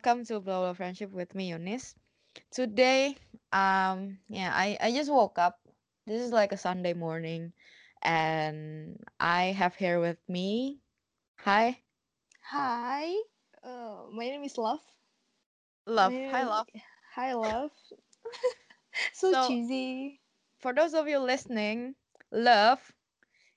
welcome 0.00 0.24
to 0.24 0.40
Global 0.40 0.74
Friendship 0.74 1.10
with 1.10 1.34
me, 1.34 1.50
Yunis. 1.52 1.94
Today, 2.50 3.16
um, 3.52 4.18
yeah, 4.28 4.50
I, 4.54 4.76
I 4.80 4.92
just 4.92 5.10
woke 5.10 5.38
up. 5.38 5.58
This 6.06 6.22
is 6.22 6.32
like 6.32 6.52
a 6.52 6.56
Sunday 6.56 6.94
morning, 6.94 7.52
and 8.02 8.98
I 9.20 9.46
have 9.56 9.74
here 9.74 10.00
with 10.00 10.18
me. 10.28 10.80
Hi, 11.40 11.78
Hi, 12.50 13.14
uh, 13.62 14.06
my 14.12 14.26
name 14.28 14.44
is 14.44 14.58
Love. 14.58 14.80
love. 15.86 16.14
My 16.30 16.30
Hi, 16.30 16.44
love. 16.44 16.66
Hi, 17.14 17.32
Love. 17.34 17.70
so, 19.12 19.34
So- 19.34 19.34
cheesy. 19.34 20.20
For 20.58 20.72
those 20.74 20.94
of 20.94 21.08
you 21.08 21.18
listening, 21.18 21.96
love 22.30 22.92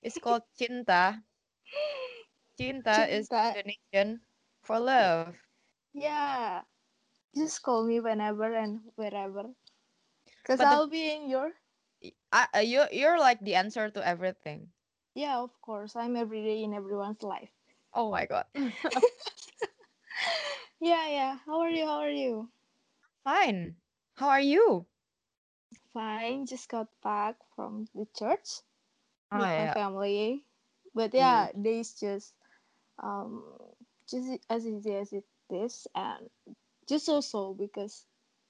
is 0.02 0.18
called 0.18 0.42
cinta. 0.58 1.22
Cinta 2.58 3.08
is 3.08 3.30
Cinta. 3.30 3.54
Indonesian 3.54 4.22
for 4.62 4.78
love. 4.78 5.36
Yeah. 5.94 6.64
Just 7.34 7.62
call 7.62 7.84
me 7.86 8.00
whenever 8.00 8.52
and 8.54 8.92
wherever. 8.96 9.54
Because 10.42 10.62
I'll 10.62 10.88
be 10.88 11.10
in 11.12 11.28
your. 11.28 11.52
I, 12.32 12.48
uh, 12.54 12.58
you 12.60 12.84
you're 12.92 13.18
like 13.18 13.40
the 13.40 13.54
answer 13.54 13.90
to 13.90 14.06
everything. 14.06 14.72
Yeah, 15.14 15.38
of 15.40 15.60
course. 15.60 15.96
I'm 15.96 16.16
every 16.16 16.42
day 16.42 16.62
in 16.62 16.74
everyone's 16.74 17.22
life. 17.22 17.52
Oh 17.94 18.10
my 18.10 18.26
god. 18.26 18.46
Yeah, 20.80 21.08
yeah. 21.08 21.38
How 21.46 21.60
are 21.60 21.70
you? 21.70 21.86
How 21.86 22.00
are 22.00 22.10
you? 22.10 22.50
Fine. 23.24 23.76
How 24.14 24.28
are 24.28 24.40
you? 24.40 24.86
Fine. 25.92 26.46
Just 26.46 26.68
got 26.68 26.88
back 27.02 27.36
from 27.54 27.88
the 27.94 28.06
church 28.16 28.62
Oh, 29.32 29.38
with 29.38 29.56
my 29.56 29.68
family. 29.68 30.44
But 30.94 31.14
yeah, 31.14 31.52
days 31.52 31.94
just 31.98 32.34
um 32.98 33.44
just 34.08 34.40
as 34.50 34.66
easy 34.66 34.94
as 34.94 35.12
it 35.12 35.24
is 35.50 35.86
and 35.94 36.30
just 36.88 37.08
also 37.08 37.54
because 37.54 38.06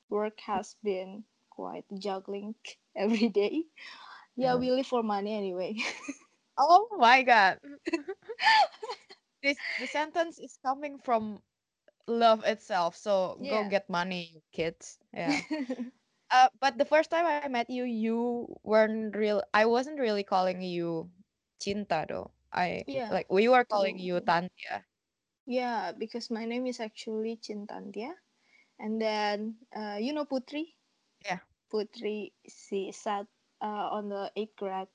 work 0.09 0.41
has 0.47 0.77
been 0.83 1.25
quite 1.51 1.84
juggling 1.98 2.55
every 2.97 3.28
day. 3.28 3.64
Yeah, 4.36 4.55
Yeah. 4.55 4.56
we 4.56 4.70
live 4.70 4.86
for 4.86 5.03
money 5.03 5.34
anyway. 5.36 5.77
Oh 6.59 6.89
my 6.98 7.23
god. 7.23 7.59
this 9.42 9.59
the 9.78 9.86
sentence 9.86 10.39
is 10.39 10.59
coming 10.64 10.98
from 10.98 11.42
love 12.06 12.45
itself. 12.45 12.97
So 12.97 13.41
go 13.47 13.64
get 13.64 13.89
money, 13.91 14.42
kids. 14.53 14.98
Yeah. 15.12 15.42
Uh, 16.31 16.48
but 16.61 16.79
the 16.79 16.84
first 16.86 17.11
time 17.11 17.27
I 17.27 17.39
met 17.39 17.58
you, 17.61 17.73
you 17.73 18.42
weren't 18.53 19.06
real. 19.06 19.33
I 19.42 19.56
wasn't 19.56 19.92
really 19.92 20.23
calling 20.23 20.61
you 20.61 21.11
Cinta 21.61 22.06
though. 22.08 22.31
I 22.53 22.86
Yeah, 22.86 23.11
like 23.11 23.27
we 23.31 23.48
were 23.48 23.64
calling 23.64 23.98
you 23.98 24.20
true. 24.20 24.33
Tantia. 24.33 24.84
Yeah, 25.47 25.92
because 25.92 26.31
my 26.31 26.45
name 26.45 26.67
is 26.67 26.81
actually 26.81 27.37
Cintantia. 27.37 28.12
And 28.78 29.00
then 29.00 29.56
uh, 29.75 29.97
you 30.01 30.12
know 30.12 30.25
Putri? 30.25 30.75
Yeah. 31.25 31.39
Putri 31.73 32.33
she 32.48 32.91
sat 32.92 33.27
uh, 33.62 33.89
on 33.97 34.09
the 34.09 34.31
eighth 34.36 34.56
grade. 34.56 34.89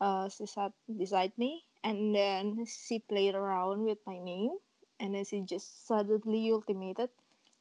Uh, 0.00 0.28
she 0.28 0.46
sat 0.46 0.72
beside 0.98 1.36
me, 1.38 1.64
and 1.82 2.14
then 2.14 2.64
she 2.66 2.98
played 3.00 3.34
around 3.34 3.84
with 3.84 3.98
my 4.06 4.18
name, 4.18 4.58
and 5.00 5.14
then 5.14 5.24
she 5.24 5.40
just 5.42 5.86
suddenly 5.86 6.50
ultimated, 6.52 7.10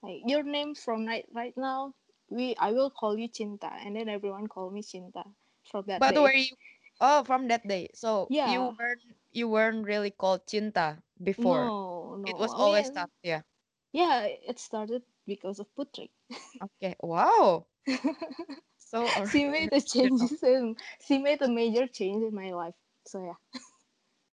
like 0.01 0.21
your 0.25 0.43
name 0.43 0.73
from 0.75 1.05
right 1.05 1.27
right 1.33 1.55
now, 1.57 1.93
we 2.29 2.55
I 2.57 2.71
will 2.71 2.89
call 2.91 3.17
you 3.17 3.29
Cinta, 3.29 3.71
and 3.85 3.95
then 3.95 4.09
everyone 4.09 4.47
call 4.47 4.69
me 4.71 4.81
Cinta 4.81 5.23
from 5.69 5.85
that 5.87 6.07
But 6.07 6.15
day. 6.15 6.31
were 6.31 6.33
you? 6.33 6.55
Oh, 6.99 7.23
from 7.23 7.47
that 7.47 7.67
day. 7.67 7.89
So 7.93 8.31
you 8.43 8.61
weren't 8.77 9.01
you 9.31 9.47
weren't 9.49 9.85
really 9.85 10.11
called 10.11 10.45
Cinta 10.47 11.01
before. 11.21 11.73
No, 11.73 12.15
no, 12.17 12.25
It 12.25 12.37
was 12.37 12.53
I 12.53 12.55
always 12.55 12.89
mean, 12.89 12.91
Tantia. 12.91 13.43
yeah, 13.91 14.23
it 14.25 14.59
started 14.59 15.03
because 15.25 15.59
of 15.59 15.67
Putri. 15.75 16.09
Okay. 16.61 16.95
Wow. 17.01 17.67
So 18.77 19.13
she 19.31 19.45
made 19.45 19.71
the 19.71 19.81
original. 19.81 19.81
changes 19.81 20.41
and 20.43 20.77
she 21.05 21.17
made 21.19 21.41
a 21.41 21.47
major 21.49 21.87
change 21.87 22.23
in 22.23 22.35
my 22.35 22.51
life. 22.51 22.75
So 23.05 23.23
yeah. 23.23 23.59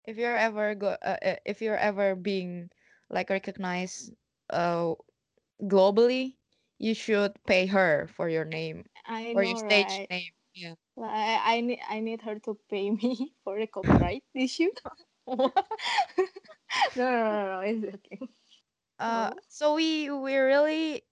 if 0.05 0.17
you're 0.17 0.35
ever 0.37 0.75
go 0.75 0.89
uh, 1.01 1.17
uh, 1.23 1.35
if 1.45 1.61
you're 1.61 1.77
ever 1.77 2.15
being 2.15 2.69
like 3.09 3.29
recognized 3.29 4.13
uh 4.49 4.93
globally 5.63 6.35
you 6.77 6.93
should 6.93 7.33
pay 7.45 7.65
her 7.67 8.07
for 8.07 8.29
your 8.29 8.45
name 8.45 8.85
I 9.05 9.33
or 9.33 9.43
your 9.43 9.55
stage 9.55 10.01
right? 10.01 10.09
name 10.09 10.31
yeah 10.53 10.75
Like, 10.95 11.11
I, 11.11 11.57
I 11.57 11.61
need 11.61 11.79
I 11.89 11.99
need 11.99 12.21
her 12.23 12.39
to 12.39 12.57
pay 12.69 12.91
me 12.91 13.33
for 13.43 13.59
the 13.59 13.67
copyright 13.67 14.23
issue. 14.35 14.71
no, 15.27 15.51
no, 16.95 17.11
no, 17.11 17.45
no, 17.45 17.59
it's 17.61 17.85
okay. 17.95 18.29
uh 18.99 19.31
so 19.47 19.75
we 19.75 20.09
we 20.09 20.35
really 20.35 21.03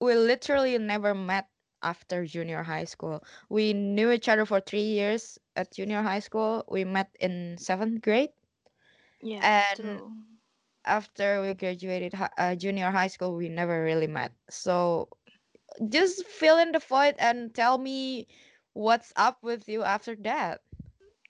we 0.00 0.14
literally 0.14 0.78
never 0.78 1.14
met 1.14 1.48
after 1.82 2.24
junior 2.26 2.62
high 2.62 2.84
school 2.84 3.22
we 3.48 3.72
knew 3.72 4.10
each 4.10 4.28
other 4.28 4.44
for 4.44 4.60
three 4.60 4.82
years 4.98 5.38
at 5.56 5.72
junior 5.72 6.02
high 6.02 6.18
school 6.20 6.64
we 6.68 6.84
met 6.84 7.14
in 7.20 7.56
seventh 7.58 8.00
grade 8.02 8.30
Yeah, 9.20 9.40
And- 9.40 9.74
true. 9.74 10.14
after 10.84 11.40
we 11.42 11.54
graduated 11.54 12.14
uh, 12.38 12.54
junior 12.56 12.90
high 12.90 13.08
school 13.08 13.34
we 13.36 13.48
never 13.48 13.82
really 13.82 14.06
met 14.06 14.32
so 14.48 15.08
just 15.88 16.24
fill 16.26 16.58
in 16.58 16.72
the 16.72 16.78
void 16.78 17.14
and 17.18 17.54
tell 17.54 17.78
me 17.78 18.26
what's 18.78 19.12
up 19.16 19.42
with 19.42 19.68
you 19.68 19.82
after 19.82 20.14
that 20.14 20.62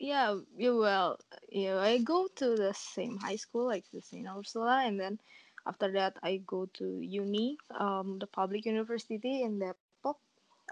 Yeah, 0.01 0.41
you 0.57 0.79
well, 0.79 1.19
yeah. 1.51 1.79
I 1.79 1.99
go 1.99 2.29
to 2.37 2.57
the 2.57 2.73
same 2.75 3.19
high 3.19 3.37
school, 3.37 3.67
like 3.67 3.85
the 3.93 4.01
Saint 4.03 4.27
Ursula, 4.29 4.83
and 4.85 4.99
then 5.01 5.19
after 5.67 5.91
that 5.93 6.19
I 6.23 6.39
go 6.47 6.67
to 6.79 7.01
uni, 7.01 7.59
um, 7.79 8.19
the 8.19 8.27
public 8.27 8.65
university 8.67 9.43
in 9.43 9.59
Depok, 9.61 10.19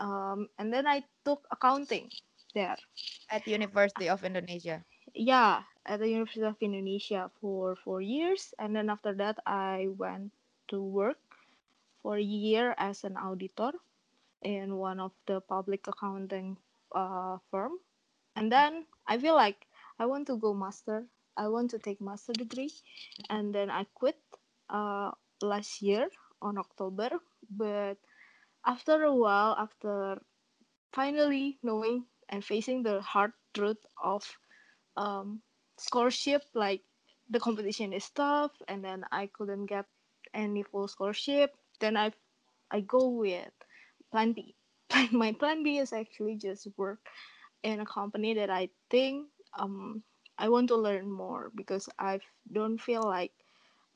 um, 0.01 0.49
and 0.59 0.73
then 0.73 0.87
I 0.87 1.05
took 1.25 1.47
accounting 1.51 2.11
there. 2.55 2.79
at 3.31 3.47
university 3.47 4.09
of 4.09 4.25
indonesia 4.25 4.85
yeah 5.15 5.63
at 5.87 5.99
the 6.01 6.09
university 6.09 6.43
of 6.43 6.57
indonesia 6.61 7.31
for 7.41 7.75
four 7.77 8.01
years 8.01 8.55
and 8.59 8.75
then 8.77 8.89
after 8.91 9.15
that 9.15 9.39
i 9.47 9.89
went 9.97 10.33
to 10.69 10.83
work 10.83 11.19
for 12.03 12.17
a 12.17 12.23
year 12.23 12.75
as 12.79 13.05
an 13.05 13.17
auditor 13.17 13.73
in 14.43 14.77
one 14.77 15.01
of 15.01 15.13
the 15.27 15.41
public 15.41 15.87
accounting 15.87 16.57
uh, 16.97 17.39
firm. 17.53 17.79
And 18.37 18.53
then 18.53 18.87
i 19.07 19.19
feel 19.19 19.37
like 19.37 19.67
i 20.01 20.07
want 20.07 20.27
to 20.29 20.37
go 20.39 20.55
master. 20.55 21.07
I 21.37 21.49
want 21.49 21.71
to 21.73 21.79
take 21.79 22.01
master 22.01 22.33
degree. 22.33 22.73
And 23.31 23.55
then 23.55 23.71
i 23.71 23.85
quit 23.95 24.19
uh, 24.71 25.13
last 25.43 25.83
year 25.83 26.09
on 26.43 26.59
october. 26.59 27.11
But 27.51 27.99
after 28.67 29.05
a 29.05 29.15
while 29.15 29.55
after 29.59 30.21
finally 30.93 31.59
knowing 31.63 32.07
and 32.29 32.45
facing 32.45 32.83
the 32.83 33.01
hard 33.03 33.33
truth 33.55 33.85
of 34.03 34.25
um, 34.97 35.43
scholarship 35.79 36.43
like 36.55 36.83
the 37.31 37.41
competition 37.41 37.93
is 37.93 38.11
tough 38.11 38.53
and 38.69 38.85
then 38.85 39.05
i 39.13 39.27
couldn't 39.29 39.67
get 39.67 39.87
any 40.35 40.63
full 40.65 40.89
scholarship 40.89 41.55
then 41.81 41.97
i 41.97 42.13
i 42.73 42.81
go 42.81 43.09
with 43.09 43.53
plan 44.13 44.33
b 44.33 44.56
my 45.13 45.33
plan 45.33 45.63
b 45.63 45.79
is 45.79 45.93
actually 45.93 46.37
just 46.37 46.67
work 46.77 47.01
in 47.63 47.81
a 47.81 47.87
company 47.87 48.35
that 48.35 48.51
i 48.51 48.69
think 48.91 49.29
um 49.59 50.03
i 50.39 50.49
want 50.49 50.69
to 50.69 50.77
learn 50.77 51.11
more 51.11 51.51
because 51.55 51.89
i 51.99 52.19
don't 52.53 52.79
feel 52.79 53.03
like 53.03 53.33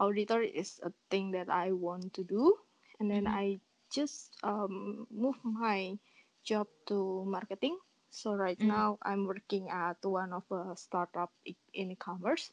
auditor 0.00 0.40
is 0.42 0.80
a 0.84 0.92
thing 1.10 1.30
that 1.32 1.48
i 1.50 1.72
want 1.72 2.12
to 2.14 2.24
do 2.24 2.54
and 3.00 3.10
then 3.10 3.26
Mhm. 3.26 3.40
i 3.40 3.58
just 3.92 4.34
um 4.42 5.06
move 5.10 5.36
my 5.44 5.96
job 6.44 6.66
to 6.86 7.24
marketing 7.26 7.78
so 8.10 8.32
right 8.34 8.58
Mhm. 8.58 8.64
now 8.64 8.98
I'm 9.02 9.26
working 9.26 9.68
at 9.70 9.96
one 10.04 10.32
of 10.32 10.44
a 10.50 10.76
startup 10.76 11.32
in 11.44 11.90
e-commerce, 11.92 12.52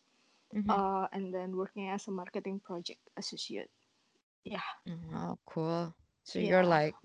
Mhm. 0.53 0.69
uh, 0.69 1.07
and 1.11 1.33
then 1.33 1.55
working 1.55 1.87
as 1.89 2.07
a 2.07 2.11
marketing 2.11 2.59
project 2.59 3.01
associate. 3.17 3.69
Yeah, 4.43 4.61
oh 5.13 5.37
cool 5.45 5.93
so 6.23 6.39
yeah. 6.39 6.51
you're 6.51 6.65
like 6.65 6.95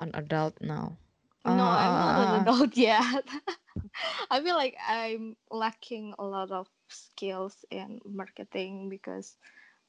an 0.00 0.10
adult 0.14 0.60
now 0.60 0.96
No, 1.46 1.70
I'm 1.70 1.98
not 1.98 2.18
an 2.18 2.32
Uh, 2.32 2.46
adult 2.46 2.76
yet. 2.76 3.24
I 4.30 4.40
feel 4.42 4.54
like 4.56 4.76
I'm 4.86 5.36
lacking 5.50 6.14
a 6.18 6.24
lot 6.24 6.50
of 6.50 6.68
skills 6.88 7.64
in 7.70 8.00
marketing 8.04 8.88
because 8.88 9.36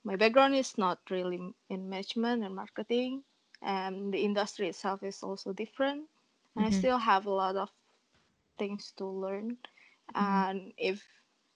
my 0.04 0.16
background 0.16 0.56
is 0.56 0.78
not 0.78 1.00
really 1.10 1.54
in 1.70 1.90
management 1.90 2.44
and 2.44 2.56
marketing, 2.56 3.24
and 3.62 4.14
the 4.14 4.24
industry 4.24 4.68
itself 4.70 5.04
is 5.04 5.24
also 5.24 5.54
different. 5.54 6.08
And 6.56 6.66
I 6.66 6.70
Mhm. 6.70 6.90
still 6.90 6.98
have 7.00 7.26
a 7.26 7.32
lot 7.32 7.56
of 7.56 7.70
things 8.58 8.92
to 8.98 9.06
learn. 9.06 9.58
Mhm. 10.16 10.16
And 10.16 10.74
if 10.78 11.04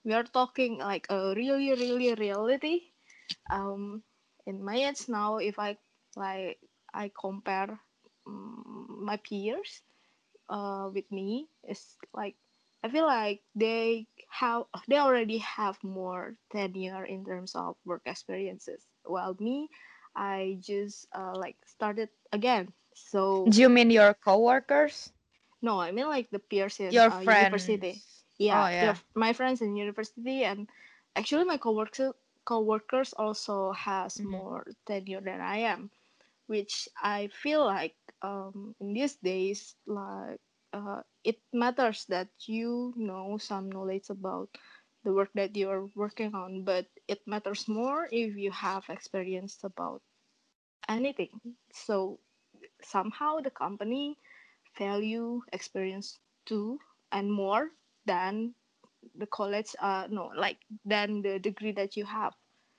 we 0.04 0.12
are 0.14 0.24
talking 0.24 0.78
like 0.78 1.06
a 1.10 1.34
really, 1.34 1.70
really 1.72 2.14
reality, 2.14 2.80
um, 3.50 4.02
in 4.46 4.64
my 4.64 4.76
age 4.76 5.08
now, 5.08 5.36
if 5.38 5.58
I 5.58 5.76
like 6.16 6.58
I 6.92 7.10
compare 7.18 7.80
um, 8.26 9.00
my 9.04 9.16
peers 9.16 9.82
uh, 10.48 10.88
with 10.92 11.10
me, 11.10 11.48
it's 11.64 11.96
like 12.14 12.36
I 12.82 12.88
feel 12.88 13.06
like 13.06 13.42
they 13.54 14.06
have 14.30 14.64
they 14.88 14.98
already 14.98 15.38
have 15.38 15.82
more 15.82 16.36
tenure 16.52 17.04
in 17.04 17.24
terms 17.24 17.54
of 17.54 17.76
work 17.84 18.02
experiences. 18.06 18.86
While 19.04 19.36
me, 19.40 19.68
I 20.16 20.58
just 20.60 21.06
uh, 21.14 21.34
like 21.36 21.56
started 21.66 22.08
again. 22.32 22.72
So 22.94 23.52
Do 23.52 23.60
you 23.60 23.68
mean 23.68 23.90
your 23.90 24.14
coworkers? 24.14 25.12
no, 25.62 25.80
I 25.80 25.90
mean 25.92 26.06
like 26.06 26.30
the 26.30 26.38
peers 26.38 26.80
in 26.80 27.00
Your 27.00 27.10
uh, 27.10 27.20
university. 27.20 28.02
friends? 28.02 28.24
Oh 28.50 28.66
Yeah, 28.66 28.66
yeah. 28.66 28.96
my 29.14 29.32
friends 29.32 29.60
in 29.62 29.76
university 29.76 30.44
and 30.44 30.68
actually 31.16 31.44
my 31.44 31.56
coworkers 31.58 32.12
coworkers 32.44 33.12
also 33.14 33.72
has 33.72 34.22
hmm 34.22 34.40
more 34.40 34.66
tenure 34.86 35.20
than 35.20 35.40
I 35.40 35.58
am, 35.58 35.90
which 36.46 36.88
I 37.02 37.28
feel 37.28 37.64
like 37.64 37.96
um, 38.22 38.74
in 38.80 38.92
these 38.94 39.16
days 39.16 39.76
like 39.86 40.40
uh, 40.72 41.02
it 41.24 41.40
matters 41.52 42.04
that 42.08 42.28
you 42.46 42.92
know 42.96 43.38
some 43.38 43.70
knowledge 43.70 44.10
about 44.10 44.48
the 45.04 45.12
work 45.12 45.30
that 45.34 45.56
you're 45.56 45.88
working 45.94 46.34
on, 46.34 46.64
but 46.64 46.86
it 47.08 47.20
matters 47.26 47.68
more 47.68 48.08
if 48.10 48.36
you 48.36 48.50
have 48.50 48.84
experience 48.88 49.58
about 49.64 50.02
anything. 50.88 51.40
So 51.72 52.20
somehow 52.82 53.38
the 53.40 53.50
company 53.50 54.18
value 54.78 55.42
experience 55.52 56.18
too 56.46 56.78
and 57.12 57.32
more 57.32 57.70
than 58.06 58.54
the 59.16 59.26
college 59.26 59.74
uh 59.80 60.06
no 60.10 60.30
like 60.36 60.58
than 60.84 61.22
the 61.22 61.38
degree 61.38 61.72
that 61.72 61.96
you 61.96 62.04
have 62.04 62.34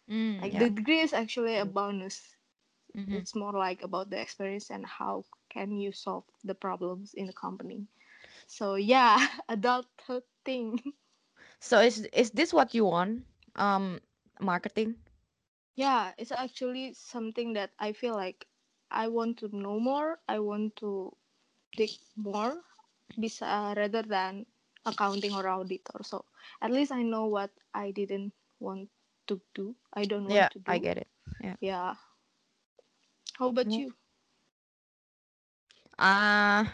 Mm, 0.10 0.42
like 0.42 0.54
yeah. 0.54 0.60
the 0.60 0.70
degree 0.70 1.00
is 1.00 1.14
actually 1.14 1.56
a 1.58 1.66
bonus 1.66 2.35
hmm 2.96 3.20
it's 3.20 3.36
more 3.36 3.54
like 3.54 3.82
about 3.84 4.10
the 4.10 4.20
experience 4.20 4.70
and 4.70 4.86
how 4.86 5.24
can 5.50 5.78
you 5.78 5.92
solve 5.92 6.26
the 6.44 6.56
problems 6.56 7.14
in 7.14 7.28
the 7.28 7.34
company 7.34 7.88
so 8.48 8.76
yeah 8.76 9.18
adulthood 9.50 10.24
thing 10.46 10.80
So 11.60 11.80
is 11.80 12.06
is 12.14 12.32
this 12.32 12.54
what 12.54 12.74
you 12.74 12.86
want? 12.86 13.26
Um, 13.56 14.02
marketing? 14.40 14.96
yeah 15.76 16.12
it's 16.18 16.32
actually 16.32 16.94
something 16.94 17.54
that 17.54 17.72
i 17.80 17.92
feel 17.94 18.16
like 18.16 18.48
i 18.92 19.08
want 19.08 19.38
to 19.38 19.50
know 19.56 19.80
more 19.80 20.20
i 20.28 20.40
want 20.40 20.76
to 20.76 21.12
dig 21.76 21.96
more 22.16 22.62
bisa, 23.20 23.44
uh, 23.46 23.74
rather 23.76 24.04
than 24.04 24.46
accounting 24.86 25.34
or 25.34 25.48
auditor 25.48 26.00
so 26.04 26.26
at 26.62 26.72
least 26.72 26.92
i 26.92 27.02
know 27.02 27.26
what 27.28 27.52
i 27.74 27.92
didn't 27.92 28.34
want 28.60 28.90
to 29.28 29.42
do 29.54 29.76
i 29.94 30.06
don't 30.06 30.28
want 30.28 30.50
Yeah, 30.50 30.52
to 30.52 30.60
I 30.66 30.78
get 30.80 30.98
it. 30.98 31.08
Yeah. 31.40 31.56
yeah 31.60 31.96
how 33.38 33.48
about 33.50 33.78
you 33.78 33.94
Uh, 35.98 36.66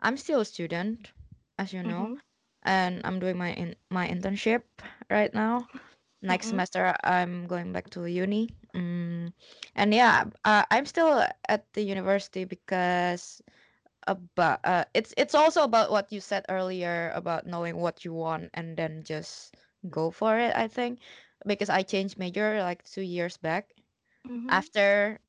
I'm 0.00 0.16
still 0.16 0.40
a 0.40 0.44
student, 0.44 1.12
as 1.58 1.72
you 1.72 1.82
know, 1.82 2.08
mm-hmm. 2.08 2.20
and 2.62 3.00
I'm 3.04 3.18
doing 3.20 3.36
my 3.36 3.52
in 3.54 3.76
my 3.90 4.08
internship 4.08 4.62
right 5.10 5.32
now. 5.34 5.68
Next 6.22 6.48
Mm-mm. 6.48 6.48
semester, 6.48 6.94
I'm 7.04 7.46
going 7.46 7.72
back 7.72 7.90
to 7.90 8.06
uni. 8.06 8.50
Mm, 8.74 9.32
and 9.74 9.94
yeah, 9.94 10.24
uh, 10.44 10.64
I'm 10.70 10.86
still 10.86 11.24
at 11.48 11.72
the 11.74 11.82
university 11.82 12.44
because 12.44 13.42
about 14.06 14.60
uh, 14.64 14.84
it's 14.94 15.14
it's 15.16 15.34
also 15.34 15.62
about 15.64 15.90
what 15.90 16.12
you 16.12 16.20
said 16.20 16.44
earlier 16.48 17.10
about 17.14 17.46
knowing 17.46 17.76
what 17.76 18.04
you 18.04 18.12
want 18.12 18.50
and 18.54 18.76
then 18.76 19.02
just 19.04 19.54
go 19.90 20.10
for 20.10 20.38
it. 20.38 20.54
I 20.56 20.68
think 20.68 21.00
because 21.46 21.68
I 21.70 21.82
changed 21.82 22.18
major 22.18 22.60
like 22.62 22.84
two 22.84 23.02
years 23.02 23.36
back 23.38 23.74
Mm-hmm. 24.28 24.48
after 24.48 25.20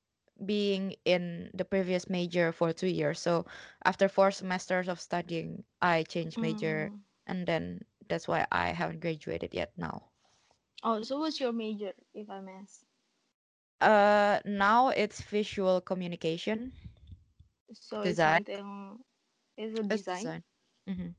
being 0.44 0.96
in 1.06 1.50
the 1.54 1.64
previous 1.66 2.10
major 2.10 2.52
for 2.52 2.72
two 2.74 2.88
years. 2.88 3.20
So 3.20 3.46
after 3.84 4.08
four 4.08 4.32
semesters 4.32 4.88
of 4.88 5.00
studying, 5.00 5.64
I 5.82 6.04
changed 6.04 6.42
major, 6.42 6.92
Mm. 6.92 7.04
and 7.26 7.46
then 7.48 7.82
that's 8.08 8.28
why 8.28 8.46
I 8.52 8.70
haven't 8.70 9.00
graduated 9.02 9.54
yet 9.54 9.74
now. 9.78 10.12
oh 10.84 11.02
so 11.02 11.18
what's 11.20 11.40
your 11.40 11.52
major 11.54 11.94
if 12.14 12.30
i 12.30 12.40
may 12.40 12.54
ask 12.62 12.86
Uh, 13.82 14.40
now 14.46 14.90
it's 14.90 15.22
visual 15.22 15.82
communication 15.82 16.72
so 17.74 18.02
it's 18.02 18.22
design. 18.22 18.46
something 18.46 18.98
is 19.58 19.76
a 19.76 19.84
It's 19.90 20.06
design 20.12 20.14
design. 20.14 20.44
hmm 20.88 21.10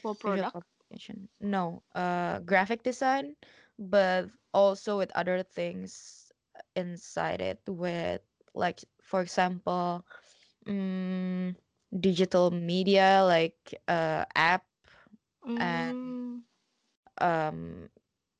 for 0.00 0.14
product 0.14 0.50
communication. 0.52 1.28
No, 1.40 1.82
uh, 1.94 2.40
graphic 2.40 2.82
design, 2.82 3.36
but 3.78 4.30
also 4.52 4.98
with 4.98 5.10
other 5.14 5.42
things 5.42 6.32
inside 6.74 7.40
it. 7.40 7.60
With 7.66 8.22
like, 8.54 8.80
for 9.02 9.20
example, 9.20 10.04
mm, 10.66 11.54
digital 11.98 12.50
media 12.50 13.22
like 13.24 13.74
uh, 13.88 14.24
app 14.34 14.64
and 15.56 15.94
mm, 15.96 16.42
um, 17.20 17.88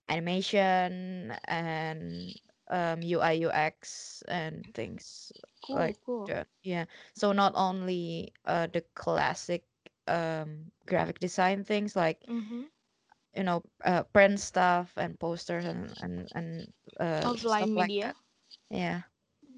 animation 0.09 1.33
and 1.47 2.35
um, 2.71 3.03
UI 3.03 3.33
UX 3.33 4.23
and 4.29 4.65
things 4.75 5.33
cool 5.62 5.77
like 5.77 5.99
cool 6.05 6.27
that. 6.27 6.49
Yeah. 6.62 6.87
So 7.15 7.33
not 7.33 7.53
only 7.57 8.33
uh, 8.47 8.69
the 8.73 8.83
classic 8.95 9.65
um, 10.07 10.71
graphic 10.87 11.19
design 11.21 11.65
things 11.65 11.97
like 11.97 12.23
mm-hmm. 12.29 12.62
you 13.35 13.43
know 13.45 13.62
uh, 13.85 14.03
print 14.05 14.41
stuff 14.41 14.93
and 14.97 15.19
posters 15.19 15.65
and 15.65 15.95
and 16.01 16.29
and 16.35 16.73
uh, 17.01 17.35
like 17.43 17.71
media 17.71 18.01
that. 18.01 18.17
Yeah. 18.71 19.03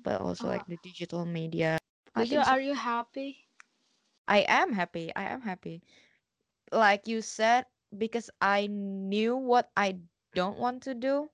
But 0.02 0.20
also 0.20 0.48
like 0.48 0.66
the 0.66 0.78
digital 0.78 1.24
media. 1.26 1.78
I 2.14 2.24
you 2.24 2.26
think 2.26 2.44
so. 2.44 2.54
are 2.54 2.60
you 2.60 2.74
happy 2.74 3.48
I 4.28 4.38
am 4.48 4.72
happy. 4.72 5.12
I 5.14 5.24
am 5.24 5.42
happy. 5.42 5.82
like 6.72 7.06
you 7.08 7.20
said, 7.22 7.66
because 7.96 8.30
I 8.40 8.66
knew 8.66 9.36
what 9.36 9.70
I 9.76 10.00
don't 10.34 10.58
want 10.58 10.82
to 10.84 10.94
do. 10.94 11.30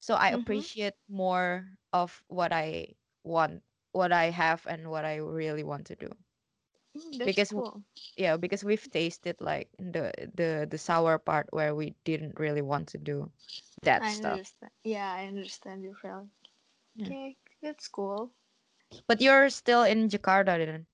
So 0.00 0.14
I 0.14 0.30
mm-hmm. 0.30 0.30
appreciate 0.30 0.94
more 1.08 1.78
of 1.92 2.22
what 2.28 2.52
I 2.52 2.94
want, 3.24 3.62
what 3.92 4.12
I 4.12 4.30
have, 4.30 4.66
and 4.66 4.90
what 4.90 5.04
I 5.04 5.16
really 5.16 5.64
want 5.64 5.86
to 5.86 5.96
do. 5.96 6.10
mm, 6.96 7.18
that's 7.18 7.42
Because 7.42 7.52
cool 7.52 7.82
yeah, 8.16 8.36
because 8.36 8.64
we've 8.64 8.90
tasted 8.90 9.40
like 9.40 9.70
the 9.78 10.12
the 10.34 10.66
the 10.70 10.78
sour 10.78 11.18
part 11.18 11.48
where 11.52 11.74
we 11.74 11.94
didn't 12.04 12.38
really 12.38 12.62
want 12.62 12.88
to 12.88 12.98
do 12.98 13.30
that 13.82 14.06
i 14.06 14.10
stuff. 14.10 14.40
understand 14.40 14.72
yeah 14.84 15.12
i 15.12 15.26
understand 15.26 15.82
you, 15.82 15.94
feeling 15.94 16.30
Yeah. 16.94 17.10
okay 17.10 17.36
that's 17.64 17.88
cool 17.88 18.32
But 19.08 19.20
you're 19.22 19.50
still 19.50 19.82
in 19.84 20.08
Jakarta, 20.08 20.58
then? 20.58 20.86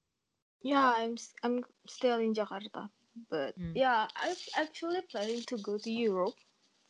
yeah 0.63 0.95
i'm 0.97 1.17
i'm 1.43 1.65
still 1.87 2.19
in 2.19 2.35
jakarta 2.35 2.91
but 3.31 3.57
Mm. 3.59 3.75
yeah 3.75 4.09
i'm 4.17 4.37
actually 4.57 5.01
planning 5.11 5.43
to 5.43 5.59
go 5.59 5.79
to 5.79 5.91
europe 5.91 6.35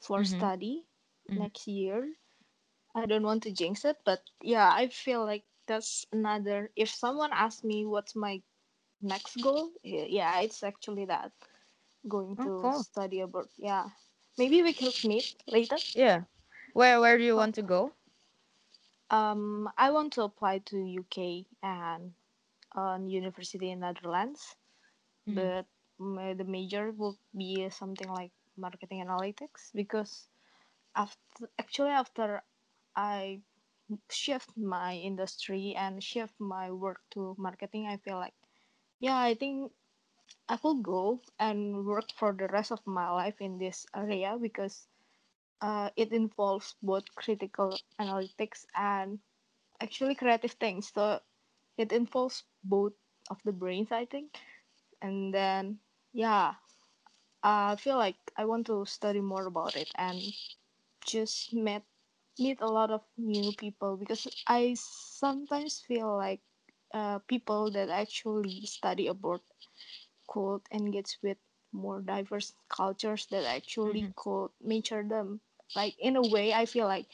for 0.01 0.25
Mm-hmm. 0.25 0.37
study 0.37 0.85
Mm-hmm. 1.31 1.47
next 1.47 1.69
year 1.69 2.15
I 2.95 3.07
don't 3.07 3.25
want 3.25 3.43
to 3.45 3.53
jinx 3.53 3.85
it, 3.85 3.99
but 4.05 4.21
yeah, 4.43 4.71
I 4.73 4.89
feel 4.89 5.25
like 5.25 5.45
that's 5.67 6.07
another. 6.13 6.71
If 6.77 6.89
someone 6.91 7.31
asks 7.33 7.63
me 7.65 7.87
what's 7.87 8.17
my 8.17 8.43
next 9.03 9.37
goal, 9.41 9.71
yeah, 9.83 10.41
it's 10.41 10.63
actually 10.63 11.05
that 11.07 11.33
going 12.09 12.39
Oh, 12.39 12.49
to 12.49 12.53
cool. 12.57 12.87
study 12.89 13.21
abroad. 13.21 13.49
Yeah, 13.59 13.91
maybe 14.39 14.63
we 14.63 14.73
can 14.73 14.91
meet 15.09 15.35
later. 15.47 15.77
Yeah. 15.95 16.25
Where 16.73 17.01
where 17.01 17.19
do 17.19 17.25
you 17.25 17.37
Oh, 17.37 17.47
want 17.47 17.55
to 17.57 17.63
go? 17.63 17.95
Um, 19.11 19.69
I 19.79 19.91
want 19.91 20.13
to 20.15 20.23
apply 20.23 20.59
to 20.71 20.79
UK 20.79 21.47
and 21.63 22.13
um, 22.77 23.09
university 23.09 23.71
in 23.71 23.81
Netherlands, 23.81 24.57
Mm-hmm. 25.29 25.49
but 25.51 25.67
my, 25.99 26.35
the 26.35 26.45
major 26.45 26.93
will 26.93 27.19
be 27.37 27.69
something 27.71 28.09
like 28.09 28.33
marketing 28.57 29.05
analytics 29.05 29.71
because 29.75 30.29
after 30.97 31.51
actually 31.59 31.91
after 31.91 32.43
I 32.97 33.43
shift 34.11 34.57
my 34.57 34.95
industry 34.95 35.75
and 35.77 36.03
shift 36.03 36.35
my 36.41 36.71
work 36.71 37.01
to 37.13 37.35
marketing, 37.39 37.87
I 37.87 37.97
feel 37.99 38.17
like, 38.19 38.35
yeah, 39.01 39.19
I 39.19 39.35
think 39.35 39.73
I 40.49 40.57
could 40.57 40.83
go 40.83 41.23
and 41.39 41.87
work 41.87 42.13
for 42.13 42.33
the 42.33 42.49
rest 42.49 42.73
of 42.73 42.87
my 42.87 43.11
life 43.11 43.41
in 43.41 43.59
this 43.59 43.87
area 43.95 44.39
because 44.41 44.90
uh, 45.61 45.91
it 45.97 46.13
involves 46.13 46.77
both 46.83 47.05
critical 47.15 47.81
analytics 48.01 48.67
and 48.75 49.19
actually 49.81 50.15
creative 50.15 50.53
things. 50.53 50.93
So 50.95 51.21
it 51.77 51.93
involves 51.93 52.45
both 52.65 52.93
of 53.31 53.39
the 53.45 53.53
brains, 53.53 53.93
I 53.93 54.05
think. 54.07 54.37
And 55.03 55.35
then, 55.35 55.79
yeah, 56.13 56.55
I 57.43 57.77
feel 57.77 57.97
like 57.97 58.17
I 58.37 58.45
want 58.45 58.67
to 58.67 58.85
study 58.87 59.21
more 59.21 59.47
about 59.47 59.77
it 59.77 59.91
and 59.97 60.21
just 61.05 61.53
met 61.55 61.85
meet 62.39 62.61
a 62.61 62.67
lot 62.71 62.91
of 62.91 63.03
new 63.17 63.53
people 63.53 63.97
because 63.97 64.27
I 64.47 64.75
sometimes 64.79 65.81
feel 65.81 66.17
like 66.17 66.41
uh, 66.93 67.19
people 67.21 67.71
that 67.73 67.89
actually 67.91 68.65
study 68.67 69.07
abroad 69.07 69.41
could 70.29 70.63
engage 70.73 71.19
with 71.23 71.39
more 71.73 72.01
diverse 72.01 72.55
cultures 72.69 73.27
that 73.31 73.45
actually 73.45 74.07
Mm-hmm. 74.07 74.15
could 74.17 74.51
mature 74.61 75.03
them. 75.05 75.41
Like 75.75 75.95
in 75.99 76.17
a 76.17 76.23
way, 76.23 76.53
I 76.53 76.67
feel 76.67 76.87
like 76.87 77.07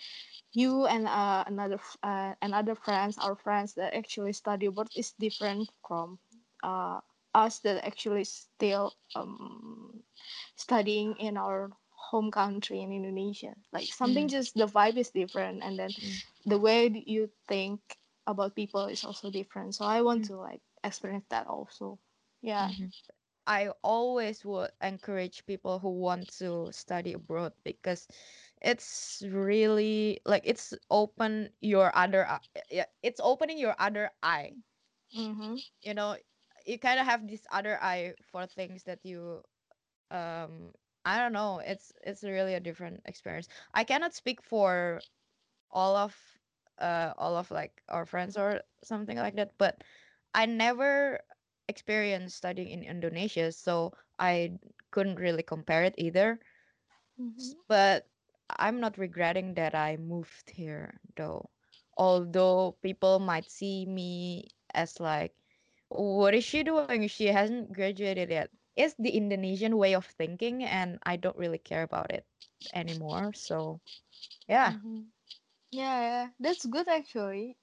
you 0.52 0.86
and 0.86 1.06
uh, 1.06 1.44
another 1.46 1.78
uh, 2.02 2.34
and 2.42 2.54
other 2.54 2.74
friends, 2.74 3.18
our 3.18 3.36
friends 3.36 3.74
that 3.74 3.94
actually 3.94 4.32
study 4.32 4.66
abroad 4.66 4.88
is 4.96 5.12
different 5.18 5.70
from 5.86 6.18
uh, 6.62 7.00
us 7.34 7.60
that 7.60 7.84
actually 7.84 8.24
still 8.24 8.94
um, 9.14 10.02
studying 10.56 11.14
in 11.18 11.36
our 11.36 11.70
home 12.10 12.30
country 12.30 12.80
in 12.80 12.92
Indonesia. 12.92 13.54
Like 13.72 13.92
something 13.92 14.28
Mm, 14.28 14.28
just 14.28 14.56
the 14.56 14.66
vibe 14.66 14.96
is 14.98 15.10
different, 15.10 15.62
and 15.62 15.78
then 15.78 15.94
mm, 16.02 16.20
the 16.44 16.58
way 16.58 16.88
you 17.06 17.30
think 17.48 17.80
about 18.26 18.54
people 18.56 18.86
is 18.86 19.04
also 19.04 19.30
different. 19.30 19.74
So 19.74 19.84
I 19.84 20.02
want 20.02 20.24
mm, 20.24 20.30
to 20.30 20.36
like 20.36 20.60
experience 20.84 21.26
that 21.30 21.46
also. 21.46 21.98
Yeah. 22.42 22.70
mhm. 22.70 22.92
I 23.46 23.70
always 23.82 24.44
would 24.44 24.70
encourage 24.80 25.46
people 25.46 25.78
who 25.80 25.90
want 25.90 26.28
to 26.38 26.70
study 26.72 27.12
abroad 27.12 27.52
because 27.64 28.06
it's 28.62 29.22
really 29.30 30.20
like 30.24 30.42
it's 30.44 30.72
open 30.90 31.50
your 31.60 31.94
other 31.96 32.26
yeah 32.70 32.84
it's 33.02 33.20
opening 33.22 33.58
your 33.58 33.74
other 33.78 34.10
eye 34.22 34.56
Mhm. 35.16 35.58
you 35.82 35.94
know 35.94 36.16
you 36.66 36.78
kind 36.78 36.98
of 37.00 37.06
have 37.06 37.26
this 37.28 37.46
other 37.52 37.78
eye 37.82 38.14
for 38.22 38.46
things 38.46 38.84
that 38.84 39.00
you 39.04 39.42
um 40.10 40.72
i 41.04 41.18
don't 41.18 41.32
know 41.32 41.60
it's 41.64 41.92
it's 42.04 42.22
really 42.22 42.54
a 42.54 42.60
different 42.60 43.00
experience 43.06 43.48
i 43.74 43.84
cannot 43.84 44.14
speak 44.14 44.42
for 44.42 45.04
all 45.70 45.96
of 45.96 46.16
uh 46.80 47.12
all 47.18 47.36
of 47.36 47.50
like 47.50 47.82
our 47.88 48.04
friends 48.06 48.36
or 48.36 48.60
something 48.82 49.16
like 49.16 49.36
that 49.36 49.52
but 49.58 49.82
i 50.34 50.46
never 50.46 51.20
experienced 51.68 52.36
studying 52.36 52.68
in 52.70 52.82
indonesia 52.82 53.50
so 53.52 53.92
i 54.18 54.52
couldn't 54.90 55.18
really 55.18 55.42
compare 55.42 55.82
it 55.84 55.94
either 55.98 56.38
Mhm. 57.18 57.54
but 57.68 58.06
i'm 58.58 58.80
not 58.80 58.98
regretting 58.98 59.54
that 59.54 59.74
i 59.74 59.96
moved 59.96 60.50
here 60.50 61.00
though 61.16 61.50
although 61.96 62.76
people 62.82 63.18
might 63.18 63.50
see 63.50 63.84
me 63.86 64.48
as 64.74 65.00
like 65.00 65.34
what 65.88 66.34
is 66.34 66.44
she 66.44 66.62
doing 66.62 67.06
she 67.08 67.26
hasn't 67.26 67.66
graduated 67.66 68.24
yet 68.24 68.44
it's 68.70 68.94
the 68.98 69.10
indonesian 69.10 69.76
way 69.76 69.94
of 69.94 70.04
thinking 70.04 70.62
and 70.64 70.98
i 71.04 71.16
don't 71.16 71.36
really 71.36 71.58
care 71.58 71.82
about 71.82 72.10
it 72.10 72.26
anymore 72.72 73.32
so 73.34 73.80
yeah 74.48 74.74
Mhm. 74.74 75.08
Yeah, 75.70 76.00
yeah, 76.00 76.28
that's 76.40 76.66
good 76.66 76.88
actually. 76.88 77.58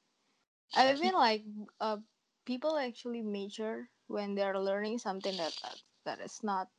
I 0.73 0.95
mean, 0.95 1.13
like, 1.13 1.43
uh, 1.79 1.97
people 2.45 2.77
actually 2.77 3.21
major 3.21 3.89
when 4.07 4.35
they're 4.35 4.57
learning 4.59 4.99
something 4.99 5.37
that 5.37 5.53
that, 5.63 5.77
that 6.05 6.19
is 6.21 6.43
not 6.43 6.69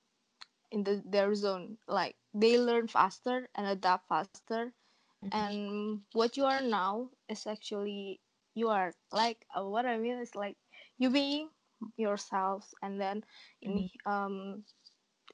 in 0.74 0.84
the 0.84 1.02
their 1.06 1.34
zone. 1.34 1.78
Like, 1.88 2.18
they 2.34 2.58
learn 2.58 2.88
faster 2.90 3.50
and 3.56 3.66
adapt 3.70 4.10
faster. 4.10 4.74
Mhm, 5.22 5.32
And 5.32 6.02
what 6.12 6.36
you 6.36 6.44
are 6.46 6.60
now 6.62 7.10
is 7.28 7.46
actually 7.46 8.20
you 8.54 8.68
are 8.68 8.92
like 9.12 9.46
uh, 9.56 9.64
what 9.64 9.86
I 9.86 9.98
mean 9.98 10.18
is 10.18 10.34
like 10.34 10.56
you 10.98 11.10
being 11.10 11.50
yourselves, 11.96 12.74
and 12.82 13.00
then 13.00 13.24
in 13.62 13.84
mhm. 13.84 14.00
um 14.06 14.64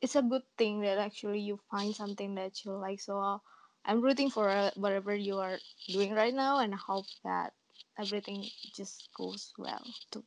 it's 0.02 0.16
a 0.16 0.22
good 0.22 0.42
thing 0.58 0.80
that 0.82 0.98
actually 0.98 1.40
you 1.40 1.58
find 1.70 1.94
something 1.94 2.34
that 2.36 2.64
you 2.64 2.72
like. 2.72 3.00
So 3.00 3.18
uh, 3.20 3.38
I'm 3.84 4.00
rooting 4.02 4.30
for 4.30 4.48
uh, 4.48 4.70
whatever 4.76 5.14
you 5.14 5.38
are 5.38 5.58
doing 5.88 6.14
right 6.14 6.34
now, 6.34 6.58
and 6.58 6.74
hope 6.74 7.06
that 7.24 7.54
everything 7.98 8.44
just 8.74 9.08
goes 9.16 9.52
well 9.58 9.84
too. 10.10 10.24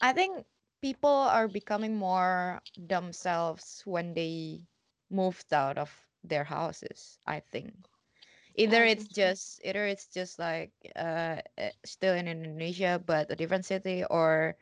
I 0.00 0.12
think 0.12 0.46
people 0.80 1.10
are 1.10 1.48
becoming 1.48 1.96
more 1.96 2.60
themselves 2.76 3.82
when 3.84 4.14
they 4.14 4.62
moved 5.10 5.52
out 5.52 5.78
of 5.78 5.90
their 6.24 6.44
houses. 6.44 7.18
I 7.26 7.40
think 7.40 7.74
either 8.54 8.84
it's 8.84 9.08
just 9.08 9.60
either 9.64 9.86
it's 9.86 10.08
just 10.08 10.38
like 10.38 10.72
uh 10.96 11.40
uh, 11.58 11.70
still 11.84 12.14
in 12.14 12.28
Indonesia 12.28 13.02
but 13.04 13.30
a 13.30 13.36
different 13.36 13.64
city 13.66 14.04
or 14.10 14.56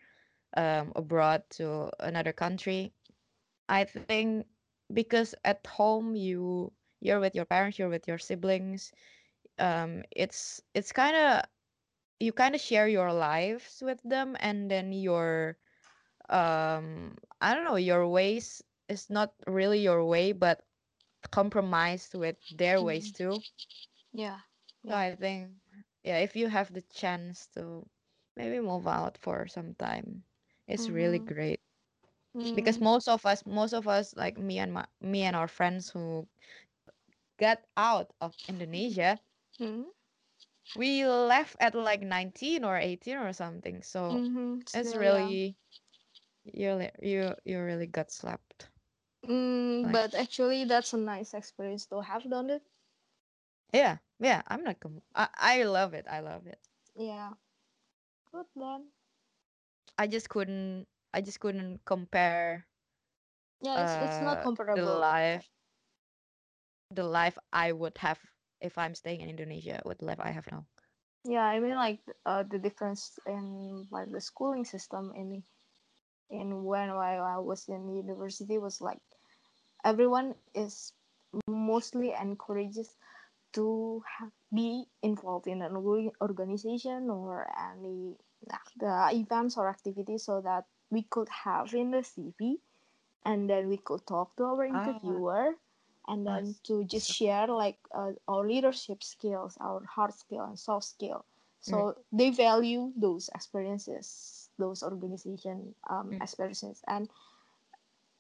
um 0.56 0.92
abroad 0.96 1.42
to 1.58 1.90
another 2.00 2.32
country. 2.32 2.92
I 3.68 3.84
think 3.84 4.38
because 4.92 5.28
at 5.44 5.60
home 5.66 6.14
you 6.14 6.72
you're 7.00 7.20
with 7.20 7.34
your 7.34 7.44
parents, 7.44 7.78
you're 7.78 7.88
with 7.88 8.06
your 8.08 8.18
siblings. 8.18 8.92
Um, 9.58 10.02
it's 10.10 10.62
it's 10.75 10.92
kind 10.92 11.16
of 11.16 11.44
you 12.20 12.32
kind 12.32 12.54
of 12.54 12.60
share 12.60 12.88
your 12.88 13.12
lives 13.12 13.82
with 13.84 14.00
them, 14.02 14.37
and 14.40 14.70
then 14.70 14.92
your 14.92 15.58
um 16.28 17.14
i 17.40 17.54
don't 17.54 17.64
know 17.64 17.76
your 17.76 18.06
ways 18.08 18.62
is 18.88 19.11
not 19.11 19.32
really 19.47 19.80
your 19.80 20.04
way 20.04 20.32
but 20.32 20.62
compromised 21.30 22.14
with 22.14 22.37
their 22.50 22.80
ways 22.80 23.11
Mhm. 23.11 23.12
too 23.12 23.44
Yeah, 24.12 24.40
so 24.87 24.94
i 24.94 25.14
think 25.14 25.52
yeah 26.04 26.18
if 26.18 26.37
you 26.37 26.49
have 26.49 26.73
the 26.73 26.82
chance 26.82 27.47
to 27.49 27.87
maybe 28.37 28.61
move 28.61 28.87
out 28.87 29.16
for 29.18 29.47
some 29.47 29.75
time 29.75 30.23
it's 30.66 30.88
really 30.88 31.18
Mhm. 31.18 31.20
great 31.20 31.61
because 32.54 32.80
Mhm. 32.80 32.80
most 32.80 33.08
of 33.08 33.25
us 33.26 33.44
most 33.47 33.73
of 33.73 33.88
us 33.88 34.14
like 34.16 34.38
me 34.38 34.58
and 34.58 34.73
my 34.73 34.85
me 35.00 35.23
and 35.23 35.37
our 35.37 35.49
friends 35.49 35.90
who 35.90 36.26
got 37.38 37.64
out 37.76 38.12
of 38.20 38.37
indonesia 38.49 39.18
Mhm. 39.58 39.90
we 40.75 41.04
left 41.06 41.56
at 41.61 41.75
like 41.75 42.02
19 42.02 42.64
or 42.64 42.76
18 42.76 43.16
or 43.16 43.32
something 43.32 43.82
so 43.82 44.23
Mhm. 44.23 44.62
it's 44.73 44.94
really 44.94 45.25
young. 45.25 45.54
You 46.54 46.68
really 46.68 46.90
you 47.02 47.34
you 47.44 47.60
really 47.60 47.86
got 47.86 48.10
slapped 48.10 48.68
Mm, 49.26 49.90
like 49.90 49.92
but 49.92 50.14
actually, 50.14 50.64
that's 50.64 50.92
a 50.92 50.98
nice 50.98 51.34
experience 51.34 51.86
to 51.86 52.00
have 52.02 52.28
done 52.30 52.50
it. 52.50 52.62
Yeah, 53.72 53.98
yeah, 54.20 54.42
I'm 54.48 54.62
not 54.64 54.80
com- 54.80 55.02
I, 55.14 55.28
I 55.36 55.62
love 55.64 55.94
it. 55.94 56.06
I 56.08 56.20
love 56.20 56.46
it. 56.46 56.58
Yeah. 56.96 57.34
Good 58.32 58.46
then. 58.56 58.90
I 59.98 60.06
just 60.06 60.28
couldn't 60.28 60.86
I 61.12 61.20
just 61.20 61.40
couldn't 61.40 61.84
compare 61.84 62.66
Yeah, 63.60 63.80
it's 63.80 63.96
it's 63.96 64.20
not 64.20 64.40
uh 64.40 64.48
the 64.72 64.82
comparable. 64.82 64.86
life 64.86 65.48
the 66.90 67.02
life 67.04 67.38
I 67.52 67.72
would 67.72 67.98
have 67.98 68.20
if 68.60 68.78
I'm 68.78 68.94
staying 68.94 69.20
in 69.20 69.28
Indonesia 69.28 69.82
with 69.84 69.98
the 69.98 70.06
life 70.06 70.20
I 70.20 70.30
have 70.30 70.50
now. 70.50 70.66
Yeah, 71.24 71.44
I 71.44 71.60
mean 71.60 71.74
like 71.74 72.00
uh, 72.26 72.42
the 72.44 72.58
difference 72.58 73.18
in 73.26 73.86
like 73.90 74.10
the 74.10 74.20
schooling 74.20 74.64
system 74.64 75.12
in 75.14 75.42
in 76.30 76.64
when 76.64 76.94
while 76.94 77.23
I 77.25 77.38
was 77.38 77.68
in 77.68 77.88
university 77.94 78.58
was 78.58 78.80
like 78.80 79.00
everyone 79.85 80.35
is 80.54 80.92
mostly 81.47 82.12
encourages 82.12 82.97
to 83.54 84.02
have, 84.18 84.30
be 84.54 84.85
involved 85.02 85.47
in 85.47 85.62
an 85.62 85.76
organization 86.20 87.11
or 87.11 87.47
any 87.73 88.16
the 88.78 89.08
events 89.12 89.56
or 89.56 89.68
activities 89.68 90.25
so 90.25 90.40
that 90.40 90.64
we 90.90 91.02
could 91.02 91.28
have 91.28 91.75
in 91.75 91.90
the 91.90 92.02
CV 92.04 92.56
and 93.25 93.49
then 93.50 93.68
we 93.68 93.76
could 93.78 94.06
talk 94.06 94.37
to 94.37 94.44
our 94.44 94.64
Ah, 94.70 94.85
interviewer 94.87 95.54
and 96.06 96.26
then 96.26 96.44
us. 96.44 96.61
to 96.64 96.85
just 96.85 97.08
share 97.11 97.47
like 97.49 97.78
uh, 97.94 98.12
our 98.28 98.47
leadership 98.47 99.02
skills 99.02 99.56
our 99.61 99.85
hard 99.85 100.12
skill 100.14 100.44
and 100.44 100.58
soft 100.58 100.87
skill. 100.87 101.25
Mm, 101.68 101.87
so 101.87 101.94
they 102.12 102.30
value 102.30 102.92
those 102.97 103.28
experiences 103.35 104.38
those 104.58 104.82
organization 104.82 105.74
um, 105.88 106.10
mm, 106.10 106.22
experiences 106.22 106.82
and 106.86 107.08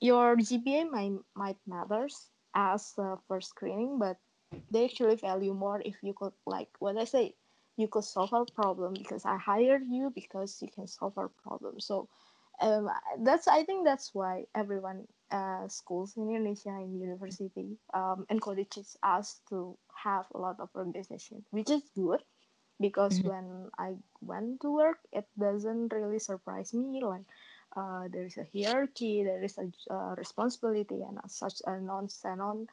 your 0.00 0.36
GPA 0.36 0.90
might, 0.90 1.18
might 1.34 1.56
matters 1.66 2.30
as 2.54 2.94
a 2.98 3.16
first 3.28 3.50
screening, 3.50 3.98
but 3.98 4.16
they 4.70 4.84
actually 4.84 5.16
value 5.16 5.54
more 5.54 5.82
if 5.84 5.96
you 6.02 6.14
could 6.14 6.32
like 6.46 6.68
what 6.78 6.96
I 6.96 7.04
say, 7.04 7.34
you 7.76 7.88
could 7.88 8.04
solve 8.04 8.32
our 8.32 8.44
problem 8.44 8.94
because 8.94 9.24
I 9.24 9.36
hired 9.36 9.82
you 9.88 10.10
because 10.14 10.58
you 10.62 10.68
can 10.74 10.86
solve 10.86 11.16
our 11.18 11.28
problem. 11.28 11.80
So 11.80 12.08
um, 12.60 12.90
that's 13.20 13.46
I 13.46 13.62
think 13.64 13.84
that's 13.84 14.14
why 14.14 14.44
everyone 14.54 15.06
uh, 15.30 15.68
schools 15.68 16.16
in 16.16 16.28
Indonesia 16.30 16.70
and 16.70 17.00
university 17.00 17.76
um, 17.94 18.26
encourages 18.30 18.96
us 19.02 19.40
to 19.50 19.76
have 19.94 20.26
a 20.34 20.38
lot 20.38 20.58
of 20.58 20.70
organization, 20.74 21.44
which 21.50 21.70
is 21.70 21.82
good 21.94 22.22
because 22.80 23.20
mhm, 23.20 23.30
when 23.30 23.70
I 23.78 23.96
went 24.20 24.60
to 24.62 24.70
work, 24.72 24.98
it 25.12 25.26
doesn't 25.38 25.92
really 25.92 26.18
surprise 26.18 26.72
me. 26.74 27.02
Like 27.02 27.26
uh, 27.76 28.08
there 28.10 28.24
is 28.26 28.36
a 28.38 28.46
hierarchy, 28.52 29.22
there 29.24 29.42
is 29.42 29.58
a 29.58 29.70
uh, 29.92 30.14
responsibility, 30.16 31.02
and 31.02 31.18
as 31.24 31.34
such 31.34 31.60
a 31.66 31.80
non-canon. 31.80 32.68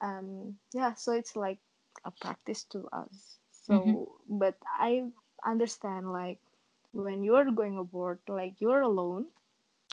Um, 0.00 0.58
yeah, 0.72 0.94
so 0.94 1.12
it's 1.12 1.36
like 1.36 1.58
a 2.04 2.10
practice 2.10 2.64
to 2.72 2.88
us. 2.92 3.38
So, 3.50 4.18
but 4.28 4.56
I 4.78 5.04
understand 5.44 6.12
like 6.12 6.40
when 6.92 7.22
you're 7.24 7.50
going 7.50 7.78
aboard, 7.78 8.20
like 8.28 8.60
you're 8.60 8.82
alone. 8.82 9.26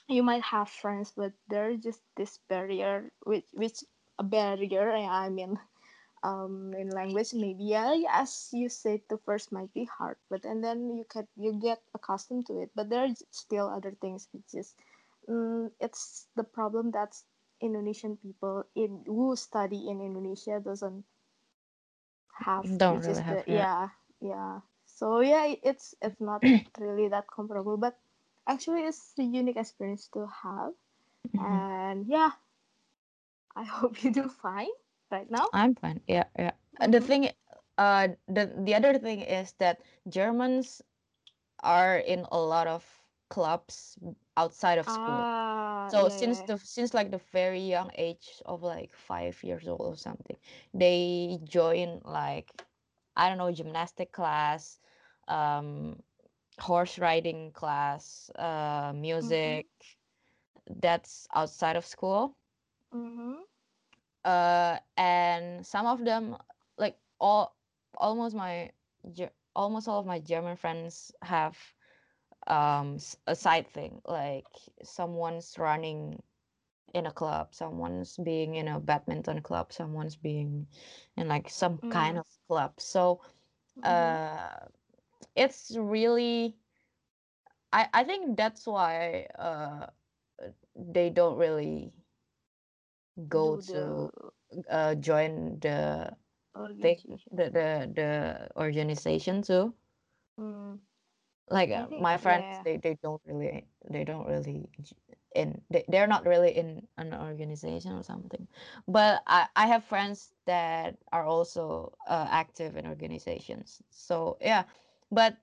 You 0.08 0.24
might 0.24 0.44
have 0.44 0.70
friends, 0.70 1.12
but 1.16 1.34
there's 1.48 1.82
just 1.84 2.04
this 2.16 2.38
barrier, 2.50 3.12
which 3.24 3.46
which 3.54 3.84
a 4.20 4.24
barrier. 4.24 4.92
I 4.92 5.30
mean, 5.30 5.60
um 6.24 6.74
in 6.78 6.90
language 6.90 7.34
maybe 7.34 7.64
yeah 7.66 7.96
as 8.10 8.50
you 8.54 8.70
said 8.70 9.02
the 9.10 9.18
first 9.18 9.52
might 9.52 9.74
be 9.74 9.86
hard 9.86 10.18
but 10.30 10.44
and 10.46 10.64
then 10.64 10.90
you 10.96 11.06
get 11.14 11.28
you 11.38 11.54
get 11.62 11.82
accustomed 11.94 12.46
to 12.46 12.60
it 12.60 12.72
but 12.76 12.90
there 12.90 13.02
are 13.06 13.14
still 13.32 13.68
other 13.68 13.92
things 14.02 14.28
which 14.34 14.54
is 14.54 14.76
um, 15.30 15.72
it's 15.80 16.28
the 16.36 16.44
problem 16.44 16.92
that 16.92 17.16
indonesian 17.62 18.18
people 18.18 18.66
in 18.76 19.04
who 19.06 19.36
study 19.36 19.88
in 19.90 20.02
indonesia 20.02 20.60
doesn't 20.60 21.06
have 22.46 22.66
don't 22.78 23.06
really 23.06 23.22
have 23.22 23.44
yeah. 23.48 23.68
yeah 23.72 23.90
yeah 24.22 24.60
so 24.86 25.20
yeah 25.22 25.54
it's 25.64 25.96
it's 26.02 26.20
not 26.22 26.44
really 26.80 27.08
that 27.10 27.26
comparable 27.34 27.78
but 27.78 27.98
actually 28.48 28.82
it's 28.82 29.14
a 29.20 29.24
unique 29.24 29.58
experience 29.58 30.08
to 30.08 30.28
have 30.44 30.74
Mhm. 31.34 31.64
and 31.64 32.06
yeah 32.08 32.32
i 33.56 33.64
hope 33.78 34.04
you 34.04 34.12
do 34.12 34.28
fine 34.30 34.70
right 35.14 35.32
now? 35.32 35.48
I'm 35.54 35.76
fine. 35.76 36.02
Yeah, 36.08 36.26
yeah. 36.38 36.54
Uh, 36.82 36.88
The 36.88 37.02
Mm-hmm. 37.02 37.10
thing, 37.10 37.30
uh, 37.78 38.10
the 38.28 38.52
the 38.66 38.76
other 38.76 38.98
thing 38.98 39.22
is 39.22 39.54
that 39.60 39.82
Germans 40.10 40.82
are 41.64 41.98
in 41.98 42.26
a 42.32 42.40
lot 42.40 42.68
of 42.68 43.04
clubs 43.30 43.98
outside 44.38 44.78
of 44.80 44.90
school. 44.90 45.30
Ah, 45.30 45.90
So 45.90 46.08
yeah, 46.08 46.10
since 46.10 46.42
the 46.44 46.58
since 46.58 46.94
like 46.94 47.12
the 47.12 47.20
very 47.20 47.60
young 47.62 47.92
age 47.96 48.42
of 48.46 48.64
like 48.64 48.94
five 48.94 49.42
years 49.44 49.68
old 49.68 49.82
or 49.82 49.96
something, 49.98 50.38
they 50.74 51.40
join 51.44 52.02
like 52.06 52.54
I 53.16 53.30
don't 53.30 53.38
know 53.38 53.52
gymnastic 53.52 54.12
class, 54.12 54.80
um, 55.28 56.02
horse 56.60 57.00
riding 57.00 57.52
class, 57.52 58.30
uh, 58.38 58.94
Mm-hmm. 59.22 59.60
music. 59.60 59.68
That's 60.68 61.28
outside 61.34 61.76
of 61.78 61.86
school. 61.86 62.38
Mm-hmm. 62.96 63.44
Uh, 64.26 64.78
and 64.98 65.66
some 65.66 65.86
of 65.86 66.04
them 66.06 66.38
like 66.78 66.98
all 67.20 67.56
almost 67.98 68.36
my 68.36 68.72
almost 69.56 69.88
all 69.88 70.00
of 70.00 70.06
my 70.06 70.20
German 70.20 70.56
friends 70.56 71.12
have 71.22 71.58
um 72.48 72.98
a 73.28 73.36
side 73.36 73.68
thing 73.68 74.02
like 74.06 74.48
someone's 74.84 75.58
running 75.58 76.22
in 76.94 77.06
a 77.06 77.12
club 77.12 77.54
someone's 77.54 78.18
being 78.18 78.56
in 78.56 78.68
a 78.68 78.80
badminton 78.80 79.42
club 79.42 79.72
someone's 79.72 80.16
being 80.16 80.68
in 81.16 81.28
like 81.28 81.50
some 81.50 81.80
kind 81.90 82.18
Mm-hmm. 82.18 82.20
of 82.20 82.26
club 82.48 82.74
so 82.80 83.22
Mm-hmm. 83.80 84.16
uh 84.24 84.66
it's 85.36 85.76
really 85.78 86.56
i 87.72 87.88
i 87.94 88.04
think 88.04 88.38
that's 88.38 88.66
why 88.68 89.26
uh 89.38 89.88
they 90.76 91.10
don't 91.10 91.38
really 91.38 91.94
go 93.28 93.58
to 93.58 94.10
uh 94.70 94.96
join 94.96 95.60
the 95.60 96.16
thing 96.82 97.00
organization. 97.02 97.32
the 97.32 97.46
the, 97.50 97.92
the 97.96 98.50
organization 98.58 99.42
too. 99.42 99.74
Mm, 100.40 100.80
like 101.50 101.72
uh, 101.72 101.88
think, 101.90 101.98
my 101.98 102.18
friends 102.18 102.46
yeah. 102.46 102.64
they, 102.64 102.78
they 102.78 102.96
don't 103.02 103.22
really 103.26 103.68
they 103.90 104.04
don't 104.04 104.28
really 104.28 104.70
in 105.36 105.62
they, 105.70 105.84
they're 105.88 106.08
not 106.08 106.26
really 106.26 106.52
in 106.52 106.88
an 106.98 107.14
organization 107.14 107.94
or 107.94 108.04
something. 108.04 108.48
But 108.88 109.24
i 109.28 109.48
i 109.56 109.68
have 109.68 109.84
friends 109.84 110.34
that 110.46 110.98
are 111.12 111.26
also 111.26 111.94
uh, 112.08 112.28
active 112.30 112.76
in 112.78 112.86
organizations. 112.88 113.82
So 113.90 114.38
yeah. 114.42 114.64
But 115.12 115.38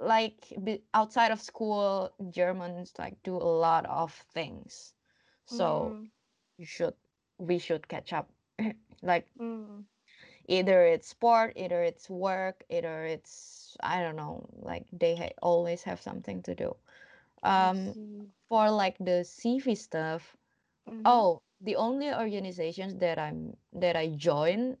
like 0.00 0.52
outside 0.94 1.30
of 1.30 1.40
school 1.40 2.12
germans 2.30 2.94
like 2.98 3.22
do 3.22 3.36
a 3.36 3.50
lot 3.66 3.86
of 3.86 4.12
things. 4.12 4.94
So 5.44 5.96
Mm, 5.96 6.10
you 6.58 6.66
should 6.66 6.94
we 7.38 7.58
should 7.58 7.88
catch 7.88 8.12
up 8.12 8.30
like 9.02 9.28
mm, 9.38 9.84
either 10.48 10.84
it's 10.84 11.08
sport 11.08 11.52
either 11.56 11.82
it's 11.82 12.10
work 12.10 12.64
either 12.70 13.04
it's 13.04 13.76
i 13.82 14.02
don't 14.02 14.16
know 14.16 14.48
like 14.60 14.86
they 14.92 15.16
ha- 15.16 15.34
always 15.42 15.84
have 15.84 16.00
something 16.00 16.42
to 16.42 16.54
do 16.54 16.76
um 17.42 17.96
for 18.48 18.70
like 18.70 18.98
the 18.98 19.22
cv 19.24 19.76
stuff 19.76 20.36
Mm-hmm. 20.88 21.06
oh 21.06 21.42
the 21.60 21.76
only 21.76 22.12
organizations 22.12 22.96
that 22.96 23.18
i'm 23.18 23.56
that 23.72 23.96
i 23.96 24.08
joined 24.08 24.78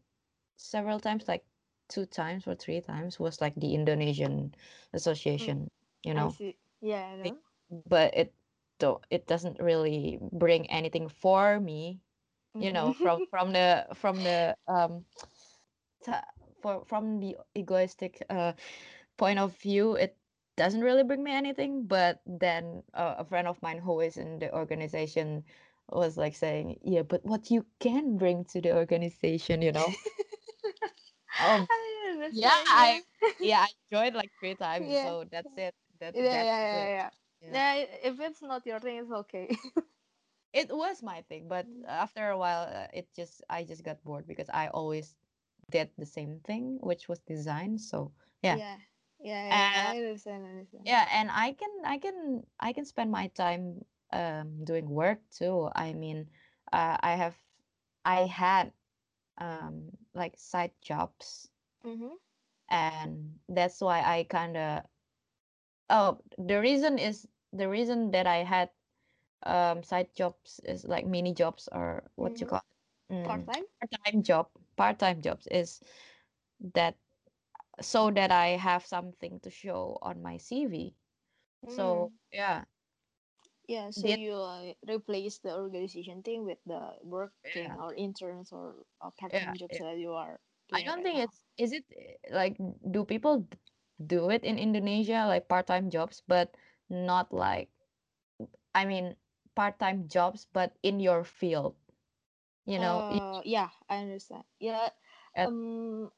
several 0.56 1.00
times 1.00 1.28
like 1.28 1.44
two 1.88 2.06
times 2.06 2.46
or 2.46 2.54
three 2.54 2.80
times 2.80 3.18
was 3.20 3.40
like 3.40 3.54
the 3.56 3.74
indonesian 3.74 4.54
Mm, 5.38 5.54
association 5.54 5.70
you 6.04 6.14
I 6.14 6.14
know 6.14 6.36
see. 6.36 6.58
Yeah, 6.80 7.06
I 7.06 7.16
know. 7.16 7.38
but 7.86 8.14
it 8.16 8.32
do 8.78 8.98
it 9.10 9.26
doesn't 9.26 9.58
really 9.60 10.18
bring 10.32 10.68
anything 10.70 11.08
for 11.08 11.60
me 11.60 12.00
you 12.58 12.72
know 12.72 12.92
Mm-hmm. 12.92 13.02
from 13.02 13.20
from 13.30 13.52
the 13.52 13.86
from 13.94 14.22
the 14.22 14.54
um 14.68 15.04
for 16.60 16.84
from 16.84 17.20
the 17.20 17.36
egoistic 17.56 18.22
uh, 18.30 18.52
point 19.16 19.38
of 19.38 19.56
view, 19.56 19.94
it 19.94 20.16
doesn't 20.56 20.80
really 20.82 21.02
bring 21.04 21.22
me 21.22 21.32
anything. 21.32 21.86
But 21.86 22.20
then 22.26 22.82
uh, 22.94 23.16
a 23.18 23.24
friend 23.24 23.46
of 23.48 23.62
mine 23.62 23.78
who 23.78 24.00
is 24.00 24.16
in 24.16 24.38
the 24.38 24.52
organization 24.54 25.44
was 25.90 26.16
like 26.16 26.34
saying, 26.34 26.78
"Yeah, 26.82 27.02
but 27.02 27.24
what 27.24 27.50
you 27.50 27.66
can 27.80 28.16
bring 28.18 28.44
to 28.52 28.60
the 28.60 28.74
organization, 28.76 29.62
you 29.62 29.72
know?" 29.72 29.98
Um, 31.38 31.68
I 31.70 32.30
yeah, 32.30 32.50
I 32.68 33.00
yeah. 33.00 33.00
yeah 33.38 33.60
I 33.60 33.68
joined 33.92 34.14
like 34.16 34.32
three 34.40 34.54
times, 34.54 34.98
Yeah. 34.98 35.00
so 35.00 35.24
that's 35.30 35.56
it. 35.56 35.74
That 36.00 36.14
Yeah, 36.14 36.22
that's 36.30 36.50
yeah, 36.50 36.60
yeah, 36.60 36.86
it. 36.86 36.90
yeah. 36.90 37.10
Yeah. 37.40 37.60
Yeah, 37.60 37.74
if 38.02 38.20
it's 38.20 38.42
not 38.42 38.66
your 38.66 38.80
thing, 38.80 38.98
it's 38.98 39.10
okay. 39.10 39.50
It 40.52 40.68
was 40.74 41.02
my 41.02 41.22
thing, 41.22 41.48
but 41.48 41.68
after 41.86 42.28
a 42.30 42.38
while, 42.38 42.62
uh, 42.68 42.88
it 42.92 43.12
just 43.14 43.42
I 43.48 43.64
just 43.64 43.84
got 43.84 44.02
bored 44.04 44.26
because 44.26 44.48
I 44.50 44.68
always 44.68 45.16
did 45.70 45.90
the 45.96 46.06
same 46.06 46.40
thing, 46.40 46.78
which 46.80 47.08
was 47.08 47.20
design. 47.20 47.78
So 47.78 48.12
yeah, 48.42 48.60
yeah. 48.60 48.78
Yeah, 49.20 49.44
yeah, 49.44 49.60
yeah. 49.72 49.82
and 49.82 49.94
I 49.94 49.98
understand, 49.98 50.44
I 50.46 50.50
understand. 50.50 50.84
yeah, 50.84 51.06
and 51.12 51.30
I 51.30 51.52
can 51.52 51.70
I 51.84 51.98
can 51.98 52.44
I 52.60 52.72
can 52.72 52.84
spend 52.84 53.10
my 53.10 53.28
time 53.28 53.84
um 54.12 54.64
doing 54.64 54.88
work 54.88 55.20
too. 55.30 55.68
I 55.74 55.92
mean, 55.94 56.28
uh, 56.72 56.96
I 57.00 57.12
have 57.14 57.36
I 58.04 58.26
had 58.26 58.72
um 59.38 59.90
like 60.14 60.36
side 60.38 60.72
jobs, 60.80 61.50
Mm-hmm. 61.84 62.14
and 62.70 63.38
that's 63.48 63.80
why 63.80 64.00
I 64.02 64.24
kind 64.24 64.56
of 64.56 64.82
oh 65.90 66.18
the 66.38 66.60
reason 66.60 66.98
is 66.98 67.28
the 67.52 67.68
reason 67.68 68.10
that 68.12 68.26
I 68.26 68.38
had 68.44 68.70
um 69.44 69.82
side 69.82 70.14
jobs 70.14 70.60
is 70.64 70.84
like 70.86 71.06
mini 71.06 71.34
jobs 71.34 71.68
or 71.72 72.10
what 72.16 72.40
you 72.40 72.46
Mm-hmm. 72.46 72.46
call 72.46 72.62
mm, 73.10 73.46
time? 73.46 73.64
part-time 73.80 74.22
job 74.22 74.48
part-time 74.76 75.20
jobs 75.22 75.46
is 75.48 75.80
that 76.74 76.96
so 77.80 78.10
that 78.10 78.30
I 78.30 78.48
have 78.56 78.84
something 78.86 79.40
to 79.40 79.50
show 79.50 79.98
on 80.02 80.22
my 80.22 80.36
CV. 80.38 80.96
So 81.66 82.10
Mm. 82.10 82.18
yeah, 82.32 82.64
Yeah, 83.68 83.90
so 83.90 84.08
did 84.08 84.18
you 84.18 84.34
uh, 84.34 84.74
replace 84.88 85.38
the 85.38 85.54
organization 85.56 86.22
thing 86.22 86.44
with 86.44 86.58
the 86.66 86.98
working 87.02 87.64
yeah 87.64 87.76
or 87.78 87.94
interns 87.94 88.52
or 88.52 88.84
uh, 89.00 89.10
part 89.10 89.32
yeah 89.32 89.54
jobs 89.54 89.70
yeah. 89.70 89.78
that 89.78 89.98
you 89.98 90.12
are 90.12 90.40
I 90.72 90.82
don't 90.82 91.02
right 91.02 91.04
think 91.04 91.18
now. 91.18 91.20
it's 91.20 91.44
is 91.58 91.72
it 91.72 91.84
eh, 91.96 92.34
like 92.34 92.56
do 92.90 93.04
people 93.04 93.48
do 94.00 94.30
it 94.30 94.44
in 94.44 94.58
Indonesia 94.58 95.24
like 95.26 95.48
part-time 95.48 95.90
jobs, 95.90 96.22
but 96.26 96.54
not 96.88 97.32
like 97.32 97.70
I 98.74 98.84
mean 98.84 99.16
part-time 99.54 100.08
jobs, 100.08 100.46
but 100.52 100.76
in 100.82 101.00
your 101.00 101.24
field. 101.24 101.76
You 102.64 102.78
know, 102.78 103.04
Uh, 103.08 103.40
yeah, 103.44 103.70
I 103.88 103.98
understand. 103.98 104.44
Yeah, 104.60 104.88
at, 105.34 105.52
um, 105.52 106.10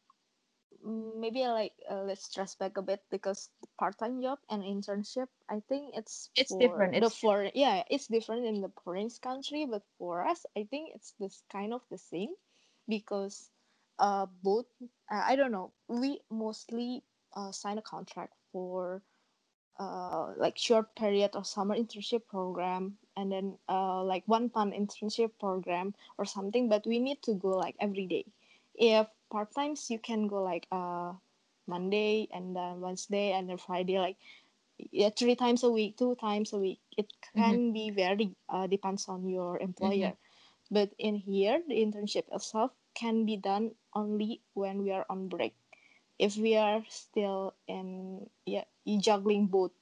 maybe 0.85 1.45
I 1.45 1.53
like 1.53 1.75
uh, 1.91 2.03
let's 2.05 2.25
stress 2.25 2.55
back 2.55 2.77
a 2.77 2.83
bit 2.83 3.01
because 3.11 3.51
part-time 3.79 4.21
job 4.23 4.39
and 4.51 4.63
internship 4.63 5.29
i 5.49 5.61
think 5.69 5.95
it's 5.97 6.31
it's 6.37 6.55
different. 6.57 6.95
the 6.95 7.11
foreign 7.11 7.53
yeah 7.55 7.83
it's 7.91 8.07
different 8.09 8.47
in 8.47 8.61
the 8.61 8.71
foreign 8.85 9.09
country 9.23 9.67
but 9.71 9.83
for 9.99 10.27
us 10.27 10.47
i 10.57 10.65
think 10.71 10.91
it's 10.95 11.13
this 11.19 11.43
kind 11.51 11.73
of 11.73 11.83
the 11.91 11.99
same 11.99 12.31
because 12.89 13.51
uh 13.99 14.27
both 14.43 14.67
uh, 15.11 15.23
i 15.27 15.37
don't 15.37 15.53
know 15.53 15.73
we 15.89 16.21
mostly 16.31 17.03
uh, 17.35 17.53
sign 17.53 17.79
a 17.79 17.83
contract 17.83 18.35
for 18.53 19.03
uh, 19.79 20.33
like 20.37 20.59
short 20.59 20.95
period 20.95 21.31
of 21.35 21.47
summer 21.47 21.77
internship 21.77 22.27
program 22.29 22.97
and 23.17 23.33
then 23.33 23.57
uh, 23.69 24.03
like 24.03 24.23
one 24.27 24.51
month 24.55 24.75
internship 24.75 25.31
program 25.41 25.95
or 26.19 26.25
something 26.25 26.69
but 26.69 26.87
we 26.87 26.99
need 26.99 27.23
to 27.23 27.35
go 27.35 27.57
like 27.57 27.77
every 27.81 28.07
day. 28.07 28.25
If 28.75 29.07
part 29.31 29.55
times 29.55 29.91
you 29.91 29.99
can 29.99 30.27
go 30.27 30.43
like 30.43 30.67
uh 30.73 31.13
monday 31.67 32.27
and 32.33 32.57
then 32.57 32.81
wednesday 32.81 33.31
and 33.31 33.49
then 33.49 33.57
friday 33.57 33.99
like 33.99 34.17
yeah 34.91 35.11
three 35.11 35.37
times 35.37 35.63
a 35.63 35.71
week 35.71 35.97
two 35.97 36.15
times 36.17 36.53
a 36.53 36.59
week. 36.59 36.81
It 36.97 37.13
can 37.37 37.73
be 37.73 37.91
very 37.91 38.35
uh, 38.49 38.67
depends 38.67 39.09
on 39.09 39.29
your 39.29 39.59
employer. 39.59 40.15
But 40.71 40.91
in 40.99 41.15
here 41.17 41.63
the 41.67 41.75
internship 41.75 42.25
itself 42.33 42.73
can 42.95 43.25
be 43.25 43.37
done 43.37 43.73
only 43.95 44.41
when 44.55 44.83
we 44.83 44.91
are 44.93 45.07
on 45.09 45.29
break 45.29 45.55
if 46.21 46.37
we 46.37 46.57
are 46.57 46.85
still 46.89 47.55
in 47.69 48.31
yeah 48.47 48.65
juggling 49.01 49.47
both 49.49 49.73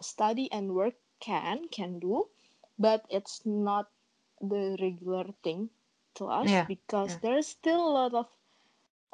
study 0.00 0.50
and 0.52 0.74
work 0.74 0.94
can 1.20 1.68
can 1.68 1.98
do 2.00 2.26
but 2.78 3.04
it's 3.10 3.44
not 3.46 3.90
the 4.40 4.76
regular 4.80 5.24
thing 5.42 5.70
to 6.14 6.26
us 6.26 6.58
yeah, 6.58 6.68
because 6.68 7.16
yeah. 7.16 7.18
there's 7.18 7.46
still 7.48 7.88
a 7.88 7.92
lot 7.98 8.14
of 8.14 8.26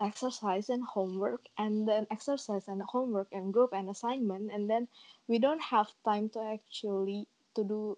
exercise 0.00 0.68
and 0.70 0.84
homework 0.84 1.46
and 1.58 1.88
then 1.88 2.06
exercise 2.10 2.68
and 2.68 2.82
homework 2.82 3.28
and 3.32 3.52
group 3.52 3.72
and 3.72 3.88
assignment 3.88 4.50
and 4.52 4.68
then 4.70 4.88
we 5.28 5.38
don't 5.38 5.62
have 5.74 5.88
time 6.04 6.28
to 6.28 6.40
actually 6.40 7.26
to 7.54 7.64
do 7.64 7.96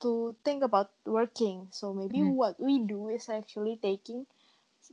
to 0.00 0.34
think 0.44 0.62
about 0.62 0.90
working 1.06 1.68
so 1.70 1.92
maybe 1.94 2.22
mhm, 2.22 2.40
what 2.40 2.58
we 2.60 2.78
do 2.80 3.08
is 3.08 3.28
actually 3.28 3.76
taking 3.82 4.26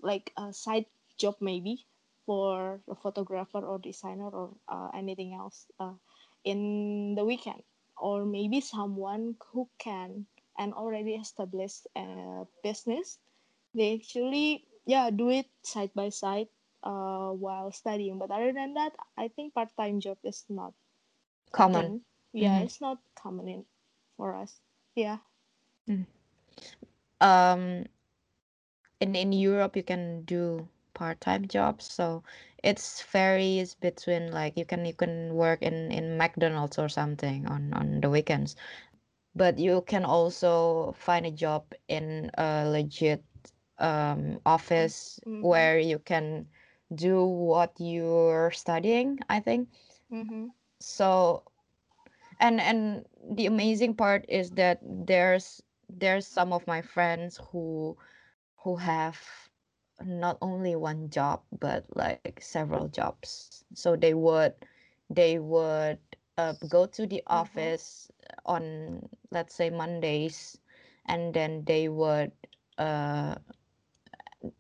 like 0.02 0.34
a 0.38 0.54
side 0.54 0.86
job 1.18 1.36
maybe 1.42 1.86
for 2.26 2.82
a 2.90 2.96
photographer 2.96 3.60
or 3.60 3.80
designer 3.80 4.30
or 4.30 4.56
uh, 4.68 4.90
anything 4.96 5.34
else 5.34 5.68
uh, 5.80 5.94
in 6.44 7.16
the 7.16 7.26
weekend. 7.26 7.64
Or 7.98 8.26
maybe 8.26 8.62
someone 8.62 9.36
who 9.52 9.70
can 9.80 10.26
and 10.58 10.74
already 10.74 11.16
established 11.16 11.88
a 11.96 12.46
business 12.64 13.20
they 13.74 13.96
actually 13.96 14.66
yeah 14.86 15.10
do 15.10 15.30
it 15.30 15.46
side 15.64 15.92
by 15.96 16.10
side 16.10 16.48
uh 16.84 17.30
while 17.32 17.72
studying. 17.72 18.18
But 18.20 18.32
other 18.32 18.52
than 18.54 18.74
that 18.76 18.94
i 19.18 19.28
think 19.28 19.54
part-time 19.54 20.00
job 20.00 20.18
is 20.24 20.46
not 20.50 20.74
Common. 21.52 21.94
thing. 21.94 22.02
Yeah 22.34 22.60
hmm 22.60 22.62
it's 22.62 22.82
not 22.82 23.00
common 23.16 23.48
in 23.48 23.66
for 24.18 24.36
us. 24.36 24.62
Yeah. 24.96 25.20
Um, 27.22 27.86
in 29.00 29.16
in 29.16 29.32
Europe, 29.34 29.76
you 29.76 29.84
can 29.84 30.24
do 30.24 30.68
part-time 31.02 31.50
jobs, 31.50 31.90
so 31.90 32.22
it's 32.62 33.02
varies 33.10 33.74
between 33.74 34.30
like 34.32 34.58
you 34.58 34.66
can 34.70 34.86
you 34.86 34.94
can 34.94 35.34
work 35.34 35.64
in 35.66 35.92
in 35.92 36.18
McDonald's 36.22 36.78
or 36.78 36.90
something 36.90 37.48
on 37.50 37.74
on 37.74 38.02
the 38.06 38.10
weekends, 38.10 38.56
but 39.36 39.58
you 39.58 39.82
can 39.88 40.06
also 40.06 40.94
find 40.98 41.26
a 41.26 41.32
job 41.34 41.66
in 41.90 42.30
a 42.38 42.70
legit 42.70 43.24
um 43.80 44.40
office 44.46 45.20
mm-hmm. 45.26 45.42
where 45.42 45.80
you 45.80 46.00
can 46.00 46.48
do 46.94 47.26
what 47.26 47.74
you're 47.80 48.52
studying, 48.52 49.20
I 49.30 49.40
think. 49.42 49.70
Mm-hmm. 50.14 50.54
So 50.80 51.44
and 52.40 52.62
and 52.62 53.06
the 53.32 53.46
amazing 53.48 53.96
part 53.96 54.26
is 54.30 54.52
that 54.52 54.80
there's 54.84 55.62
there's 55.90 56.28
some 56.28 56.54
of 56.54 56.68
my 56.68 56.82
friends 56.82 57.40
who 57.52 57.98
who 58.64 58.76
have 58.78 59.20
not 60.06 60.38
only 60.42 60.76
one 60.76 61.10
job 61.10 61.42
but 61.60 61.86
like 61.96 62.30
several 62.42 62.88
jobs 62.88 63.64
so 63.74 63.96
they 63.96 64.14
would 64.14 64.54
they 65.10 65.38
would 65.40 66.00
uh, 66.38 66.54
go 66.68 66.86
to 66.86 67.06
the 67.06 67.22
Uh-huh. 67.34 67.68
office 67.68 68.12
on 68.46 69.08
let's 69.32 69.54
say 69.56 69.70
mondays 69.70 70.60
and 71.06 71.34
then 71.34 71.64
they 71.66 71.88
would 71.88 72.32
uh, 72.78 73.36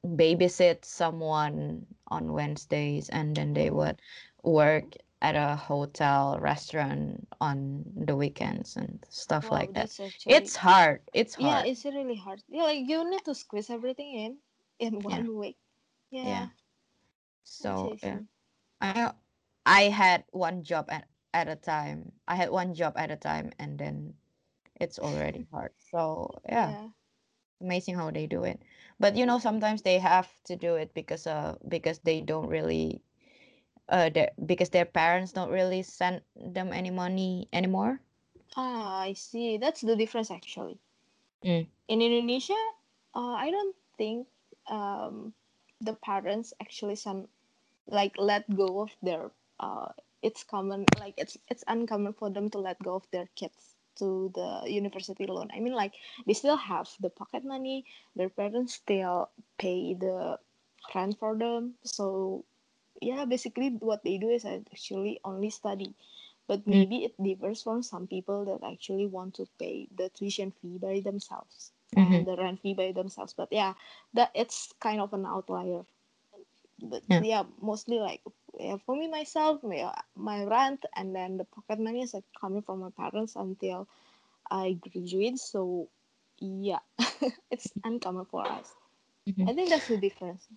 babysit 0.05 0.85
someone 0.85 1.85
on 2.07 2.33
wednesdays 2.33 3.09
and 3.09 3.35
then 3.35 3.53
they 3.53 3.69
Mm-hmm. 3.69 3.71
would 3.71 3.99
work 4.43 4.95
at 5.21 5.35
a 5.35 5.55
hotel 5.55 6.37
restaurant 6.39 7.27
on 7.39 7.83
the 7.95 8.15
weekends 8.15 8.75
and 8.75 9.05
stuff 9.09 9.51
wow 9.51 9.51
like 9.51 9.73
that 9.73 9.91
actually 9.99 10.27
it's 10.27 10.57
hard 10.57 11.01
it's 11.13 11.37
yeah 11.37 11.61
it's 11.63 11.85
really 11.85 12.15
hard 12.15 12.41
yeah 12.47 12.63
like 12.63 12.79
you 12.87 13.09
need 13.09 13.23
to 13.25 13.33
squeeze 13.35 13.69
everything 13.69 14.13
in 14.13 14.37
in 14.81 15.03
yeah. 15.07 15.23
one 15.23 15.37
week. 15.37 15.57
Yeah. 16.11 16.47
Yeah. 16.49 16.49
So 17.43 17.97
I 18.03 18.03
yeah 18.03 18.19
I 18.81 19.13
I 19.65 19.81
had 19.89 20.25
one 20.31 20.63
job 20.63 20.89
at 20.89 21.07
at 21.33 21.47
a 21.49 21.55
time. 21.55 22.13
I 22.27 22.35
had 22.35 22.49
one 22.51 22.73
job 22.75 22.93
at 22.97 23.11
a 23.11 23.17
time 23.17 23.51
and 23.59 23.79
then 23.79 24.15
it's 24.79 24.99
already 24.99 25.47
hard. 25.51 25.73
So 25.77 26.41
yeah, 26.47 26.75
yeah. 26.75 26.89
Amazing 27.61 27.95
how 27.95 28.11
they 28.11 28.27
do 28.27 28.43
it. 28.43 28.61
But 28.99 29.15
you 29.15 29.25
know, 29.25 29.39
sometimes 29.39 29.81
they 29.83 29.99
have 29.99 30.29
to 30.45 30.55
do 30.55 30.75
it 30.75 30.93
because 30.93 31.27
uh 31.27 31.57
because 31.67 31.99
they 31.99 32.21
don't 32.21 32.47
really 32.49 33.03
uh 33.89 34.09
their, 34.09 34.31
because 34.45 34.69
their 34.69 34.85
parents 34.85 35.33
don't 35.33 35.51
really 35.51 35.83
send 35.83 36.21
them 36.35 36.71
any 36.73 36.91
money 36.91 37.49
anymore. 37.53 38.01
ah 38.57 38.99
i 39.01 39.13
see. 39.13 39.57
That's 39.57 39.81
the 39.81 39.95
difference 39.95 40.31
actually. 40.31 40.79
Mm, 41.43 41.67
in 41.87 42.01
Indonesia, 42.01 42.57
uh, 43.15 43.35
I 43.37 43.51
don't 43.51 43.75
think 43.97 44.27
um, 44.69 45.33
the 45.81 45.93
parents 45.93 46.53
actually 46.61 46.95
some 46.95 47.27
like 47.87 48.15
let 48.17 48.43
go 48.55 48.81
of 48.81 48.91
their. 49.01 49.31
Uh, 49.59 49.89
it's 50.21 50.43
common 50.43 50.85
like 50.99 51.13
it's 51.17 51.37
it's 51.49 51.63
uncommon 51.67 52.13
for 52.13 52.29
them 52.29 52.49
to 52.49 52.59
let 52.59 52.81
go 52.81 52.95
of 52.95 53.05
their 53.11 53.27
kids 53.35 53.75
to 53.97 54.31
the 54.35 54.69
university 54.71 55.25
loan. 55.27 55.49
I 55.53 55.59
mean, 55.59 55.73
like 55.73 55.93
they 56.25 56.33
still 56.33 56.57
have 56.57 56.89
the 56.99 57.09
pocket 57.09 57.43
money. 57.45 57.85
Their 58.15 58.29
parents 58.29 58.75
still 58.75 59.29
pay 59.57 59.93
the 59.93 60.39
rent 60.95 61.17
for 61.19 61.37
them. 61.37 61.75
So 61.83 62.45
yeah, 63.01 63.25
basically 63.25 63.69
what 63.69 64.03
they 64.03 64.17
do 64.17 64.29
is 64.29 64.45
actually 64.45 65.19
only 65.23 65.49
study. 65.49 65.95
But 66.47 66.67
mm, 66.71 66.85
maybe 66.85 67.03
it 67.05 67.15
differs 67.21 67.61
from 67.63 67.83
some 67.83 68.07
people 68.07 68.45
that 68.45 68.63
actually 68.67 69.07
want 69.07 69.35
to 69.35 69.47
pay 69.59 69.87
the 69.95 70.09
tuition 70.09 70.51
fee 70.51 70.77
by 70.77 70.99
themselves 71.01 71.71
mm-hmm, 71.97 72.13
and 72.13 72.25
the 72.27 72.35
rent 72.35 72.59
fee 72.59 72.73
by 72.73 72.91
themselves. 72.91 73.33
But 73.33 73.49
yeah, 73.51 73.73
that 74.13 74.31
it's 74.35 74.73
kind 74.79 75.01
of 75.01 75.13
an 75.13 75.25
outlier. 75.25 75.83
But 76.81 77.03
yeah. 77.07 77.21
yeah, 77.21 77.43
mostly 77.61 77.99
like 77.99 78.21
yeah, 78.59 78.77
for 78.85 78.95
me 78.95 79.07
myself, 79.07 79.63
my, 79.63 79.93
my 80.15 80.43
rent 80.45 80.85
and 80.95 81.15
then 81.15 81.37
the 81.37 81.45
pocket 81.45 81.79
money 81.79 82.01
is 82.03 82.13
like 82.13 82.25
coming 82.39 82.61
from 82.61 82.79
my 82.79 82.89
parents 82.89 83.35
until 83.35 83.87
I 84.49 84.73
graduate. 84.73 85.37
So 85.39 85.89
yeah, 86.39 86.79
it's 87.51 87.73
uncommon 87.83 88.25
for 88.25 88.47
us. 88.47 88.75
mhm. 89.25 89.47
I 89.47 89.53
think 89.53 89.69
that's 89.69 89.87
the 89.87 89.97
difference. 89.97 90.47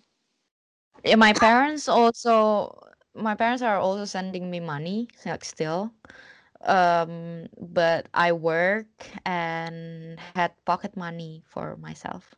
Yeah, 1.03 1.15
my 1.15 1.33
parents 1.33 1.87
also 1.87 2.77
my 3.15 3.35
parents 3.35 3.61
are 3.61 3.77
also 3.77 4.05
sending 4.05 4.49
me 4.51 4.59
money 4.59 5.07
like 5.25 5.43
still 5.45 5.93
Um, 6.65 7.47
but 7.59 8.07
I 8.13 8.33
work 8.33 8.87
and 9.25 10.19
had 10.35 10.53
pocket 10.65 10.95
money 10.97 11.43
for 11.47 11.75
myself. 11.77 12.35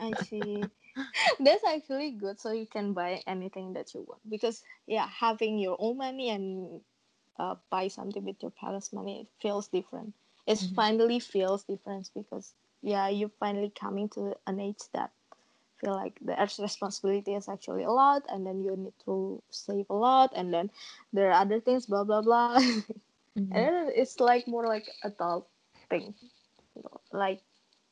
I 0.00 0.14
see. 0.14 0.70
That's 1.40 1.64
actually 1.64 2.12
good, 2.12 2.40
so 2.40 2.50
you 2.52 2.66
can 2.66 2.92
buy 2.92 3.22
anything 3.26 3.72
that 3.74 3.94
you 3.94 4.02
want. 4.08 4.28
Because 4.28 4.62
yeah, 4.86 5.06
having 5.08 5.58
your 5.58 5.76
own 5.78 5.98
money 5.98 6.30
and 6.30 6.80
uh, 7.38 7.56
buy 7.70 7.88
something 7.88 8.24
with 8.24 8.42
your 8.42 8.50
parents' 8.50 8.92
money 8.92 9.22
it 9.22 9.28
feels 9.40 9.68
different. 9.68 10.14
It 10.46 10.58
Mhm, 10.60 10.76
finally 10.76 11.20
feels 11.20 11.64
different 11.64 12.10
because 12.14 12.54
yeah, 12.82 13.08
you're 13.08 13.30
finally 13.40 13.70
coming 13.70 14.08
to 14.10 14.36
an 14.46 14.60
age 14.60 14.82
that 14.92 15.12
feel 15.80 15.94
like 15.94 16.18
the 16.22 16.38
extra 16.38 16.62
responsibility 16.64 17.34
is 17.34 17.48
actually 17.48 17.84
a 17.84 17.90
lot, 17.90 18.24
and 18.28 18.46
then 18.46 18.62
you 18.62 18.76
need 18.76 18.94
to 19.04 19.42
save 19.50 19.86
a 19.90 19.94
lot, 19.94 20.32
and 20.34 20.52
then 20.52 20.70
there 21.12 21.30
are 21.30 21.40
other 21.42 21.60
things, 21.60 21.86
blah 21.86 22.04
blah 22.04 22.22
blah, 22.22 22.58
and 23.50 23.52
mhm, 23.52 23.66
then 23.66 23.90
it's 23.94 24.20
like 24.20 24.46
more 24.46 24.66
like 24.66 24.88
adult 25.04 25.48
thing, 25.90 26.14
you 26.74 26.82
know, 26.82 27.00
like 27.12 27.42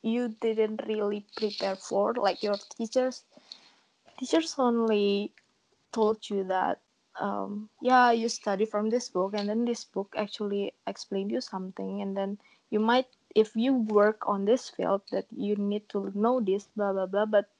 you 0.02 0.28
didn't 0.40 0.82
really 0.86 1.26
prepare 1.36 1.76
for 1.76 2.14
like 2.14 2.42
your 2.42 2.56
teachers. 2.76 3.24
Teachers 4.18 4.54
only 4.58 5.34
told 5.92 6.28
you 6.28 6.44
that 6.44 6.80
um, 7.20 7.70
yeah 7.80 8.10
you 8.10 8.28
study 8.28 8.64
from 8.66 8.90
this 8.90 9.08
book 9.08 9.32
and 9.34 9.48
then 9.48 9.64
this 9.64 9.84
book 9.84 10.14
actually 10.16 10.74
explained 10.86 11.30
you 11.30 11.40
something 11.40 12.00
and 12.00 12.16
then 12.16 12.38
you 12.70 12.78
might 12.80 13.06
if 13.34 13.54
you 13.56 13.74
work 13.74 14.26
on 14.28 14.44
this 14.44 14.68
field 14.70 15.02
that 15.12 15.26
you 15.30 15.56
need 15.56 15.88
to 15.90 16.10
know 16.14 16.40
this 16.40 16.68
blah 16.76 16.92
blah 16.92 17.06
blah 17.06 17.26
but 17.26 17.50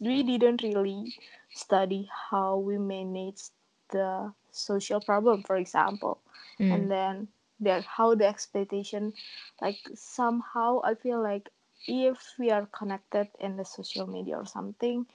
we 0.00 0.22
didn't 0.22 0.62
really 0.62 1.12
study 1.50 2.08
how 2.30 2.56
we 2.58 2.78
manage 2.78 3.42
the 3.90 4.32
social 4.50 5.00
problem 5.00 5.42
for 5.42 5.56
example. 5.56 6.20
Mm, 6.60 6.70
and 6.70 6.90
then 6.90 7.28
the 7.60 7.82
how 7.82 8.14
the 8.14 8.26
expectation 8.26 9.12
like 9.60 9.78
somehow 9.94 10.80
i 10.84 10.94
feel 10.94 11.22
like 11.22 11.50
if 11.86 12.34
we 12.38 12.50
are 12.50 12.66
connected 12.66 13.28
in 13.40 13.56
the 13.56 13.64
social 13.64 14.06
media 14.06 14.36
or 14.36 14.44
something 14.46 15.06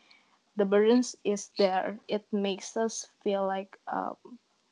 the 0.55 0.65
burdens 0.65 1.15
is 1.23 1.49
there. 1.57 1.99
It 2.07 2.25
makes 2.31 2.75
us 2.77 3.09
feel 3.23 3.45
like 3.45 3.79
um, 3.87 4.15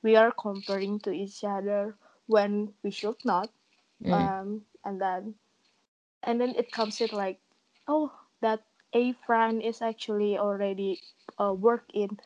we 0.04 0.16
are 0.16 0.32
comparing 0.32 1.00
to 1.02 1.12
each 1.12 1.44
other 1.44 1.96
when 2.28 2.74
we 2.84 2.92
should 2.92 3.24
not. 3.26 3.50
Mm, 4.04 4.32
um, 4.32 4.62
and 4.84 5.02
then 5.02 5.36
and 6.24 6.40
then 6.42 6.54
it 6.58 6.72
comes 6.72 7.00
with 7.00 7.14
like 7.14 7.40
oh 7.88 8.12
that 8.42 8.64
a 8.94 9.14
friend 9.14 9.62
is 9.62 9.82
actually 9.82 10.38
already 10.38 11.00
uh, 11.40 11.54
work 11.54 11.86
in 11.94 12.20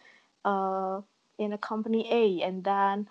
uh, 0.46 1.02
in 1.38 1.54
a 1.54 1.58
company 1.58 2.08
a 2.12 2.42
and 2.46 2.64
then 2.64 3.08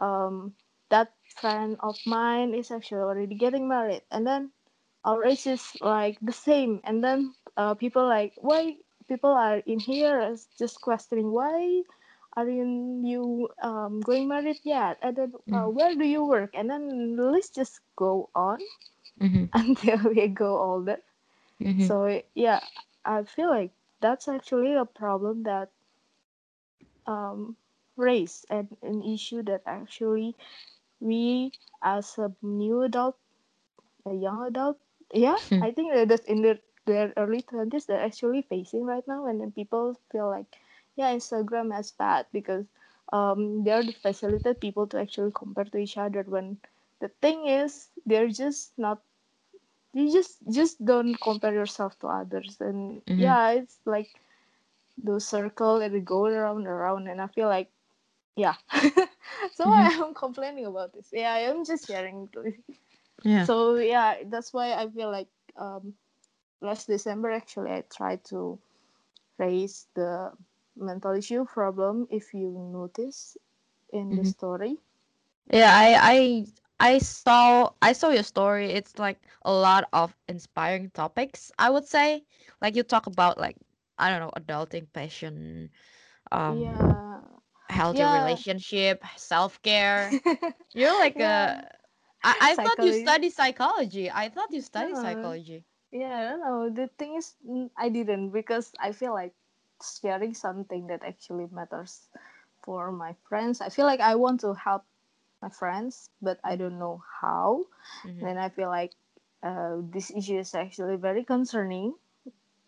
um, 0.00 0.54
that 0.90 1.12
friend 1.40 1.76
of 1.80 1.96
mine 2.06 2.54
is 2.54 2.70
actually 2.70 3.00
already 3.02 3.34
getting 3.34 3.68
married 3.68 4.02
and 4.10 4.26
then 4.26 4.50
our 5.04 5.24
age 5.24 5.46
is 5.46 5.76
like 5.80 6.18
the 6.20 6.32
same 6.32 6.80
and 6.84 7.02
then 7.04 7.34
uh, 7.56 7.74
people 7.74 8.06
like 8.06 8.34
why 8.38 8.76
people 9.08 9.30
are 9.30 9.58
in 9.66 9.78
here 9.80 10.20
is 10.20 10.48
just 10.58 10.80
questioning 10.80 11.32
why 11.32 11.82
aren't 12.36 13.06
you 13.06 13.48
um, 13.62 14.00
going 14.00 14.28
married 14.28 14.58
yet? 14.64 14.98
And 15.02 15.16
then 15.16 15.32
uh, 15.52 15.66
mm, 15.66 15.70
where 15.70 15.94
do 15.94 16.04
you 16.04 16.24
work? 16.24 16.50
And 16.54 16.70
then 16.70 17.16
let's 17.16 17.50
just 17.50 17.80
go 17.96 18.30
on 18.34 18.58
mhm, 19.20 19.48
until 19.52 19.98
we 20.12 20.28
go 20.28 20.58
older. 20.60 20.98
Mhm, 21.60 21.88
so 21.88 22.22
yeah 22.34 22.60
i 23.04 23.22
feel 23.24 23.48
like 23.48 23.72
that's 24.00 24.28
actually 24.28 24.74
a 24.74 24.84
problem 24.84 25.42
that 25.44 25.70
um, 27.06 27.56
raised 27.96 28.46
and 28.50 28.76
an 28.82 29.02
issue 29.02 29.42
that 29.42 29.62
actually 29.66 30.34
we 31.00 31.52
as 31.82 32.18
a 32.18 32.32
new 32.42 32.82
adult 32.82 33.16
a 34.06 34.14
young 34.14 34.44
adult 34.46 34.78
yeah 35.12 35.38
mm, 35.50 35.62
i 35.62 35.70
think 35.70 35.92
that 35.92 36.08
that's 36.08 36.26
in 36.26 36.42
their, 36.42 36.58
their 36.86 37.12
early 37.16 37.40
20s 37.42 37.86
they're 37.86 38.00
actually 38.00 38.42
facing 38.42 38.84
right 38.84 39.06
now 39.06 39.26
and 39.26 39.40
then 39.40 39.50
people 39.52 39.96
feel 40.10 40.28
like 40.28 40.46
yeah 40.96 41.12
instagram 41.14 41.78
is 41.78 41.92
bad 41.92 42.26
because 42.32 42.66
um, 43.12 43.64
they're 43.64 43.82
the 43.84 43.92
facilitate 43.92 44.60
people 44.60 44.86
to 44.86 44.98
actually 44.98 45.30
compare 45.34 45.64
to 45.64 45.78
each 45.78 45.96
other 45.96 46.22
when 46.26 46.58
the 47.00 47.08
thing 47.20 47.46
is 47.46 47.90
they're 48.06 48.28
just 48.28 48.78
not 48.78 49.02
you 49.92 50.10
just 50.12 50.38
just 50.50 50.84
don't 50.84 51.16
compare 51.20 51.52
yourself 51.54 51.98
to 52.00 52.06
others 52.08 52.58
and 52.60 53.02
Mm-hmm. 53.08 53.16
yeah 53.16 53.50
it's 53.50 53.80
like 53.84 54.10
the 55.02 55.20
circle 55.20 55.76
and 55.80 55.94
they 55.94 56.00
go 56.00 56.26
around 56.26 56.58
and 56.58 56.66
around 56.66 57.08
and 57.08 57.20
i 57.20 57.26
feel 57.26 57.48
like 57.48 57.70
yeah 58.36 58.54
so 59.52 59.64
Mm-hmm. 59.66 59.86
i 59.86 59.96
am 60.00 60.14
complaining 60.14 60.66
about 60.66 60.92
this 60.92 61.10
yeah 61.12 61.32
i 61.32 61.38
am 61.40 61.64
just 61.64 61.86
sharing. 61.86 62.28
Yeah. 63.24 63.46
so 63.46 63.74
yeah 63.76 64.16
that's 64.28 64.52
why 64.52 64.72
i 64.72 64.88
feel 64.88 65.10
like 65.10 65.28
um 65.58 65.94
last 66.60 66.86
december 66.86 67.30
actually 67.30 67.70
i 67.70 67.82
tried 67.90 68.24
to 68.24 68.58
raise 69.38 69.88
the 69.94 70.30
mental 70.76 71.12
issue 71.12 71.44
problem 71.44 72.06
if 72.10 72.32
you 72.34 72.50
notice 72.50 73.36
in 73.92 74.14
the 74.14 74.24
Mm-hmm. 74.24 74.24
story 74.24 74.78
Yeah, 75.52 75.70
I 75.72 76.46
I 76.80 76.94
I 76.94 76.98
saw 76.98 77.70
I 77.82 77.92
saw 77.92 78.10
your 78.10 78.22
story. 78.24 78.70
It's 78.70 78.98
like 78.98 79.18
a 79.44 79.52
lot 79.52 79.88
of 79.92 80.16
inspiring 80.28 80.90
topics, 80.90 81.52
I 81.58 81.70
would 81.70 81.84
say. 81.86 82.24
Like 82.60 82.76
you 82.76 82.82
talk 82.82 83.06
about 83.06 83.38
like 83.38 83.56
I 83.98 84.10
don't 84.10 84.20
know, 84.20 84.32
adulting, 84.36 84.92
passion, 84.92 85.70
um, 86.32 86.76
yeah 86.76 87.13
healthy 87.68 88.04
yeah 88.04 88.06
relationship, 88.06 89.04
self-care. 89.16 90.20
You're 90.74 90.96
like 90.98 91.18
yeah 91.18 91.20
a 91.20 91.68
I, 92.22 92.34
I 92.40 92.56
thought 92.56 92.82
you 92.82 92.92
study 92.92 93.30
psychology. 93.30 94.10
I 94.10 94.28
thought 94.28 94.52
you 94.52 94.60
study 94.62 94.94
no 94.94 94.96
psychology. 94.96 95.64
Yeah, 95.92 96.14
I 96.16 96.22
don't 96.30 96.40
know. 96.40 96.70
The 96.70 96.88
thing 96.98 97.16
is, 97.16 97.36
mm, 97.46 97.70
I 97.76 97.88
didn't 97.88 98.30
because 98.30 98.72
I 98.80 98.92
feel 98.92 99.12
like 99.12 99.34
sharing 99.82 100.34
something 100.34 100.86
that 100.88 101.02
actually 101.04 101.46
matters 101.50 102.08
for 102.62 102.92
my 102.92 103.14
friends. 103.28 103.60
I 103.60 103.68
feel 103.70 103.86
like 103.86 104.00
I 104.00 104.16
want 104.16 104.40
to 104.40 104.54
help 104.54 104.84
my 105.42 105.50
friends, 105.50 106.10
but 106.22 106.38
I 106.44 106.56
don't 106.56 106.78
know 106.78 107.02
how. 107.20 107.64
Mm-hmm. 108.04 108.24
Then 108.24 108.38
I 108.38 108.48
feel 108.48 108.68
like 108.68 108.94
uh, 109.42 109.78
this 109.82 110.10
issue 110.10 110.38
is 110.38 110.54
actually 110.54 110.96
very 110.96 111.24
concerning. 111.24 111.94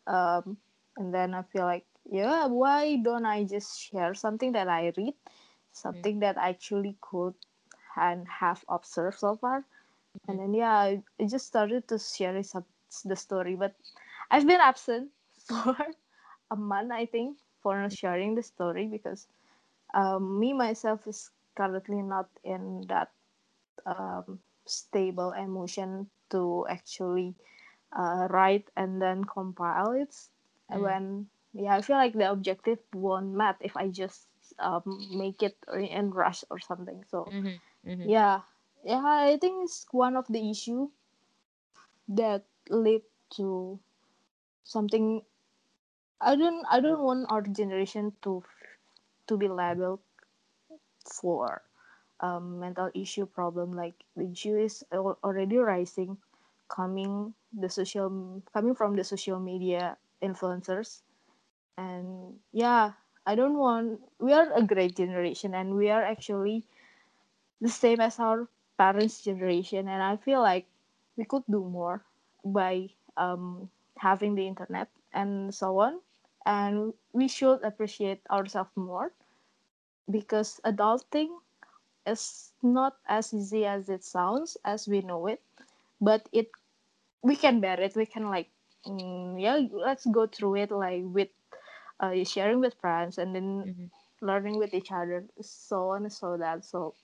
Um, 0.07 0.59
and 0.97 1.15
then 1.15 1.35
I 1.35 1.43
feel 1.43 1.65
like, 1.65 1.86
yeah, 2.11 2.47
why 2.47 2.97
don't 2.97 3.27
I 3.27 3.45
just 3.45 3.81
share 3.81 4.15
something 4.15 4.53
that 4.53 4.69
I 4.69 4.93
read, 4.97 5.15
something 5.73 6.21
that 6.21 6.39
I 6.39 6.51
actually 6.51 6.97
could 7.01 7.35
and 7.97 8.27
have 8.29 8.65
observed 8.69 9.19
so 9.19 9.37
far? 9.37 9.61
Mm-hmm. 9.61 10.31
And 10.31 10.41
then 10.41 10.55
yeah, 10.55 10.75
I, 10.75 11.03
I 11.21 11.27
just 11.27 11.47
started 11.47 11.89
to 11.89 11.99
share 11.99 12.43
some 12.43 12.65
the 13.05 13.17
story, 13.17 13.57
but 13.57 13.75
I've 14.31 14.47
been 14.47 14.61
absent 14.61 15.11
for 15.49 15.77
a 16.51 16.57
month, 16.57 16.93
I 16.93 17.07
think, 17.07 17.39
for 17.63 17.81
not 17.81 17.93
sharing 17.93 18.35
the 18.35 18.43
story 18.43 18.87
because 18.87 19.27
um, 19.95 20.39
me 20.39 20.53
myself 20.53 21.07
is 21.07 21.31
currently 21.57 22.03
not 22.03 22.29
in 22.45 22.85
that 22.89 23.11
um, 23.87 24.39
stable 24.67 25.33
emotion 25.33 26.09
to 26.31 26.67
actually 26.69 27.35
uh, 27.97 28.29
write 28.31 28.71
and 28.77 29.01
then 29.01 29.25
compile 29.25 29.93
it. 29.93 30.15
Mm-hmm. 30.71 30.83
When 30.83 31.27
yeah, 31.57 31.77
I 31.77 31.83
feel 31.83 31.97
like 31.97 32.15
the 32.15 32.31
objective 32.31 32.79
won't 32.95 33.33
met 33.35 33.57
if 33.61 33.77
I 33.77 33.89
just 33.89 34.29
um, 34.59 34.83
make 35.13 35.43
it 35.43 35.57
in 35.73 36.11
rush 36.11 36.45
or 36.51 36.59
something. 36.59 37.05
So 37.11 37.35
Mm-hmm. 37.35 37.57
Mm-hmm. 37.89 38.09
yeah, 38.09 38.43
yeah, 38.85 39.03
I 39.05 39.39
think 39.41 39.65
it's 39.65 39.87
one 39.93 40.17
of 40.17 40.27
the 40.29 40.51
issue 40.51 40.91
that 42.09 42.45
lead 42.71 43.03
to 43.37 43.79
something 44.65 45.23
I 46.21 46.37
don't 46.37 46.65
I 46.71 46.81
don't 46.81 47.03
want 47.03 47.27
our 47.31 47.43
generation 47.43 48.15
to 48.23 48.43
to 49.29 49.37
be 49.37 49.49
labeled 49.49 50.01
for 51.05 51.63
um, 52.21 52.61
mental 52.61 52.91
issue 52.95 53.27
problem 53.27 53.73
like 53.73 54.05
the 54.17 54.31
issue 54.31 54.57
is 54.57 54.85
already 54.93 55.57
rising 55.59 56.19
coming 56.69 57.35
the 57.53 57.69
social 57.69 58.43
coming 58.53 58.75
from 58.75 58.97
the 58.97 59.05
social 59.05 59.39
media 59.41 59.97
influencers 60.23 61.03
and 61.77 62.39
yeah 62.53 62.93
I 63.27 63.35
don't 63.35 63.59
want 63.59 64.01
we 64.21 64.33
are 64.33 64.53
a 64.53 64.63
great 64.63 64.97
generation 64.97 65.55
and 65.55 65.75
we 65.77 65.91
are 65.91 66.03
actually 66.03 66.65
the 67.61 67.69
same 67.69 68.01
as 68.01 68.19
our 68.19 68.49
parents 68.79 69.23
generation. 69.23 69.89
And 69.89 70.03
I 70.03 70.17
feel 70.17 70.41
like 70.41 70.67
we 71.17 71.25
could 71.25 71.45
do 71.51 71.65
more 71.65 72.05
by 72.45 72.91
um, 73.17 73.71
having 73.99 74.35
the 74.35 74.47
internet 74.47 74.89
and 75.13 75.55
so 75.55 75.79
on. 75.81 76.01
And 76.45 76.95
we 77.13 77.29
should 77.29 77.63
appreciate 77.63 78.21
ourselves 78.31 78.71
more 78.77 79.13
because 80.11 80.61
adulting 80.65 81.29
is 82.07 82.53
not 82.63 82.97
as 83.07 83.33
easy 83.35 83.65
as 83.67 83.89
it 83.89 84.05
sounds 84.05 84.57
as 84.65 84.89
we 84.89 85.01
know 85.03 85.27
it. 85.27 85.43
But 86.01 86.29
it 86.33 86.51
we 87.23 87.37
can 87.37 87.61
bear 87.61 87.81
it. 87.81 87.97
We 87.97 88.07
can 88.07 88.29
like 88.31 88.51
mm, 88.87 89.41
yeah 89.41 89.61
let's 89.73 90.07
go 90.07 90.27
through 90.27 90.57
it 90.57 90.71
like 90.71 91.03
with 91.07 91.29
uh, 92.01 92.13
sharing 92.25 92.61
with 92.61 92.75
friends 92.75 93.19
and 93.19 93.35
then 93.35 93.67
Mm-hmm. 93.67 93.87
learning 94.21 94.57
with 94.57 94.75
each 94.75 94.91
other 94.93 95.27
so 95.41 95.91
on 95.91 96.03
and 96.05 96.13
so 96.13 96.37
that 96.37 96.65
so 96.65 96.95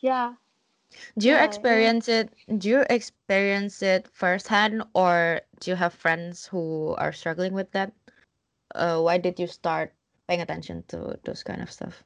yeah 0.00 0.34
Do 1.18 1.28
you 1.28 1.36
yeah 1.36 1.60
yeah 1.68 1.88
experience 1.88 2.08
it? 2.08 2.30
Do 2.56 2.68
you 2.68 2.84
experience 2.88 3.82
it 3.82 4.08
firsthand, 4.08 4.82
or 4.94 5.42
do 5.60 5.70
you 5.70 5.76
have 5.76 5.92
friends 5.92 6.46
who 6.48 6.94
are 6.98 7.12
struggling 7.12 7.52
with 7.54 7.72
that? 7.72 7.92
Uh, 8.74 9.00
why 9.00 9.18
did 9.18 9.38
you 9.38 9.46
start 9.46 9.92
paying 10.28 10.40
attention 10.40 10.84
to 10.88 11.18
those 11.24 11.42
kind 11.44 11.62
of 11.62 11.70
stuff? 11.70 12.04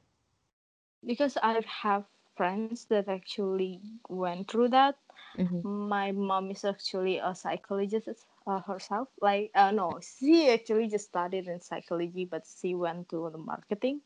because 1.05 1.37
i 1.43 1.59
have 1.83 2.05
friends 2.35 2.79
that 2.85 3.07
actually 3.07 3.81
went 4.09 4.49
through 4.49 4.67
that 4.69 4.95
Mm-hmm. 5.37 5.61
my 5.63 6.11
mom 6.11 6.49
is 6.51 6.63
actually 6.63 7.17
a 7.17 7.33
psychologist 7.35 8.07
uh, 8.47 8.61
herself. 8.61 9.09
Like 9.21 9.51
uh, 9.55 9.71
no 9.71 9.99
she 10.01 10.49
actually 10.49 10.87
just 10.87 11.07
studied 11.09 11.47
in 11.47 11.61
psychology 11.61 12.25
but 12.25 12.43
she 12.47 12.75
went 12.75 13.09
to 13.09 13.29
the 13.31 13.37
marketing. 13.39 14.01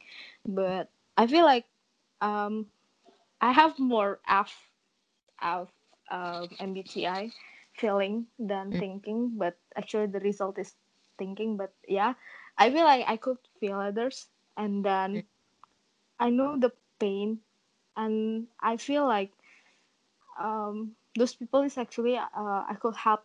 But 0.45 0.89
i 1.17 1.27
feel 1.27 1.45
like 1.45 1.65
um 2.21 2.67
i 3.41 3.51
have 3.51 3.79
more 3.79 4.19
f 4.27 4.71
of 5.41 5.69
um, 6.11 6.49
mbti 6.59 7.31
feeling 7.73 8.27
than 8.39 8.73
thinking 8.75 9.33
but 9.37 9.57
actually 9.75 10.07
the 10.07 10.19
result 10.19 10.57
is 10.59 10.75
thinking. 11.17 11.57
But 11.57 11.73
yeah 11.87 12.13
i 12.57 12.69
feel 12.71 12.85
like 12.85 13.05
i 13.07 13.17
could 13.17 13.39
feel 13.59 13.79
others. 13.79 14.29
And 14.57 14.83
then 14.85 15.23
i 16.19 16.29
know 16.29 16.57
the 16.59 16.71
pain. 16.99 17.41
And 17.97 18.47
i 18.61 18.77
feel 18.77 19.05
like 19.05 19.31
um 20.39 20.95
those 21.17 21.35
people 21.35 21.61
is 21.63 21.77
actually 21.77 22.17
uh, 22.17 22.63
i 22.69 22.75
could 22.79 22.95
help 22.95 23.23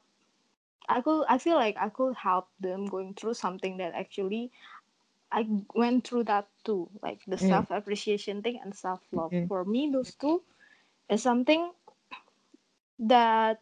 I 0.88 1.00
could 1.00 1.24
I 1.28 1.38
feel 1.38 1.56
like 1.56 1.76
I 1.78 1.88
could 1.88 2.14
help 2.16 2.48
them 2.60 2.86
going 2.86 3.14
through 3.14 3.34
something 3.34 3.76
that 3.78 3.94
actually 3.94 4.52
I 5.30 5.46
went 5.74 6.06
through 6.06 6.24
that 6.24 6.48
too, 6.64 6.90
like 7.02 7.20
the 7.26 7.38
Mm-hmm. 7.38 7.38
self 7.38 7.70
appreciation 7.70 8.42
thing 8.42 8.60
and 8.62 8.74
self 8.74 9.00
love. 9.12 9.32
Mm-hmm. 9.32 9.48
For 9.48 9.64
me, 9.64 9.90
those 9.92 10.14
two 10.14 10.42
is 11.08 11.22
something 11.22 11.72
that 12.98 13.60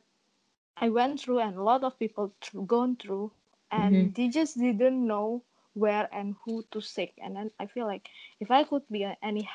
I 0.76 0.88
went 0.88 1.20
through 1.20 1.40
and 1.40 1.56
a 1.56 1.62
lot 1.62 1.84
of 1.84 1.98
people 1.98 2.32
tr- 2.40 2.60
gone 2.60 2.96
through, 2.96 3.32
Mm-hmm. 3.78 4.06
and 4.06 4.14
they 4.14 4.28
just 4.28 4.58
didn't 4.58 5.06
know 5.06 5.42
where 5.74 6.08
and 6.12 6.36
who 6.44 6.64
to 6.72 6.80
seek. 6.80 7.14
And 7.22 7.36
then 7.36 7.50
I 7.58 7.66
feel 7.66 7.86
like 7.86 8.08
if 8.40 8.50
I 8.50 8.64
could 8.64 8.88
be 8.90 9.02
a- 9.04 9.18
any 9.22 9.48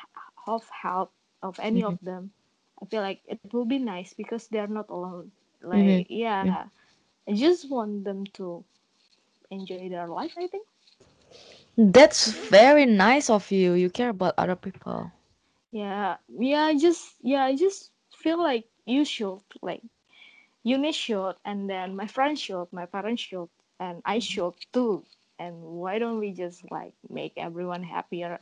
of 0.46 0.68
help 0.70 1.12
of 1.42 1.58
any 1.60 1.82
of 1.82 1.96
them, 2.02 2.32
I 2.82 2.86
feel 2.86 3.02
like 3.02 3.22
it 3.26 3.40
will 3.46 3.58
be 3.58 3.70
nice 3.78 4.06
because 4.06 4.40
they 4.40 4.52
are 4.52 4.60
not 4.62 4.82
alone. 4.82 5.26
Like 5.62 5.98
Mm-hmm. 6.02 6.02
yeah, 6.08 6.66
I 7.28 7.32
just 7.34 7.70
want 7.70 8.04
them 8.04 8.24
to 8.34 8.64
enjoy 9.50 9.88
their 9.88 10.08
life. 10.08 10.34
I 10.38 10.46
think. 10.46 10.66
That's 11.76 12.30
very 12.50 12.84
nice 12.86 13.28
of 13.30 13.50
you. 13.50 13.72
You 13.72 13.90
care 13.90 14.10
about 14.10 14.34
other 14.38 14.56
people. 14.56 15.10
Yeah, 15.70 16.16
yeah, 16.28 16.64
I 16.64 16.76
just 16.76 17.16
yeah, 17.22 17.44
I 17.44 17.56
just 17.56 17.92
feel 18.14 18.38
like 18.42 18.66
you 18.86 19.04
should 19.04 19.40
like 19.62 19.82
Uni 20.62 20.92
should 20.92 21.36
and 21.44 21.68
then 21.70 21.96
my 21.96 22.06
friend 22.06 22.38
should, 22.38 22.68
my 22.72 22.86
parents 22.86 23.22
should, 23.22 23.48
and 23.78 24.02
I 24.04 24.18
should 24.18 24.54
too. 24.72 25.04
And 25.38 25.62
why 25.62 25.98
don't 25.98 26.18
we 26.18 26.32
just 26.32 26.70
like 26.70 26.94
make 27.08 27.34
everyone 27.36 27.84
happier 27.84 28.40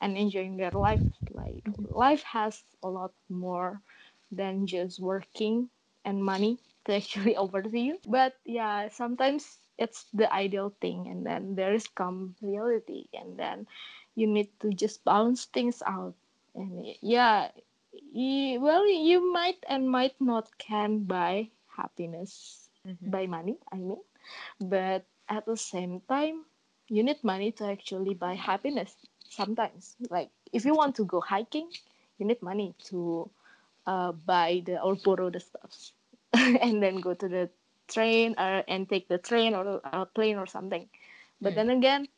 and 0.00 0.16
enjoying 0.16 0.56
their 0.56 0.70
life? 0.72 1.04
Like 1.30 1.64
life 1.88 2.22
has 2.32 2.64
a 2.82 2.88
lot 2.88 3.12
more 3.28 3.80
than 4.30 4.66
just 4.66 5.00
working 5.00 5.70
and 6.04 6.24
money 6.24 6.58
to 6.84 6.94
actually 6.94 7.36
oversee 7.42 7.80
you. 7.94 7.98
But 8.06 8.34
yeah, 8.44 8.88
sometimes 8.88 9.58
it's 9.78 10.06
the 10.12 10.32
ideal 10.32 10.74
thing 10.80 11.06
and 11.08 11.26
then 11.26 11.54
there 11.56 11.72
is 11.74 11.86
come 11.88 12.34
reality 12.42 13.06
and 13.14 13.38
then 13.38 13.66
you 14.14 14.26
need 14.26 14.48
to 14.60 14.70
just 14.72 15.04
balance 15.04 15.44
things 15.46 15.82
out. 15.86 16.14
And 16.54 16.86
yeah, 17.00 17.50
you, 17.92 18.60
well, 18.60 18.86
you 18.88 19.32
might 19.32 19.64
and 19.68 19.88
might 19.90 20.20
not 20.20 20.56
can 20.58 21.04
buy 21.04 21.50
happiness 21.76 22.70
Mm-hmm. 22.86 23.06
by 23.06 23.26
money, 23.26 23.58
I 23.72 23.76
mean, 23.76 24.00
but 24.60 25.04
at 25.28 25.46
the 25.46 25.56
same 25.56 26.00
time, 26.08 26.44
you 26.88 27.02
need 27.02 27.22
money 27.24 27.52
to 27.52 27.64
actually 27.66 28.14
buy 28.14 28.34
happiness 28.34 28.96
sometimes. 29.28 29.96
Like, 30.10 30.30
if 30.52 30.64
you 30.64 30.74
want 30.74 30.96
to 30.96 31.04
go 31.04 31.20
hiking, 31.20 31.70
you 32.18 32.26
need 32.26 32.42
money 32.42 32.74
to 32.90 33.30
uh, 33.86 34.12
buy 34.12 34.62
the 34.64 34.80
or 34.80 34.94
borrow 34.96 35.30
the 35.30 35.40
stuff 35.40 35.72
and 36.62 36.82
then 36.82 37.00
go 37.00 37.14
to 37.14 37.28
the 37.28 37.50
train 37.88 38.34
or 38.38 38.64
and 38.68 38.88
take 38.88 39.08
the 39.08 39.18
train 39.18 39.54
or 39.54 39.80
a 39.84 40.06
plane 40.06 40.36
or 40.36 40.46
something. 40.46 40.88
But 41.40 41.54
Mm. 41.54 41.56
then 41.56 41.70
again 41.70 42.08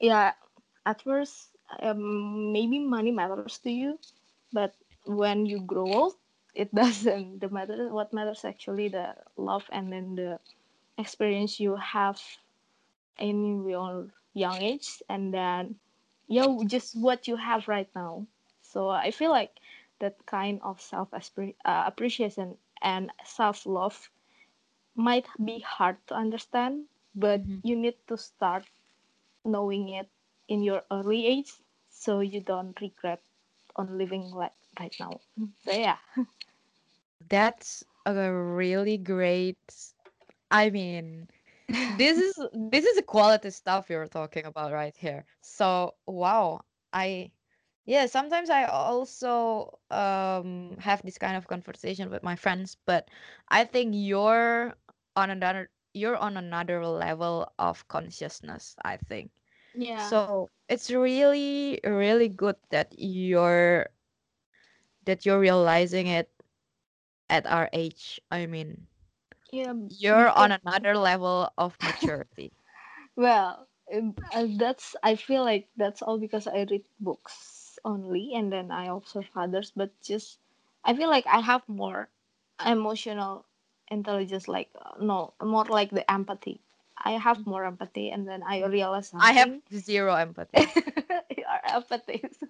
yeah 0.00 0.32
at 0.86 1.02
first 1.02 1.56
um, 1.80 2.52
maybe 2.52 2.78
money 2.78 3.12
matters 3.12 3.58
to 3.58 3.70
you 3.70 3.98
but 4.52 4.74
when 5.04 5.46
you 5.46 5.60
grow 5.60 5.92
old 5.92 6.14
it 6.54 6.74
doesn't 6.74 7.40
the 7.40 7.48
matter 7.48 7.92
what 7.92 8.12
matters 8.12 8.44
actually 8.44 8.88
the 8.88 9.14
love 9.36 9.68
and 9.72 9.92
then 9.92 10.14
the 10.16 10.38
experience 10.98 11.60
you 11.60 11.76
have 11.76 12.20
in 13.18 13.68
your 13.68 14.08
young 14.34 14.56
age. 14.62 15.02
And 15.08 15.32
then 15.34 15.76
yeah 16.28 16.46
just 16.66 16.96
what 16.98 17.26
you 17.28 17.36
have 17.36 17.68
right 17.68 17.88
now. 17.94 18.26
So 18.62 18.88
i 18.90 19.10
feel 19.10 19.30
like 19.30 19.58
that 20.00 20.26
kind 20.26 20.60
of 20.62 20.80
self 20.80 21.08
uh, 21.12 21.84
appreciation 21.86 22.56
and 22.82 23.10
self 23.24 23.66
love 23.66 24.10
might 24.94 25.26
be 25.44 25.60
hard 25.60 25.96
to 26.06 26.14
understand 26.14 26.84
but 27.14 27.44
Mhm. 27.44 27.62
you 27.62 27.76
need 27.76 27.96
to 28.06 28.16
start 28.16 28.64
knowing 29.44 29.88
it 29.88 30.08
in 30.48 30.62
your 30.62 30.82
early 30.90 31.26
age 31.26 31.52
so 31.88 32.20
you 32.20 32.40
don't 32.40 32.80
regret 32.80 33.20
on 33.76 33.98
living 33.98 34.30
like 34.30 34.52
right 34.78 34.94
now 34.98 35.20
so 35.64 35.72
yeah 35.72 35.98
That's 37.28 37.84
a 38.06 38.32
really 38.32 38.98
great. 38.98 39.58
I 40.50 40.70
mean, 40.70 41.28
this 41.88 42.18
is 42.18 42.34
this 42.52 42.84
is 42.84 42.96
the 42.96 43.02
quality 43.02 43.50
stuff 43.50 43.90
you're 43.90 44.06
talking 44.06 44.44
about 44.46 44.72
right 44.72 44.96
here. 44.96 45.24
So 45.40 45.94
wow, 46.06 46.62
I 46.92 47.32
yeah, 47.86 48.06
sometimes 48.06 48.50
I 48.50 48.64
also 48.66 49.78
um 49.90 50.76
have 50.80 51.02
this 51.02 51.18
kind 51.18 51.36
of 51.36 51.48
conversation 51.48 52.10
with 52.10 52.22
my 52.22 52.36
friends, 52.36 52.76
but 52.86 53.08
I 53.48 53.64
think 53.64 53.92
you're 53.96 54.74
on 55.16 55.30
another 55.30 55.70
you're 55.94 56.16
on 56.16 56.36
another 56.36 56.84
level 56.86 57.52
of 57.58 57.88
consciousness, 57.88 58.76
I 58.84 58.96
think. 58.98 59.30
yeah 59.74 60.14
So 60.16 60.50
it's 60.68 60.90
really 60.90 61.80
really 61.84 62.28
good 62.28 62.56
that 62.70 62.94
you're 62.98 63.88
that 65.04 65.24
you're 65.26 65.38
realizing 65.40 66.06
it 66.06 66.30
at 67.28 67.46
our 67.46 67.68
age. 67.72 68.20
I 68.30 68.46
mean, 68.46 68.86
yeah 69.52 69.72
you're 69.88 70.28
on 70.28 70.52
another 70.52 70.96
level 70.96 71.50
of 71.58 71.80
maturity. 71.82 72.52
Well, 73.16 73.68
um, 73.92 74.16
uh, 74.32 74.46
that's 74.58 74.96
I 75.02 75.16
feel 75.16 75.44
like 75.44 75.68
that's 75.76 76.02
all 76.02 76.18
because 76.18 76.46
I 76.46 76.66
read 76.70 76.84
books 77.00 77.55
only, 77.86 78.34
and 78.34 78.52
then 78.52 78.72
I 78.72 78.86
observe 78.86 79.30
others. 79.36 79.72
But 79.76 80.00
just 80.02 80.40
I 80.84 80.94
feel 80.94 81.10
like 81.10 81.26
I 81.26 81.40
have 81.40 81.68
more 81.68 82.10
emotional 82.66 83.46
intelligence, 83.90 84.48
like 84.48 84.70
uh, 84.76 84.96
no, 85.00 85.34
more 85.42 85.66
like 85.66 85.90
the 85.90 86.10
empathy. 86.10 86.62
I 86.98 87.12
have 87.12 87.46
more 87.46 87.64
empathy, 87.64 88.10
and 88.10 88.28
then 88.28 88.42
I 88.44 88.64
realize 88.66 89.14
I 89.18 89.32
have 89.34 89.50
zero 89.72 90.14
empathy. 90.14 90.66
Your 91.36 91.60
empathy, 91.64 92.20
is- 92.24 92.42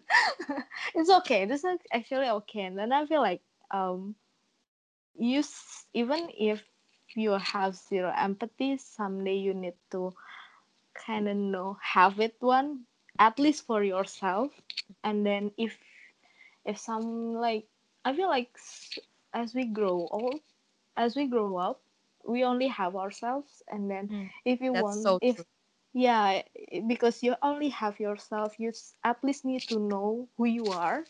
it's 0.94 1.10
okay. 1.10 1.46
This 1.46 1.64
is 1.64 1.78
actually 1.92 2.28
okay, 2.42 2.62
and 2.62 2.78
then 2.78 2.92
I 2.92 3.06
feel 3.06 3.22
like 3.22 3.42
um, 3.70 4.16
you 5.14 5.40
s- 5.40 5.86
even 5.94 6.30
if 6.38 6.64
you 7.14 7.32
have 7.32 7.74
zero 7.76 8.12
empathy, 8.16 8.76
someday 8.78 9.36
you 9.36 9.54
need 9.54 9.74
to 9.90 10.14
kind 10.94 11.28
of 11.28 11.36
know 11.36 11.78
have 11.82 12.20
it 12.20 12.36
one 12.40 12.86
at 13.18 13.38
least 13.38 13.66
for 13.66 13.82
yourself 13.82 14.60
and 15.04 15.26
then 15.26 15.50
if 15.56 15.78
if 16.64 16.78
some 16.78 17.34
like 17.34 17.66
i 18.04 18.12
feel 18.14 18.28
like 18.28 18.50
as 19.32 19.54
we 19.54 19.64
grow 19.66 20.08
old 20.10 20.40
as 20.96 21.16
we 21.16 21.26
grow 21.26 21.56
up 21.56 21.80
we 22.26 22.44
only 22.44 22.68
have 22.68 22.96
ourselves 22.96 23.62
and 23.68 23.90
then 23.90 24.10
Mm, 24.10 24.30
if 24.44 24.60
you 24.60 24.72
want 24.72 25.16
so 25.16 25.20
if 25.20 25.42
true. 25.42 25.46
yeah 25.92 26.42
because 26.86 27.22
you 27.22 27.34
only 27.42 27.68
have 27.68 27.98
yourself 28.00 28.58
you 28.58 28.72
at 29.04 29.22
least 29.22 29.44
need 29.44 29.60
to 29.68 29.78
know 29.78 30.28
who 30.36 30.44
you 30.46 30.70
are 30.70 31.04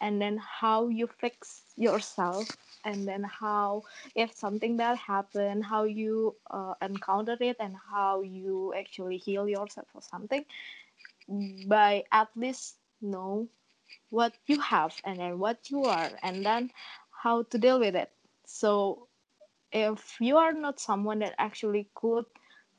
and 0.00 0.20
then 0.20 0.38
how 0.60 0.88
you 0.88 1.06
fix 1.06 1.74
yourself 1.76 2.56
and 2.84 3.06
then 3.08 3.22
how 3.24 3.82
if 4.14 4.32
something 4.32 4.76
bad 4.76 4.96
happened 4.96 5.64
how 5.64 5.84
you 5.84 6.34
uh, 6.50 6.74
encounter 6.82 7.36
it 7.40 7.56
and 7.60 7.74
how 7.90 8.20
you 8.22 8.72
actually 8.76 9.16
heal 9.18 9.48
yourself 9.48 9.86
or 9.94 10.02
something 10.02 10.44
by 11.28 12.04
at 12.12 12.28
least 12.36 12.78
know 13.00 13.48
what 14.10 14.34
you 14.46 14.60
have 14.60 14.94
and 15.04 15.18
then 15.18 15.38
what 15.38 15.70
you 15.70 15.84
are 15.84 16.10
and 16.22 16.44
then 16.44 16.70
how 17.22 17.42
to 17.44 17.58
deal 17.58 17.78
with 17.80 17.94
it. 17.94 18.10
So 18.46 19.08
if 19.72 20.16
you 20.20 20.36
are 20.36 20.52
not 20.52 20.80
someone 20.80 21.20
that 21.20 21.34
actually 21.38 21.88
could 21.94 22.24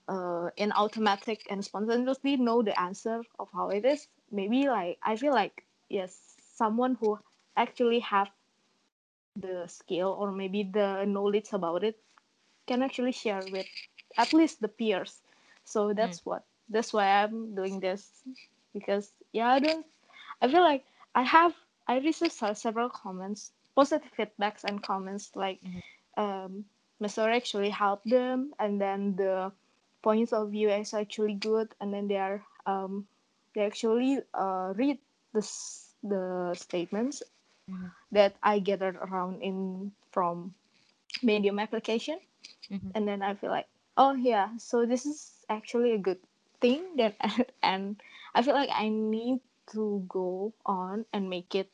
uh, 0.07 0.49
in 0.57 0.71
automatic 0.71 1.45
and 1.49 1.63
spontaneously 1.63 2.37
know 2.37 2.61
the 2.61 2.79
answer 2.79 3.21
of 3.39 3.49
how 3.53 3.69
it 3.69 3.85
is 3.85 4.07
maybe 4.31 4.67
like 4.67 4.97
i 5.03 5.15
feel 5.15 5.33
like 5.33 5.63
yes 5.89 6.35
someone 6.53 6.95
who 6.95 7.17
actually 7.55 7.99
have 7.99 8.29
the 9.35 9.67
skill 9.67 10.15
or 10.19 10.31
maybe 10.31 10.63
the 10.63 11.05
knowledge 11.05 11.49
about 11.53 11.83
it 11.83 11.99
can 12.67 12.81
actually 12.81 13.11
share 13.11 13.47
with 13.47 13.67
at 14.17 14.33
least 14.33 14.61
the 14.61 14.67
peers. 14.67 15.21
So 15.63 15.93
Mm, 16.01 16.17
that's 16.17 16.25
what 16.25 16.43
that's 16.69 16.93
why 16.93 17.05
i'm 17.23 17.55
doing 17.55 17.79
this. 17.79 18.23
Because 18.73 19.13
yeah 19.33 19.49
i 19.53 19.59
don't 19.59 19.85
i 20.41 20.47
feel 20.47 20.61
like 20.61 20.83
i 21.15 21.23
have 21.23 21.53
i 21.87 21.97
received 21.99 22.33
several 22.33 22.89
comments 22.89 23.51
positive 23.75 24.11
feedbacks 24.17 24.63
and 24.63 24.81
comments 24.83 25.31
like 25.35 25.59
mhm, 25.61 25.81
um 26.17 26.65
my 26.99 27.07
story 27.07 27.35
actually 27.35 27.69
helped 27.69 28.09
them 28.09 28.53
and 28.59 28.81
then 28.81 29.15
the 29.15 29.51
points 30.01 30.33
of 30.33 30.51
view 30.51 30.69
is 30.69 30.93
actually 30.93 31.33
good 31.33 31.73
and 31.81 31.93
then 31.93 32.07
they 32.07 32.17
are 32.17 32.43
um 32.65 33.07
they 33.55 33.61
actually 33.61 34.19
uh 34.33 34.73
read 34.75 34.97
the 35.33 35.41
the 36.03 36.53
statements 36.55 37.23
mhm, 37.67 37.91
that 38.11 38.35
i 38.43 38.59
gathered 38.59 38.95
around 38.97 39.41
in 39.41 39.91
from 40.11 40.53
medium 41.23 41.59
application. 41.59 42.19
Mhm. 42.71 42.95
and 42.95 43.07
then 43.07 43.21
i 43.21 43.33
feel 43.33 43.49
like 43.51 43.67
oh 43.97 44.13
yeah 44.13 44.49
so 44.57 44.85
this 44.85 45.05
is 45.05 45.45
actually 45.49 45.91
a 45.93 45.97
good 45.97 46.19
thing 46.61 46.83
that 46.97 47.15
and 47.63 48.01
i 48.35 48.41
feel 48.41 48.53
like 48.55 48.69
i 48.73 48.89
need 48.89 49.39
to 49.71 50.03
go 50.07 50.53
on 50.65 51.05
and 51.13 51.29
make 51.29 51.55
it 51.55 51.69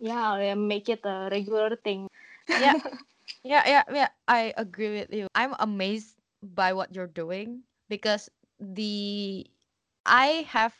yeah 0.00 0.54
make 0.54 0.88
it 0.88 1.00
a 1.04 1.28
regular 1.30 1.76
thing 1.76 2.06
Yeah, 2.54 2.74
yeah, 3.44 3.62
yeah, 3.66 3.84
yeah. 3.92 4.08
I 4.28 4.52
agree 4.56 4.90
with 5.00 5.12
you. 5.12 5.26
I'm 5.34 5.54
amazed 5.58 6.16
by 6.42 6.72
what 6.72 6.94
you're 6.94 7.10
doing 7.10 7.62
because 7.88 8.28
the 8.60 9.46
I 10.06 10.46
have 10.48 10.74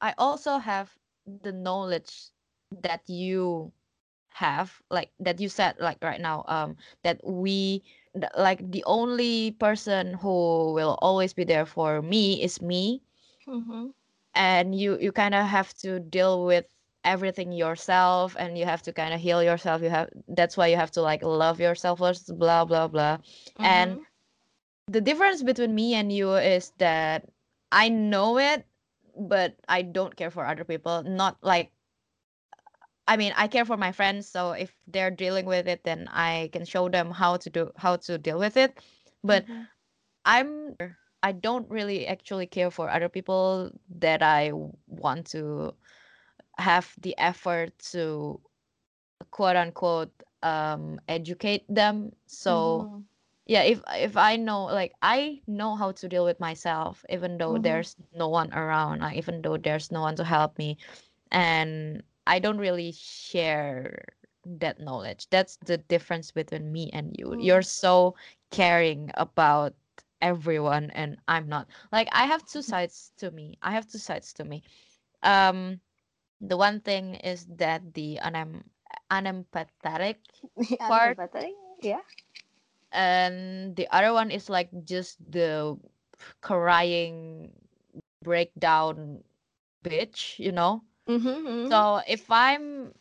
I 0.00 0.14
also 0.18 0.58
have 0.58 0.94
the 1.26 1.52
knowledge 1.52 2.30
that 2.82 3.08
you 3.08 3.72
have 4.30 4.82
like 4.90 5.12
that 5.20 5.40
you 5.40 5.48
said 5.48 5.76
like 5.80 5.98
right 6.02 6.20
now 6.20 6.44
um 6.48 6.76
that 7.02 7.20
we 7.24 7.82
like 8.36 8.70
the 8.70 8.84
only 8.86 9.52
person 9.52 10.14
who 10.14 10.72
will 10.72 10.98
always 11.02 11.32
be 11.32 11.44
there 11.44 11.66
for 11.66 12.02
me 12.02 12.42
is 12.42 12.60
me 12.62 13.02
mm-hmm. 13.48 13.86
and 14.34 14.74
you 14.74 14.98
you 15.00 15.12
kind 15.12 15.34
of 15.34 15.46
have 15.46 15.74
to 15.74 16.00
deal 16.00 16.44
with 16.46 16.66
everything 17.04 17.52
yourself 17.52 18.36
and 18.38 18.58
you 18.58 18.64
have 18.64 18.82
to 18.82 18.92
kind 18.92 19.14
of 19.14 19.20
heal 19.20 19.42
yourself 19.42 19.82
you 19.82 19.90
have 19.90 20.08
that's 20.28 20.56
why 20.56 20.66
you 20.66 20.76
have 20.76 20.90
to 20.92 21.02
like 21.02 21.22
love 21.22 21.60
yourself 21.60 21.98
first 21.98 22.36
blah 22.38 22.64
blah 22.64 22.88
blah 22.88 23.18
and 23.62 23.98
Mm-hmm. 23.98 24.92
the 24.92 25.00
difference 25.00 25.42
between 25.42 25.74
me 25.74 25.94
and 25.94 26.12
you 26.12 26.34
is 26.34 26.72
that 26.78 27.28
i 27.72 27.88
know 27.88 28.38
it 28.38 28.66
but 29.18 29.56
i 29.68 29.82
don't 29.82 30.16
care 30.16 30.30
for 30.30 30.46
other 30.46 30.64
people 30.64 31.02
not 31.04 31.36
like 31.42 31.72
I 33.06 33.16
mean, 33.16 33.32
I 33.36 33.48
care 33.48 33.64
for 33.64 33.76
my 33.76 33.92
friends, 33.92 34.28
so 34.28 34.52
if 34.52 34.76
they're 34.86 35.10
dealing 35.10 35.46
with 35.46 35.66
it, 35.68 35.84
then 35.84 36.08
I 36.10 36.50
can 36.52 36.64
show 36.64 36.88
them 36.88 37.10
how 37.12 37.36
to 37.36 37.50
do 37.50 37.70
how 37.76 37.96
to 38.08 38.18
deal 38.18 38.38
with 38.38 38.56
it. 38.56 38.78
But 39.22 39.46
Mm-hmm. 39.46 39.64
I'm 40.24 40.76
I 41.22 41.32
don't 41.32 41.68
really 41.70 42.06
actually 42.06 42.46
care 42.46 42.70
for 42.70 42.88
other 42.90 43.08
people 43.08 43.70
that 43.98 44.22
I 44.22 44.52
want 44.86 45.26
to 45.36 45.74
have 46.58 46.94
the 47.00 47.16
effort 47.18 47.78
to 47.92 48.40
quote 49.30 49.56
unquote 49.56 50.12
um 50.42 51.00
educate 51.08 51.64
them. 51.68 52.12
So 52.26 52.88
Mm-hmm. 52.90 53.02
yeah, 53.46 53.62
if 53.62 53.82
if 53.94 54.16
I 54.16 54.36
know 54.36 54.64
like 54.66 54.92
I 55.02 55.42
know 55.46 55.74
how 55.76 55.92
to 55.92 56.08
deal 56.08 56.24
with 56.24 56.40
myself 56.40 57.04
even 57.10 57.38
though 57.38 57.58
Mm-hmm. 57.58 57.58
there's 57.58 57.96
no 58.14 58.28
one 58.28 58.52
around, 58.54 59.00
like, 59.00 59.16
even 59.16 59.42
though 59.42 59.56
there's 59.56 59.90
no 59.92 60.00
one 60.02 60.16
to 60.16 60.24
help 60.24 60.58
me 60.58 60.78
and 61.30 62.02
I 62.26 62.38
don't 62.38 62.58
really 62.58 62.92
share 62.92 64.04
that 64.44 64.80
knowledge. 64.80 65.28
That's 65.30 65.56
the 65.56 65.78
difference 65.78 66.30
between 66.32 66.72
me 66.72 66.90
and 66.92 67.14
you. 67.18 67.34
You're 67.38 67.62
so 67.62 68.14
caring 68.50 69.10
about 69.14 69.74
everyone 70.20 70.90
and 70.90 71.18
I'm 71.28 71.48
not. 71.48 71.68
Like 71.92 72.08
I 72.12 72.24
have 72.26 72.44
two 72.46 72.62
sides 72.72 73.12
to 73.18 73.30
me. 73.30 73.58
I 73.62 73.72
have 73.72 73.86
two 73.86 73.98
sides 73.98 74.32
to 74.34 74.44
me. 74.44 74.62
Um 75.22 75.80
the 76.40 76.56
one 76.56 76.80
thing 76.80 77.14
is 77.16 77.46
that 77.56 77.94
the 77.94 78.18
unem- 78.22 78.64
unempathetic 79.10 80.16
part 80.88 81.18
I, 81.34 81.52
yeah 81.82 82.00
and 82.92 83.76
the 83.76 83.86
other 83.94 84.12
one 84.12 84.30
is 84.30 84.48
like 84.48 84.70
just 84.84 85.18
the 85.30 85.76
crying 86.40 87.52
breakdown 88.22 89.22
bitch, 89.84 90.38
you 90.38 90.52
know. 90.52 90.82
Mm-hmm. 91.08 91.70
So 91.70 92.00
if 92.08 92.30
I'm 92.30 92.92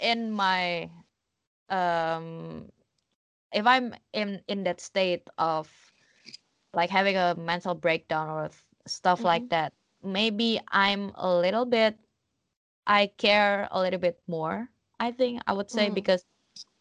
in 0.00 0.30
my 0.32 0.90
um 1.68 2.70
if 3.52 3.66
I'm 3.66 3.94
in 4.12 4.42
in 4.48 4.64
that 4.64 4.80
state 4.80 5.28
of 5.38 5.68
like 6.72 6.90
having 6.90 7.16
a 7.16 7.34
mental 7.36 7.74
breakdown 7.74 8.28
or 8.28 8.50
stuff 8.86 9.24
like 9.24 9.44
Mm-hmm. 9.44 9.50
that, 9.50 9.72
maybe 10.02 10.60
I'm 10.70 11.12
a 11.16 11.28
little 11.34 11.64
bit 11.64 11.98
I 12.86 13.08
care 13.18 13.68
a 13.70 13.80
little 13.80 14.00
bit 14.00 14.20
more. 14.26 14.70
I 14.98 15.12
think 15.12 15.42
I 15.46 15.52
would 15.52 15.70
say 15.70 15.88
Mm. 15.88 15.90
because 15.90 16.24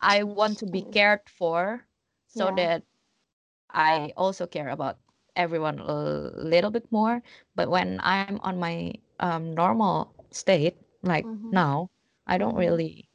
I 0.02 0.24
want 0.24 0.58
to 0.60 0.66
be 0.68 0.84
cared 0.84 1.22
for 1.28 1.86
so 2.28 2.52
Yeah. 2.52 2.54
that 2.54 2.84
I 3.70 4.14
also 4.18 4.46
care 4.48 4.70
about 4.70 5.00
everyone 5.36 5.80
a 5.80 5.94
little 5.94 6.72
bit 6.72 6.92
more. 6.92 7.22
But 7.56 7.70
when 7.70 8.00
I'm 8.04 8.34
on 8.36 8.54
my 8.54 8.88
um, 9.14 9.54
normal 9.54 10.14
state, 10.32 10.78
like 11.04 11.28
Mm-hmm. 11.28 11.52
now, 11.52 11.90
I 12.28 12.38
don't 12.38 12.56
Mm-hmm. 12.56 12.58
really, 12.58 13.10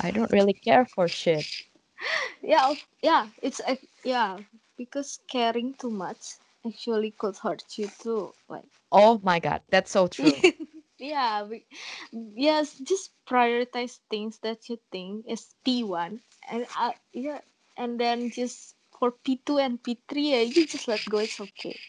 I 0.00 0.10
don't 0.10 0.30
really 0.32 0.54
care 0.54 0.84
for 0.84 1.08
shit. 1.08 1.46
Yeah. 2.42 2.74
Yeah. 3.02 3.28
It's 3.42 3.60
uh, 3.60 3.76
yeah 4.04 4.38
because 4.76 5.20
caring 5.28 5.74
too 5.74 5.90
much 5.90 6.36
actually 6.66 7.12
could 7.12 7.38
hurt 7.38 7.64
you 7.78 7.88
too. 7.88 8.34
Like 8.48 8.64
Oh 8.92 9.20
my 9.22 9.38
god, 9.40 9.62
that's 9.70 9.90
so 9.90 10.06
true. 10.06 10.44
yeah. 10.98 11.42
We, 11.44 11.66
yes. 12.12 12.78
Just 12.78 13.12
prioritize 13.26 13.98
things 14.10 14.38
that 14.40 14.68
you 14.68 14.78
think 14.90 15.26
is 15.28 15.54
P 15.64 15.82
one 15.84 16.20
and 16.50 16.66
uh, 16.78 16.92
yeah, 17.12 17.40
and 17.76 18.00
then 18.00 18.30
just 18.30 18.76
for 18.98 19.12
P 19.12 19.40
two 19.44 19.58
and 19.58 19.82
P 19.82 19.98
three, 20.08 20.30
yeah, 20.32 20.42
you 20.42 20.66
just 20.66 20.88
let 20.88 21.04
go. 21.08 21.18
It's 21.18 21.40
okay. 21.40 21.80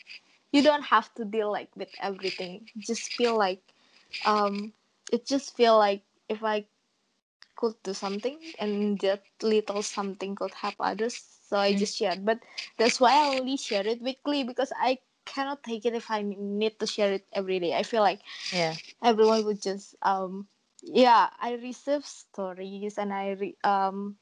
You 0.52 0.62
don't 0.64 0.84
have 0.94 1.14
to 1.16 1.26
deal 1.26 1.52
like 1.52 1.76
with 1.76 1.90
everything. 2.00 2.70
Just 2.86 3.16
feel 3.16 3.38
like 3.38 3.62
um, 4.26 4.74
it 5.12 5.26
just 5.26 5.56
feel 5.56 5.78
like 5.78 6.04
if 6.30 6.44
I 6.44 6.68
could 7.56 7.76
do 7.84 7.94
something 7.94 8.38
and 8.60 9.00
that 9.00 9.24
little 9.42 9.82
something 9.82 10.36
could 10.36 10.54
help 10.54 10.76
others 10.80 11.16
so 11.48 11.58
i 11.58 11.72
Mm, 11.72 11.76
just 11.76 11.98
shared 11.98 12.26
but 12.26 12.40
that's 12.78 13.00
why 13.00 13.12
i 13.14 13.38
only 13.38 13.58
share 13.58 13.86
it 13.86 14.02
weekly 14.02 14.44
because 14.44 14.72
i 14.80 14.98
cannot 15.26 15.64
take 15.64 15.86
it 15.86 15.94
if 15.94 16.10
i 16.12 16.22
need 16.22 16.80
to 16.80 16.86
share 16.88 17.14
it 17.14 17.26
every 17.34 17.60
day. 17.60 17.74
I 17.76 17.84
feel 17.84 18.02
like 18.02 18.22
yeah. 18.52 18.76
everyone 19.04 19.46
would 19.46 19.62
just 19.62 19.96
um 20.02 20.48
yeah 20.84 21.30
i 21.40 21.54
receive 21.56 22.06
stories 22.06 22.98
and 22.98 23.14
i 23.14 23.32
re- 23.32 23.58
um 23.64 24.18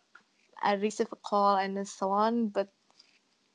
i 0.62 0.74
receive 0.74 1.08
a 1.12 1.16
call 1.16 1.56
and 1.58 1.88
so 1.88 2.12
on 2.12 2.48
but 2.50 2.70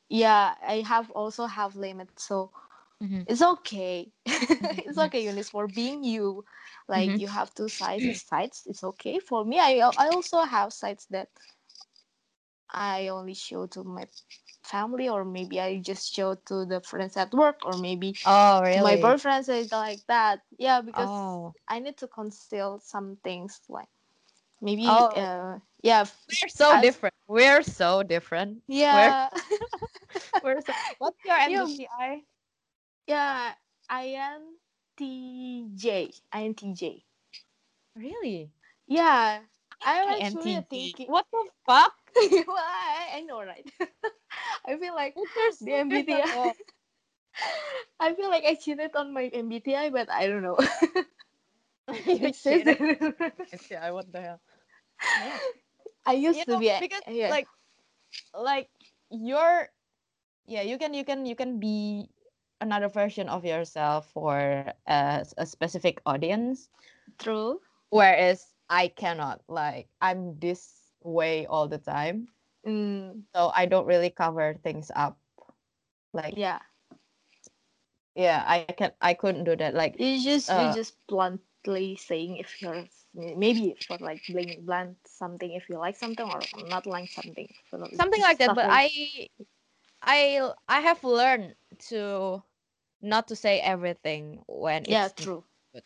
yeah 0.08 0.54
i 0.66 0.80
have 0.86 1.10
also 1.12 1.46
have 1.46 1.76
limits 1.76 2.24
so 2.24 2.50
hmm 3.00 3.22
it's 3.26 3.42
okay. 3.42 4.12
It's 4.26 4.98
hmm 4.98 5.08
okay 5.08 5.24
eunice 5.24 5.50
for 5.50 5.66
being 5.68 6.04
you. 6.04 6.44
Like 6.88 7.12
hmm 7.12 7.18
you 7.18 7.28
have 7.28 7.54
two 7.54 7.68
sides 7.68 8.06
sides 8.28 8.62
it's 8.66 8.82
okay. 8.84 9.18
For 9.18 9.44
me 9.44 9.58
i 9.58 9.78
i 9.96 10.08
also 10.08 10.40
have 10.42 10.72
sides 10.72 11.06
that 11.10 11.28
i 12.70 13.08
only 13.08 13.34
show 13.34 13.66
to 13.66 13.82
my 13.84 14.06
family 14.62 15.08
or 15.08 15.24
maybe 15.24 15.60
i 15.60 15.80
just 15.80 16.12
show 16.14 16.34
to 16.34 16.64
the 16.66 16.80
friends 16.80 17.16
at 17.16 17.32
work 17.32 17.58
or 17.64 17.76
maybe 17.76 18.16
Oh, 18.24 18.62
to 18.70 18.80
my 18.80 18.96
boyfriend 18.96 19.48
and 19.48 19.70
like 19.72 20.02
that. 20.08 20.40
Yeah 20.58 20.80
because 20.80 21.12
Oh, 21.16 21.54
i 21.68 21.78
need 21.78 21.96
to 21.98 22.08
conceal 22.08 22.78
some 22.80 23.16
things 23.24 23.60
like 23.68 23.88
maybe 24.60 25.08
oh, 25.08 25.16
uh 25.16 25.58
yeah 25.82 26.04
we're 26.28 26.48
so 26.48 26.76
as 26.76 26.88
different. 26.88 27.14
We're 27.26 27.62
so 27.62 28.02
different. 28.02 28.62
We're 28.90 29.14
yeah. 29.14 29.30
We're 30.42 30.60
so. 30.60 30.74
What's 30.98 31.18
your 31.24 31.36
MBTI? 31.36 32.22
Yeah 33.06 33.52
intj 35.00 35.84
intj 36.34 37.02
Really? 37.96 38.50
Yeah, 38.86 39.40
I'm 39.84 40.08
actually 40.08 40.56
INTJ. 40.56 40.68
thinking. 40.68 41.06
What 41.08 41.26
the 41.32 41.44
fuck? 41.66 41.94
well, 42.46 42.56
I, 42.58 43.18
I 43.18 43.20
know, 43.22 43.42
right? 43.42 43.66
I 44.66 44.76
feel 44.78 44.94
like 44.94 45.16
They're 45.60 45.84
the. 45.84 45.84
MBTI. 45.84 46.22
Oh, 46.34 46.54
I 48.00 48.14
feel 48.14 48.30
like 48.30 48.44
I 48.44 48.54
cheated 48.54 48.94
on 48.96 49.12
my 49.12 49.30
MBTI, 49.32 49.90
but 49.90 50.10
I 50.10 50.26
don't 50.26 50.42
know. 50.42 50.58
you 52.06 52.30
it 52.30 52.34
says 52.34 52.62
cheated. 52.62 52.64
that 52.64 52.80
MBTI. 52.80 53.92
What 53.92 54.12
the 54.12 54.20
hell? 54.20 54.40
Yeah. 55.14 55.40
I 56.06 56.12
You 56.26 56.32
used 56.32 56.46
to 56.46 56.56
know, 56.56 56.58
be. 56.58 56.70
Because 56.78 57.02
yeah. 57.08 57.30
like 57.30 57.48
like 58.34 58.70
you're 59.10 59.68
yeah 60.46 60.62
you 60.62 60.78
can 60.78 60.94
you 60.94 61.04
can 61.04 61.26
you 61.26 61.36
can 61.36 61.58
be 61.60 62.08
another 62.60 62.88
version 62.88 63.28
of 63.28 63.44
yourself 63.44 64.10
for 64.12 64.64
a, 64.86 65.26
a 65.38 65.46
specific 65.46 66.00
audience 66.06 66.68
True. 67.18 67.60
whereas 67.90 68.54
i 68.68 68.88
cannot 68.88 69.42
like 69.48 69.88
i'm 70.00 70.38
this 70.38 70.92
way 71.02 71.46
all 71.46 71.68
the 71.68 71.78
time 71.78 72.28
Mm, 72.66 73.22
so 73.34 73.50
i 73.54 73.66
don't 73.66 73.86
really 73.86 74.10
cover 74.10 74.54
things 74.62 74.90
up 74.94 75.18
like 76.12 76.34
yeah. 76.36 76.58
yeah 78.14 78.44
i 78.46 78.60
can 78.60 78.92
i 79.00 79.14
couldn't 79.14 79.44
do 79.44 79.56
that 79.56 79.74
like 79.74 79.96
You 79.98 80.20
just 80.22 80.50
you 80.50 80.54
uh 80.54 80.72
just 80.72 80.94
bluntly 81.08 81.96
saying 81.96 82.36
if 82.36 82.60
you're 82.60 82.84
maybe 83.14 83.76
for 83.86 83.96
like 83.98 84.20
blank 84.28 84.64
blunt 84.64 84.96
something 85.06 85.52
if 85.52 85.68
you 85.68 85.78
like 85.78 85.96
something 85.96 86.26
or 86.26 86.40
not 86.68 86.86
like 86.86 87.08
something. 87.10 87.48
Something 87.92 88.22
like 88.22 88.38
that 88.38 88.54
but 88.54 88.66
like 88.68 88.70
i 88.70 89.28
i 90.02 90.50
i 90.68 90.80
have 90.80 91.02
learned 91.04 91.54
to 91.78 92.42
not 93.02 93.28
to 93.28 93.36
say 93.36 93.60
everything 93.60 94.44
when 94.48 94.86
yeah. 94.86 95.08
it's 95.08 95.10
True. 95.10 95.44
good. 95.72 95.82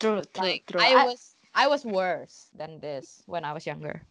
True. 0.00 0.22
True. 0.34 0.58
like 0.58 0.62
True. 0.66 0.86
i 0.90 0.94
I 0.94 1.06
was 1.06 1.36
i 1.54 1.66
was 1.68 1.84
worse 1.84 2.50
than 2.54 2.80
this 2.80 3.22
when 3.26 3.44
i 3.44 3.52
was 3.52 3.66
younger 3.66 4.02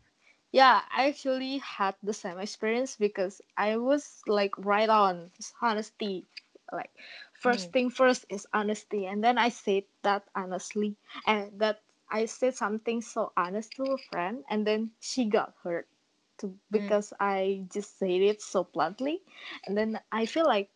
Yeah, 0.51 0.81
I 0.95 1.07
actually 1.09 1.57
had 1.57 1.95
the 2.03 2.13
same 2.13 2.39
experience 2.39 2.95
because 2.95 3.41
I 3.57 3.77
was 3.77 4.21
like 4.27 4.57
right 4.57 4.89
on 4.89 5.31
honesty. 5.61 6.27
Like 6.71 6.91
first 7.33 7.71
Mm, 7.71 7.73
thing 7.73 7.89
first 7.89 8.25
is 8.29 8.47
honesty, 8.53 9.05
and 9.05 9.23
then 9.23 9.37
I 9.37 9.49
said 9.49 9.83
that 10.03 10.27
honestly, 10.35 10.97
and 11.25 11.59
that 11.59 11.81
I 12.09 12.25
said 12.25 12.55
something 12.55 13.01
so 13.01 13.31
honest 13.37 13.73
to 13.75 13.83
a 13.93 13.97
friend, 13.97 14.43
and 14.49 14.65
then 14.65 14.91
she 14.99 15.25
got 15.25 15.53
hurt, 15.63 15.87
to 16.39 16.57
mm, 16.71 16.71
because 16.71 17.13
I 17.19 17.65
just 17.71 17.97
said 17.97 18.21
it 18.21 18.41
so 18.41 18.63
bluntly, 18.63 19.21
and 19.65 19.77
then 19.77 19.99
I 20.11 20.25
feel 20.25 20.45
like 20.45 20.69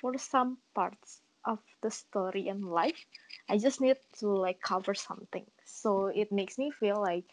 for 0.00 0.16
some 0.18 0.58
parts 0.74 1.22
of 1.44 1.58
the 1.82 1.90
story 1.90 2.48
and 2.48 2.64
life, 2.64 3.06
I 3.48 3.58
just 3.58 3.80
need 3.80 3.96
to 4.20 4.28
like 4.28 4.60
cover 4.62 4.94
something, 4.94 5.46
so 5.64 6.06
it 6.06 6.32
makes 6.32 6.58
me 6.58 6.70
feel 6.70 7.00
like 7.00 7.24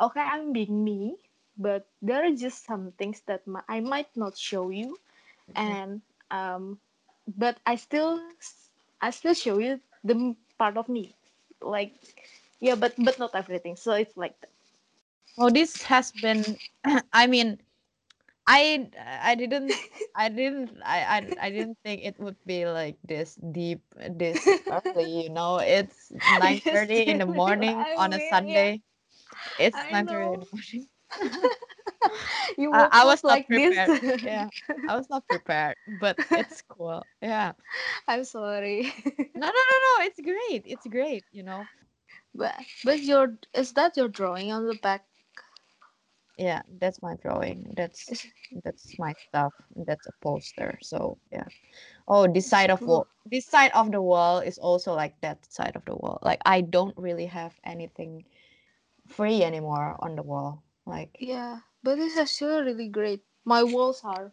okay, 0.00 0.20
I'm 0.20 0.52
being 0.52 0.84
me, 0.84 1.16
but 1.58 1.86
there 2.02 2.24
are 2.24 2.34
just 2.34 2.64
some 2.64 2.92
things 2.98 3.22
that 3.26 3.46
mi- 3.46 3.66
I 3.68 3.80
might 3.80 4.16
not 4.16 4.36
show 4.36 4.70
you, 4.70 4.98
mhm. 5.48 5.76
and 5.76 6.02
um, 6.30 6.78
but 7.26 7.58
I 7.66 7.76
still 7.76 8.20
I 9.00 9.10
still 9.10 9.34
show 9.34 9.58
you 9.58 9.80
the 10.04 10.36
part 10.58 10.76
of 10.76 10.88
me, 10.88 11.14
like 11.60 11.94
yeah, 12.60 12.74
but 12.76 12.94
but 12.98 13.18
not 13.18 13.34
everything. 13.34 13.76
So 13.76 13.92
it's 13.92 14.16
like 14.16 14.40
that. 14.40 14.50
Well, 15.36 15.50
this 15.50 15.82
has 15.84 16.12
been. 16.12 16.58
I 17.12 17.26
mean, 17.26 17.60
I 18.46 18.90
I 18.98 19.34
didn't 19.34 19.76
I 20.14 20.28
didn't 20.28 20.78
I, 20.84 20.98
I 21.04 21.46
I 21.46 21.50
didn't 21.50 21.78
think 21.82 22.02
it 22.04 22.18
would 22.18 22.36
be 22.46 22.66
like 22.66 22.96
this 23.04 23.36
deep 23.52 23.82
this 24.10 24.60
early. 24.68 25.24
You 25.24 25.30
know, 25.30 25.58
it's 25.58 26.12
nine 26.28 26.62
thirty 26.70 27.00
in 27.08 27.18
the 27.18 27.26
morning 27.26 27.86
on 27.96 28.12
a 28.12 28.20
mean, 28.20 28.48
yeah, 28.48 28.70
Sunday. 28.70 28.82
It's 29.58 29.84
nine 29.90 30.08
thirty 30.08 30.34
in 30.34 30.40
the 30.40 30.46
morning. 30.52 30.88
You 32.56 32.72
I, 32.72 32.86
woke 32.86 32.92
I 32.92 33.04
was 33.04 33.24
not 33.24 33.40
like 33.40 33.48
this. 33.54 33.78
prepared. 33.78 33.92
Yeah, 34.20 34.50
I 34.86 34.96
was 34.96 35.08
not 35.10 35.26
prepared, 35.28 35.76
but 35.86 36.18
it's 36.32 36.62
cool. 36.62 37.06
Yeah. 37.22 37.52
I'm 38.08 38.24
sorry, 38.24 38.92
No, 39.34 39.46
no, 39.46 39.52
no, 39.52 39.76
no. 39.98 40.04
It's 40.06 40.20
great. 40.20 40.62
It's 40.66 40.86
great. 40.86 41.24
You 41.30 41.42
know. 41.44 41.68
but 42.34 42.54
but 42.84 43.00
your 43.00 43.38
is 43.54 43.72
that 43.74 43.96
your 43.96 44.08
drawing 44.08 44.52
on 44.52 44.66
the 44.66 44.74
back? 44.74 45.06
Yeah, 46.38 46.62
that's 46.78 47.00
my 47.00 47.14
drawing. 47.22 47.72
That's 47.76 48.26
that's 48.62 48.98
my 48.98 49.14
stuff. 49.28 49.52
That's 49.86 50.06
a 50.06 50.12
poster. 50.20 50.78
So 50.82 51.18
yeah. 51.32 51.48
Oh, 52.08 52.26
this 52.28 52.46
side 52.48 52.70
of 52.70 52.82
wall. 52.82 53.06
This 53.24 53.46
side 53.46 53.72
of 53.74 53.90
the 53.90 54.02
wall 54.02 54.38
is 54.40 54.58
also 54.58 54.92
like 54.94 55.18
that 55.22 55.40
side 55.50 55.76
of 55.76 55.84
the 55.86 55.96
wall. 55.96 56.18
Like 56.22 56.40
I 56.44 56.60
don't 56.60 56.96
really 56.96 57.26
have 57.26 57.54
anything 57.64 58.24
free 59.08 59.42
anymore 59.42 59.96
on 60.00 60.14
the 60.16 60.22
wall. 60.22 60.62
Like 60.86 61.16
Yeah, 61.18 61.60
but 61.82 61.98
it's 61.98 62.18
actually 62.18 62.62
really 62.62 62.88
great. 62.88 63.22
My 63.44 63.62
walls 63.62 64.02
are 64.04 64.32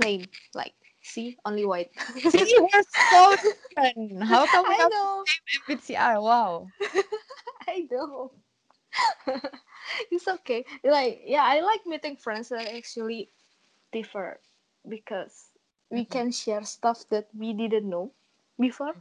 plain, 0.00 0.26
like 0.54 0.74
see, 1.02 1.36
only 1.44 1.64
white. 1.64 1.90
see, 2.28 2.56
we're 2.58 2.82
so 3.10 3.36
different. 3.40 4.22
How 4.22 4.46
come 4.46 4.66
we 4.68 4.74
I 4.78 4.82
have 4.82 4.90
know, 4.90 5.24
same 5.24 5.78
MBTI? 5.78 6.18
Wow. 6.18 6.68
I 7.68 7.86
know. 7.90 8.32
it's 10.10 10.28
okay. 10.28 10.64
Like 10.84 11.22
yeah, 11.24 11.42
I 11.44 11.60
like 11.60 11.86
meeting 11.86 12.16
friends 12.16 12.48
that 12.50 12.68
actually 12.74 13.30
differ 13.92 14.40
because 14.88 15.50
we 15.90 16.04
Mhm. 16.06 16.06
can 16.06 16.30
share 16.32 16.64
stuff 16.64 17.04
that 17.10 17.28
we 17.36 17.52
didn't 17.52 17.88
know 17.88 18.12
before 18.58 18.94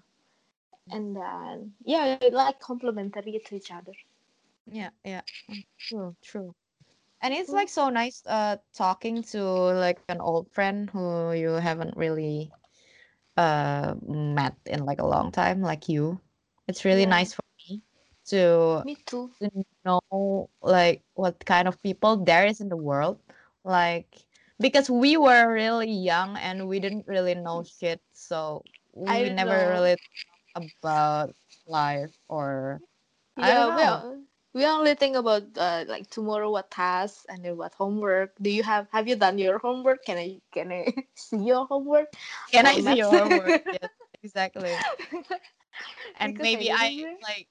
and 0.92 1.16
then 1.16 1.74
yeah 1.86 2.18
like 2.32 2.60
complementary 2.60 3.40
to 3.46 3.56
each 3.56 3.72
other 3.72 3.94
Yeah, 4.66 4.90
yeah. 5.04 5.22
True, 5.78 6.16
true. 6.24 6.56
And 7.22 7.34
it's 7.34 7.52
Mm, 7.52 7.62
like 7.62 7.70
so 7.70 7.90
nice 7.90 8.24
uh 8.28 8.58
talking 8.74 9.24
to 9.34 9.42
like 9.44 10.00
an 10.04 10.14
old 10.14 10.44
friend 10.46 10.84
who 10.84 11.26
you 11.26 11.44
haven't 11.48 11.90
really 11.92 12.52
uh 13.38 13.96
met 14.02 14.56
in 14.66 14.86
like 14.86 15.00
a 15.00 15.06
long 15.08 15.32
time 15.32 15.62
like 15.62 15.90
you. 15.90 16.20
It's 16.68 16.86
really 16.86 17.06
yeah 17.06 17.18
nice 17.18 17.34
for 17.34 17.42
to 18.28 18.86
me 18.86 18.96
too 19.06 19.32
to 19.42 19.50
know 19.86 20.50
like 20.62 21.04
what 21.14 21.44
kind 21.46 21.68
of 21.68 21.82
people 21.84 22.18
there 22.24 22.46
is 22.46 22.62
in 22.62 22.70
the 22.70 22.78
world. 22.78 23.20
Like 23.64 24.26
because 24.60 24.90
we 24.90 25.18
were 25.18 25.52
really 25.52 25.92
young 25.92 26.38
and 26.38 26.68
we 26.68 26.80
didn't 26.80 27.08
really 27.08 27.36
know 27.36 27.64
shit, 27.64 28.02
so 28.14 28.66
we 28.94 29.30
i 29.30 29.30
never 29.30 29.56
know 29.56 29.68
really 29.70 29.98
about 30.56 31.34
life 31.68 32.12
or 32.30 32.82
I 33.38 33.54
don't 33.54 33.74
yeah 33.74 33.76
we 33.76 33.84
know. 33.86 34.24
we 34.54 34.66
only 34.66 34.96
think 34.96 35.16
about 35.16 35.44
uh, 35.58 35.86
like 35.88 36.10
tomorrow 36.10 36.52
what 36.52 36.72
tasks 36.72 37.26
and 37.30 37.44
then 37.44 37.58
what 37.58 37.74
homework 37.74 38.34
do 38.42 38.50
you 38.50 38.64
have 38.64 38.88
have 38.92 39.08
you 39.08 39.16
done 39.16 39.38
your 39.38 39.60
homework 39.60 40.04
can 40.06 40.18
i 40.18 40.40
can 40.52 40.72
i 40.72 40.94
see 41.16 41.38
your 41.38 41.66
homework 41.68 42.08
Can 42.52 42.66
I 42.66 42.80
see 42.80 42.98
your 42.98 43.12
homework? 43.12 43.58
Yes, 43.72 43.90
exactly. 44.24 44.84
And 46.20 46.34
because 46.34 46.42
maybe 46.42 46.72
I 46.72 46.90
remember 46.90 47.20
like 47.22 47.48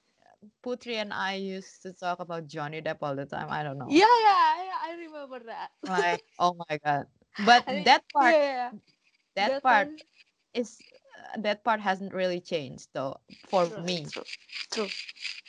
Putri 0.63 0.95
and 0.95 1.13
I 1.13 1.35
used 1.35 1.81
to 1.83 1.93
talk 1.93 2.19
about 2.19 2.47
Johnny 2.47 2.81
Depp 2.81 2.97
all 3.01 3.15
the 3.15 3.25
time. 3.25 3.47
I 3.49 3.63
don't 3.63 3.77
know. 3.79 3.95
yeah 3.95 4.05
yeah 4.23 4.63
yeah 4.63 4.79
i 4.83 4.95
remember 4.99 5.39
that 5.45 5.69
Like, 5.87 6.23
oh 6.39 6.55
my 6.69 6.77
God. 6.83 7.05
But 7.37 7.65
I 7.67 7.73
mean, 7.73 7.83
that 7.83 8.03
part, 8.13 8.35
yeah 8.35 8.43
yeah. 8.43 8.71
that 9.35 9.61
that 9.61 9.61
part 9.61 9.89
is 10.53 10.81
uh, 11.33 11.41
that 11.41 11.63
part 11.63 11.79
hasn't 11.81 12.13
really 12.13 12.39
changed 12.39 12.89
though 12.93 13.17
for 13.47 13.69
true 13.69 13.77
me. 13.77 14.07
true 14.11 14.23
true 14.71 14.87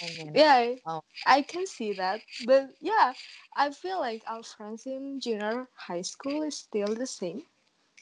I 0.01 0.07
mean, 0.09 0.35
yeah 0.35 0.55
I, 0.55 0.77
oh, 0.87 1.03
I 1.27 1.43
can 1.43 1.67
see 1.67 1.93
that 1.93 2.23
but 2.41 2.71
yeah 2.81 3.15
i 3.57 3.71
feel 3.71 4.01
like 4.01 4.23
our 4.27 4.43
friends 4.43 4.87
in 4.87 5.21
junior 5.21 5.69
high 5.89 6.03
school 6.03 6.43
is 6.43 6.57
still 6.57 6.95
the 6.95 7.07
same 7.07 7.43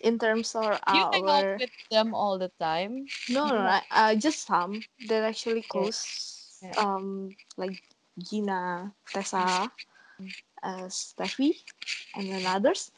in 0.01 0.19
terms 0.19 0.55
of 0.55 0.79
you 0.89 1.05
hang 1.13 1.29
out 1.29 1.47
our 1.47 1.59
with 1.59 1.71
them 1.91 2.15
all 2.15 2.39
the 2.39 2.51
time. 2.61 3.11
no 3.29 3.53
no 3.55 3.61
you? 3.61 3.75
I- 3.79 3.83
uh, 3.91 4.15
just 4.15 4.47
some 4.47 4.85
that 5.07 5.23
actually 5.23 5.63
close. 5.63 6.36
Um 6.77 7.35
like 7.57 7.83
gina 8.19 8.93
tessa 9.13 9.71
Mm, 10.21 10.33
uh, 10.63 10.87
steffi 10.89 11.53
and 12.15 12.29
then 12.31 12.47
others. 12.47 12.93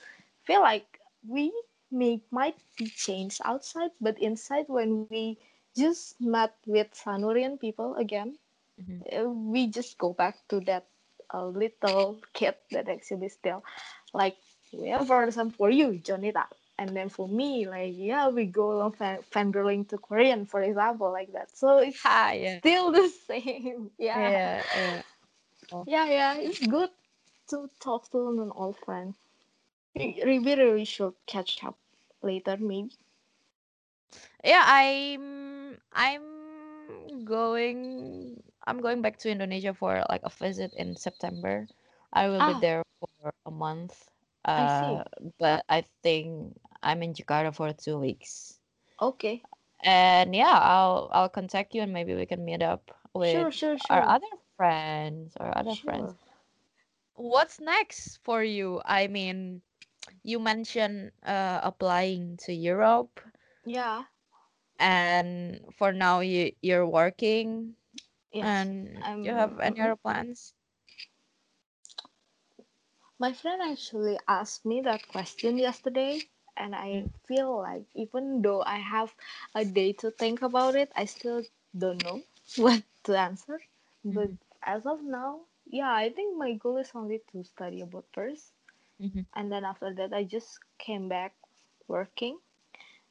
Feel 0.46 0.60
like 0.60 1.00
we 1.26 1.52
may 1.90 2.20
might 2.30 2.56
be 2.76 2.86
changed 2.86 3.40
outside 3.44 3.90
but 4.00 4.18
inside 4.20 4.66
when 4.68 4.96
we 4.98 5.36
just 5.76 6.20
met 6.20 6.54
with 6.66 6.88
sanurian 6.92 7.58
people 7.58 7.94
again 7.96 8.36
mhm, 8.76 9.02
uh, 9.12 9.24
we 9.28 9.66
just 9.68 9.98
go 9.98 10.12
back 10.12 10.36
to 10.48 10.60
that 10.60 10.86
uh, 11.34 11.46
little 11.46 12.18
kid 12.32 12.54
that 12.70 12.88
actually 12.88 13.28
still 13.28 13.62
like 14.14 14.36
we 14.72 14.88
have 14.88 15.08
some 15.32 15.50
for 15.50 15.70
you 15.70 15.98
jonita 16.00 16.46
and 16.79 16.97
then 16.97 17.09
for 17.09 17.29
me 17.29 17.66
like 17.68 17.93
yeah 17.97 18.29
we 18.29 18.47
go 18.47 18.91
fan- 18.91 19.22
fangirling 19.22 19.87
to 19.89 19.99
korean 19.99 20.47
for 20.47 20.62
example 20.62 21.11
like 21.12 21.33
that 21.33 21.57
so 21.57 21.79
it's 21.79 22.01
Ha, 22.05 22.33
yeah, 22.33 22.61
still 22.61 22.93
the 22.93 23.09
same 23.29 23.91
yeah 23.99 24.33
yeah, 24.33 24.62
yeah. 24.74 25.03
Oh. 25.72 25.87
yeah 25.87 26.07
yeah 26.07 26.35
it's 26.37 26.61
good 26.61 26.91
to 27.49 27.70
talk 27.81 28.11
to 28.11 28.29
an 28.31 28.51
old 28.55 28.76
friend 28.76 29.14
we 29.95 30.20
we 30.24 30.39
really 30.39 30.85
should 30.85 31.14
catch 31.26 31.62
up 31.64 31.79
later 32.22 32.57
maybe 32.59 32.93
Yeah, 34.45 34.62
I'm 34.66 35.79
I'm 35.93 37.24
going 37.24 38.43
I'm 38.66 38.81
going 38.81 39.03
back 39.03 39.18
to 39.24 39.31
Indonesia 39.31 39.74
for 39.74 40.05
like 40.09 40.22
a 40.24 40.31
visit 40.31 40.72
in 40.76 40.97
September. 40.97 41.66
I 42.12 42.29
will 42.29 42.43
be 42.43 42.55
ah 42.55 42.61
there 42.61 42.83
for 43.01 43.33
a 43.47 43.51
month. 43.51 44.09
i 44.57 44.66
Uh, 44.66 44.68
see 44.68 45.05
but 45.39 45.64
I 45.68 45.85
think 46.03 46.57
I'm 46.83 47.03
in 47.03 47.14
Jakarta 47.14 47.55
for 47.55 47.72
two 47.72 47.99
weeks. 47.99 48.61
okay 49.01 49.45
And 49.83 50.35
yeah, 50.35 50.59
I'll 50.59 51.09
I'll 51.12 51.29
contact 51.29 51.74
you 51.74 51.83
and 51.83 51.93
maybe 51.93 52.14
we 52.14 52.26
can 52.26 52.45
meet 52.45 52.62
up 52.62 52.91
with 53.14 53.49
sure 53.49 53.51
sure 53.51 53.79
sure. 53.79 53.91
our 53.91 54.03
other 54.03 54.26
friends 54.57 55.37
or 55.41 55.57
other 55.57 55.76
friends. 55.76 56.14
What's 57.14 57.61
next 57.61 58.18
for 58.24 58.43
you? 58.43 58.81
I 58.85 59.07
mean, 59.09 59.62
you 60.22 60.39
mentioned 60.39 61.12
uh, 61.24 61.61
applying 61.62 62.37
to 62.47 62.53
Europe 62.53 63.20
yeah 63.64 64.05
and 64.79 65.61
for 65.76 65.93
now 65.93 66.20
you 66.20 66.53
you're 66.62 66.87
working 66.87 67.74
yes 68.33 68.68
and 68.68 69.05
you 69.22 69.33
i'm 69.33 69.33
have 69.33 69.59
any 69.61 69.81
other 69.81 69.97
plans 69.97 70.55
My 73.18 73.33
friend 73.33 73.62
actually 73.62 74.18
asked 74.26 74.64
me 74.64 74.81
that 74.83 75.09
question 75.09 75.59
yesterday, 75.59 76.20
and 76.59 76.74
I 76.74 77.06
feel 77.26 77.59
like 77.59 77.86
even 77.94 78.42
though 78.42 78.62
I 78.62 78.78
have 78.78 79.14
a 79.54 79.64
day 79.64 79.92
to 79.94 80.11
think 80.11 80.42
about 80.42 80.74
it, 80.76 80.90
I 80.96 81.04
still 81.06 81.42
don't 81.76 82.02
know 82.04 82.22
what 82.56 82.82
to 83.04 83.18
answer. 83.18 83.61
But 84.12 84.30
mhm, 84.30 84.38
as 84.64 84.86
of 84.86 85.02
now, 85.02 85.40
yeah, 85.66 85.92
I 85.92 86.11
think 86.11 86.36
my 86.38 86.54
goal 86.54 86.78
is 86.78 86.92
only 86.94 87.22
to 87.32 87.44
study 87.44 87.80
about 87.82 88.06
first, 88.12 88.52
mhm, 88.98 89.24
and 89.34 89.50
then 89.52 89.64
after 89.64 89.92
that, 89.94 90.12
I 90.12 90.24
just 90.24 90.59
came 90.78 91.09
back 91.09 91.34
working, 91.88 92.38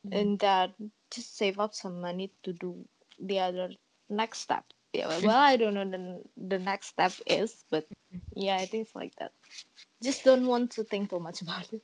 mhm. 0.04 0.12
and 0.12 0.40
that 0.40 0.72
just 1.12 1.36
save 1.38 1.60
up 1.60 1.74
some 1.74 2.02
money 2.02 2.32
to 2.44 2.54
do 2.54 2.86
the 3.20 3.40
other 3.40 3.70
next 4.10 4.40
step. 4.40 4.66
Yeah, 4.94 5.20
well, 5.20 5.38
I 5.38 5.58
don't 5.58 5.74
know 5.76 5.86
the 5.90 6.24
the 6.38 6.60
next 6.60 6.88
step 6.88 7.14
is, 7.28 7.66
but 7.70 7.88
yeah, 8.36 8.58
I 8.58 8.66
think 8.66 8.88
it's 8.88 8.96
like 8.96 9.16
that. 9.18 9.34
Just 10.04 10.24
don't 10.24 10.48
want 10.48 10.72
to 10.72 10.84
think 10.84 11.10
too 11.10 11.20
much 11.20 11.42
about 11.42 11.74
it. 11.74 11.82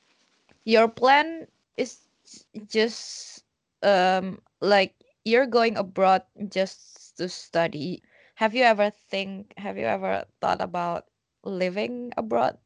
your 0.64 0.88
plan 0.88 1.46
is 1.76 2.06
just 2.68 3.44
um 3.82 4.40
like 4.60 4.94
you're 5.24 5.46
going 5.46 5.76
abroad 5.76 6.22
just 6.48 7.16
to 7.16 7.28
study 7.28 8.02
have 8.36 8.54
you 8.54 8.62
ever 8.64 8.90
think 8.90 9.52
have 9.58 9.76
you 9.78 9.84
ever 9.86 10.24
thought 10.40 10.60
about 10.60 11.06
living 11.44 12.12
abroad 12.16 12.58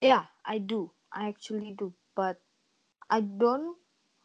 Yeah, 0.00 0.26
I 0.44 0.58
do. 0.58 0.92
I 1.12 1.28
actually 1.28 1.72
do. 1.72 1.94
But 2.14 2.40
I 3.10 3.20
don't 3.20 3.76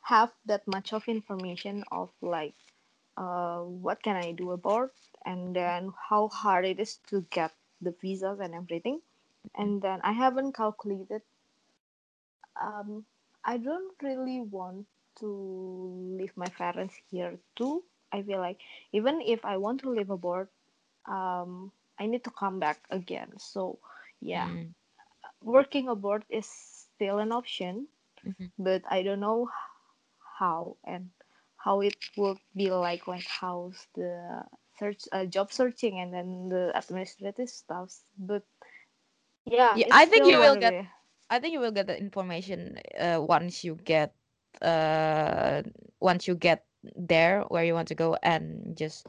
have 0.04 0.34
that 0.46 0.68
much 0.68 0.94
of 0.94 1.08
information 1.08 1.84
of 1.92 2.12
like 2.22 2.56
uh 3.18 3.62
what 3.62 4.02
can 4.04 4.16
I 4.16 4.32
do 4.32 4.52
abroad 4.52 4.90
and 5.26 5.56
then 5.56 5.92
how 6.10 6.28
hard 6.30 6.66
it 6.66 6.80
is 6.80 6.98
to 7.10 7.22
get 7.30 7.54
the 7.82 7.92
visas 7.92 8.40
and 8.40 8.54
everything. 8.56 9.02
And 9.56 9.82
then 9.82 10.00
I 10.04 10.12
haven't 10.14 10.54
calculated 10.54 11.24
um 12.62 13.06
I 13.46 13.58
don't 13.58 13.94
really 14.02 14.42
want 14.42 14.88
to 15.20 16.16
leave 16.18 16.36
my 16.38 16.48
parents 16.48 16.96
here 17.10 17.40
too. 17.56 17.84
I 18.12 18.22
feel 18.24 18.40
like 18.40 18.62
even 18.92 19.22
if 19.22 19.46
I 19.46 19.58
want 19.58 19.82
to 19.82 19.90
live 19.92 20.10
abroad, 20.10 20.48
um 21.08 21.72
I 22.00 22.08
need 22.08 22.24
to 22.26 22.32
come 22.32 22.60
back 22.60 22.80
again. 22.90 23.38
So 23.38 23.80
yeah, 24.22 24.52
Mm, 24.52 24.74
working 25.42 25.88
abroad 25.90 26.26
is 26.30 26.46
still 26.48 27.20
an 27.20 27.32
option, 27.32 27.88
mhm. 28.24 28.52
but 28.58 28.84
I 28.90 29.04
don't 29.04 29.20
know 29.22 29.50
how 30.40 30.78
and 30.86 31.10
how 31.58 31.82
it 31.82 31.96
would 32.18 32.38
be 32.56 32.70
like 32.72 33.08
like 33.08 33.26
how's 33.28 33.88
the 33.96 34.44
search 34.78 35.04
uh, 35.12 35.26
job 35.26 35.52
searching 35.52 36.00
and 36.00 36.14
then 36.14 36.50
the 36.50 36.72
administrative 36.78 37.50
stuffs. 37.50 38.04
But 38.18 38.44
yeah, 39.46 39.80
yeah 39.80 39.86
i 39.92 40.06
think 40.06 40.28
you 40.28 40.40
will 40.40 40.56
get. 40.56 40.76
I 41.32 41.40
think 41.40 41.54
you 41.54 41.62
will 41.62 41.72
get 41.72 41.88
the 41.88 41.98
information 42.00 42.80
uh, 43.00 43.20
once 43.22 43.64
you 43.66 43.76
get 43.86 44.16
uh 44.62 45.64
once 46.02 46.28
you 46.28 46.36
get 46.36 46.66
there 46.96 47.42
where 47.50 47.64
you 47.66 47.74
want 47.74 47.90
to 47.90 47.96
go 47.96 48.18
and 48.24 48.78
just 48.78 49.08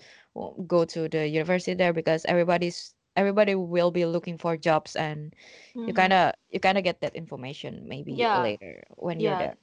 go 0.66 0.84
to 0.86 1.08
the 1.08 1.28
university 1.28 1.74
there 1.74 1.92
because 1.92 2.24
everybody's 2.26 2.94
everybody 3.16 3.54
will 3.56 3.90
be 3.92 4.06
looking 4.06 4.38
for 4.38 4.56
jobs 4.56 4.96
and 4.96 5.34
you 5.86 5.92
Mm-hmm. 5.92 5.94
kind 5.94 6.12
of 6.12 6.34
you 6.50 6.60
kind 6.60 6.78
of 6.78 6.84
get 6.84 7.00
that 7.00 7.14
information 7.16 7.86
maybe 7.88 8.28
Yeah, 8.28 8.34
later 8.34 8.84
when 8.96 9.20
you're 9.20 9.36
yeah, 9.36 9.36
there. 9.36 9.56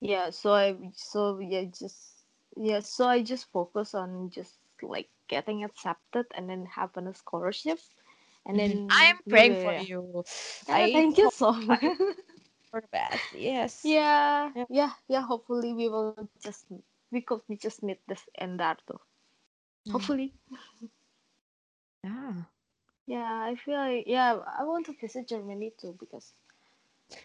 yeah. 0.00 0.30
So 0.30 0.52
I 0.54 0.76
so 0.94 1.38
yeah 1.40 1.64
just 1.64 2.26
yeah 2.56 2.80
so 2.80 3.08
I 3.08 3.22
just 3.22 3.50
focus 3.52 3.94
on 3.94 4.30
just 4.30 4.58
like 4.82 5.10
getting 5.28 5.64
accepted 5.64 6.26
and 6.34 6.48
then 6.50 6.66
having 6.66 7.06
a 7.06 7.14
scholarship 7.14 7.78
and 8.48 8.58
Mhm. 8.58 8.82
I'm 8.90 9.18
then 9.28 9.28
praying 9.28 9.56
for 9.56 9.74
you. 9.74 10.24
yeah 10.68 10.68
I 10.68 10.88
thank 10.88 11.18
you 11.18 11.30
so 11.30 11.52
much. 11.52 11.82
for 12.70 12.80
the 12.80 12.88
best. 12.88 13.32
Yes. 13.32 13.72
Yeah, 13.84 14.52
Yeah. 14.54 14.66
yeah, 14.68 14.92
yeah. 15.08 15.22
Hopefully, 15.22 15.74
we 15.74 15.88
will 15.88 16.14
just 16.32 16.56
we 17.02 17.10
could 17.22 17.32
we 17.48 17.56
just 17.56 17.82
meet 17.82 18.00
this 18.08 18.28
and 18.36 18.58
that 18.60 18.72
though. 18.86 19.00
Mm. 19.86 19.92
Hopefully, 19.92 20.34
Yeah. 22.04 22.44
yeah. 23.06 23.42
I 23.44 23.54
feel 23.56 23.76
like 23.76 24.04
yeah. 24.06 24.38
I 24.58 24.64
want 24.64 24.86
to 24.86 24.94
visit 25.00 25.28
Germany 25.28 25.72
too 25.78 25.96
because 25.98 26.34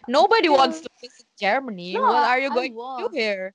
Nobody 0.08 0.48
wants 0.48 0.80
to 0.80 0.90
visit 1.00 1.26
Germany. 1.38 1.98
No, 1.98 2.02
What 2.02 2.24
are 2.24 2.38
you 2.38 2.50
I 2.50 2.54
going 2.54 2.74
to 2.74 2.86
do 2.96 3.08
here? 3.12 3.54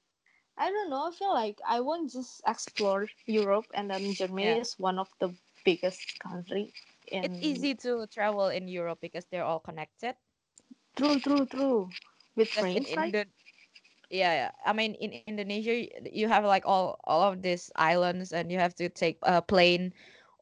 I 0.58 0.70
don't 0.70 0.90
know. 0.90 1.08
I 1.08 1.12
feel 1.12 1.34
like 1.34 1.60
I 1.68 1.80
want 1.82 2.12
just 2.12 2.42
explore 2.48 3.08
Europe, 3.26 3.68
and 3.74 3.90
then 3.90 4.14
Germany 4.14 4.58
Yeah. 4.58 4.60
is 4.60 4.78
one 4.80 5.00
of 5.00 5.10
the 5.20 5.36
biggest 5.66 6.20
country 6.20 6.74
It's 7.22 7.38
easy 7.42 7.76
to 7.76 8.08
travel 8.08 8.48
in 8.48 8.68
Europe 8.68 9.00
because 9.02 9.26
they're 9.28 9.44
all 9.46 9.60
connected. 9.60 10.16
True, 10.96 11.20
true, 11.20 11.46
true. 11.46 11.90
With 12.36 12.50
Because 12.50 12.72
in 12.74 12.84
trains, 12.84 12.96
right? 12.96 13.16
Indo 13.16 13.26
yeah, 14.10 14.34
yeah. 14.34 14.52
I 14.66 14.74
mean 14.74 14.96
in 14.96 15.14
Indonesia 15.14 15.74
you 15.98 16.16
have 16.18 16.34
like 16.34 16.54
all 16.56 16.88
all 16.94 17.22
of 17.22 17.42
these 17.42 17.62
islands 17.76 18.32
and 18.32 18.52
you 18.52 18.58
have 18.60 18.74
to 18.76 18.90
take 18.90 19.18
a 19.24 19.42
plane 19.42 19.94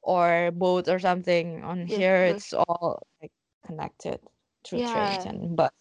or 0.02 0.52
boat 0.52 0.88
or 0.88 1.00
something. 1.00 1.64
On 1.64 1.86
Yes, 1.88 2.06
here 2.06 2.26
yes. 2.26 2.38
it's 2.38 2.54
all 2.54 3.02
like 3.22 3.32
connected 3.66 4.20
through 4.66 4.82
trains 4.82 5.26
Yeah, 5.26 5.26
and 5.26 5.56
bus. 5.56 5.72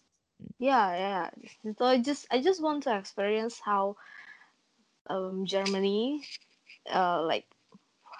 yeah, 0.59 0.95
yeah. 0.95 1.73
So 1.77 1.85
I 1.85 2.01
just, 2.01 2.27
I 2.31 2.41
just 2.41 2.61
want 2.61 2.83
to 2.83 2.97
experience 2.97 3.59
how 3.63 3.97
um 5.09 5.45
Germany, 5.45 6.23
uh, 6.93 7.21
like 7.23 7.45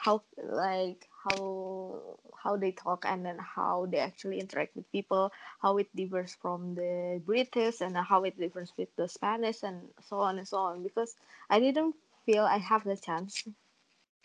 how 0.03 0.23
like 0.37 1.07
how 1.23 2.17
how 2.47 2.57
they 2.57 2.73
talk 2.73 3.05
and 3.07 3.25
then 3.25 3.39
how 3.57 3.87
they 3.91 3.99
actually 3.99 4.39
interact 4.39 4.75
with 4.77 4.91
people 4.91 5.31
how 5.61 5.77
it 5.77 5.95
differs 5.95 6.35
from 6.41 6.75
the 6.75 7.21
british 7.25 7.81
and 7.81 7.97
how 7.97 8.23
it 8.23 8.39
differs 8.39 8.73
with 8.77 8.95
the 8.97 9.07
spanish 9.07 9.63
and 9.63 9.89
so 10.01 10.17
on 10.19 10.39
and 10.39 10.47
so 10.47 10.57
on 10.59 10.83
because 10.83 11.15
i 11.49 11.59
didn't 11.59 11.95
feel 12.25 12.45
i 12.45 12.57
have 12.57 12.83
the 12.85 12.97
chance 12.97 13.47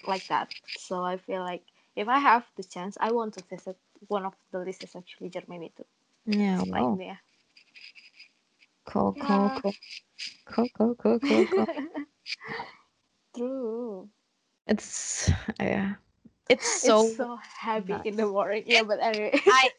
like 0.07 0.27
that 0.29 0.49
so 0.77 1.03
i 1.05 1.17
feel 1.17 1.43
like 1.43 1.65
if 1.97 2.09
i 2.09 2.19
have 2.19 2.45
the 2.57 2.65
chance 2.65 2.97
i 3.01 3.11
want 3.13 3.35
to 3.35 3.43
visit 3.51 3.77
one 4.09 4.25
of 4.27 4.35
the 4.53 4.59
list 4.61 4.85
is 4.85 4.97
actually 4.97 5.31
germany 5.31 5.73
too 5.77 5.87
Yeah, 6.27 6.63
like 6.73 6.89
well. 6.89 6.99
yeah 6.99 7.17
Cool, 8.87 9.17
cool, 9.19 9.51
yeah 9.51 9.61
cool. 9.63 9.77
Cool, 10.47 10.69
cool, 10.77 10.95
cool, 10.97 11.21
cool, 11.21 11.47
cool. 11.49 11.69
true 13.35 14.11
It's 14.67 15.31
yeah. 15.61 15.97
It's 16.49 16.67
it's 16.83 17.03
so 17.07 17.17
so 17.17 17.37
heavy 17.37 17.97
in 18.05 18.17
the 18.17 18.27
nice. 18.27 18.29
morning 18.29 18.65
yeah 18.67 18.83
but 18.83 19.01
anyway 19.01 19.33
I 19.47 19.71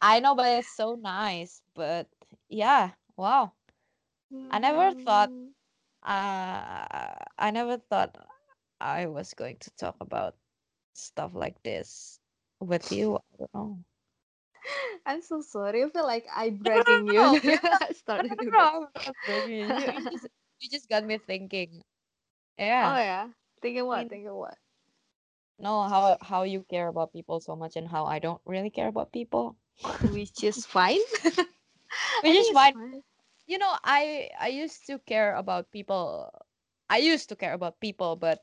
I 0.00 0.20
know, 0.20 0.34
but 0.34 0.58
it's 0.58 0.68
so 0.68 0.94
nice. 0.94 1.62
But 1.74 2.08
yeah, 2.48 2.92
wow. 3.16 3.52
I 4.50 4.58
never 4.58 4.92
thought 4.92 5.32
Mm. 5.32 5.52
uh 6.02 7.14
I 7.38 7.50
never 7.52 7.78
thought 7.78 8.16
I 8.80 9.06
was 9.06 9.34
going 9.34 9.56
to 9.58 9.70
talk 9.76 9.96
about 10.00 10.36
stuff 10.94 11.34
like 11.34 11.62
this 11.62 12.20
with 12.60 12.92
you. 12.92 13.16
I 13.16 13.36
don't 13.38 13.54
know. 13.54 13.84
I'm 15.06 15.22
so 15.22 15.40
sorry. 15.40 15.82
I 15.84 15.88
feel 15.90 16.06
like 16.06 16.26
I 16.34 16.50
No, 16.64 16.70
no, 16.74 16.82
bragging 16.82 17.06
you. 17.06 17.22
no, 17.22 17.40
you're 17.42 17.58
not. 17.62 17.82
I 17.88 17.92
no, 18.16 18.22
started 18.22 18.38
with 18.38 18.56
no, 18.56 18.58
that. 18.58 18.72
no. 18.72 18.88
I'm 19.06 19.14
not 19.26 19.46
you. 19.46 19.76
Just, 20.10 20.26
you 20.60 20.68
just 20.70 20.88
got 20.88 21.04
me 21.04 21.18
thinking. 21.18 21.82
Yeah. 22.58 22.94
Oh 22.94 22.96
Yeah. 22.96 23.28
Thinking 23.60 23.86
I 23.92 23.96
what? 23.96 24.08
mean, 24.08 24.10
Thinking 24.10 24.34
what? 24.34 24.56
No, 25.58 25.82
how 25.88 26.16
how 26.22 26.42
you 26.42 26.62
care 26.64 26.88
about 26.88 27.12
people 27.12 27.40
so 27.40 27.56
much 27.56 27.76
and 27.76 27.88
how 27.88 28.04
I 28.06 28.18
don't 28.18 28.40
really 28.46 28.70
care 28.70 28.88
about 28.88 29.12
people, 29.12 29.56
Which 30.00 30.42
is 30.44 30.64
fine. 30.66 31.00
which 32.20 32.50
is 32.50 32.50
fine. 32.50 32.72
fine. 32.72 33.02
You 33.46 33.58
know, 33.58 33.72
I 33.84 34.30
I 34.40 34.48
used 34.48 34.86
to 34.86 34.98
care 34.98 35.34
about 35.34 35.70
people. 35.72 36.30
I 36.88 36.98
used 36.98 37.28
to 37.30 37.36
care 37.36 37.52
about 37.54 37.80
people, 37.80 38.16
but 38.16 38.40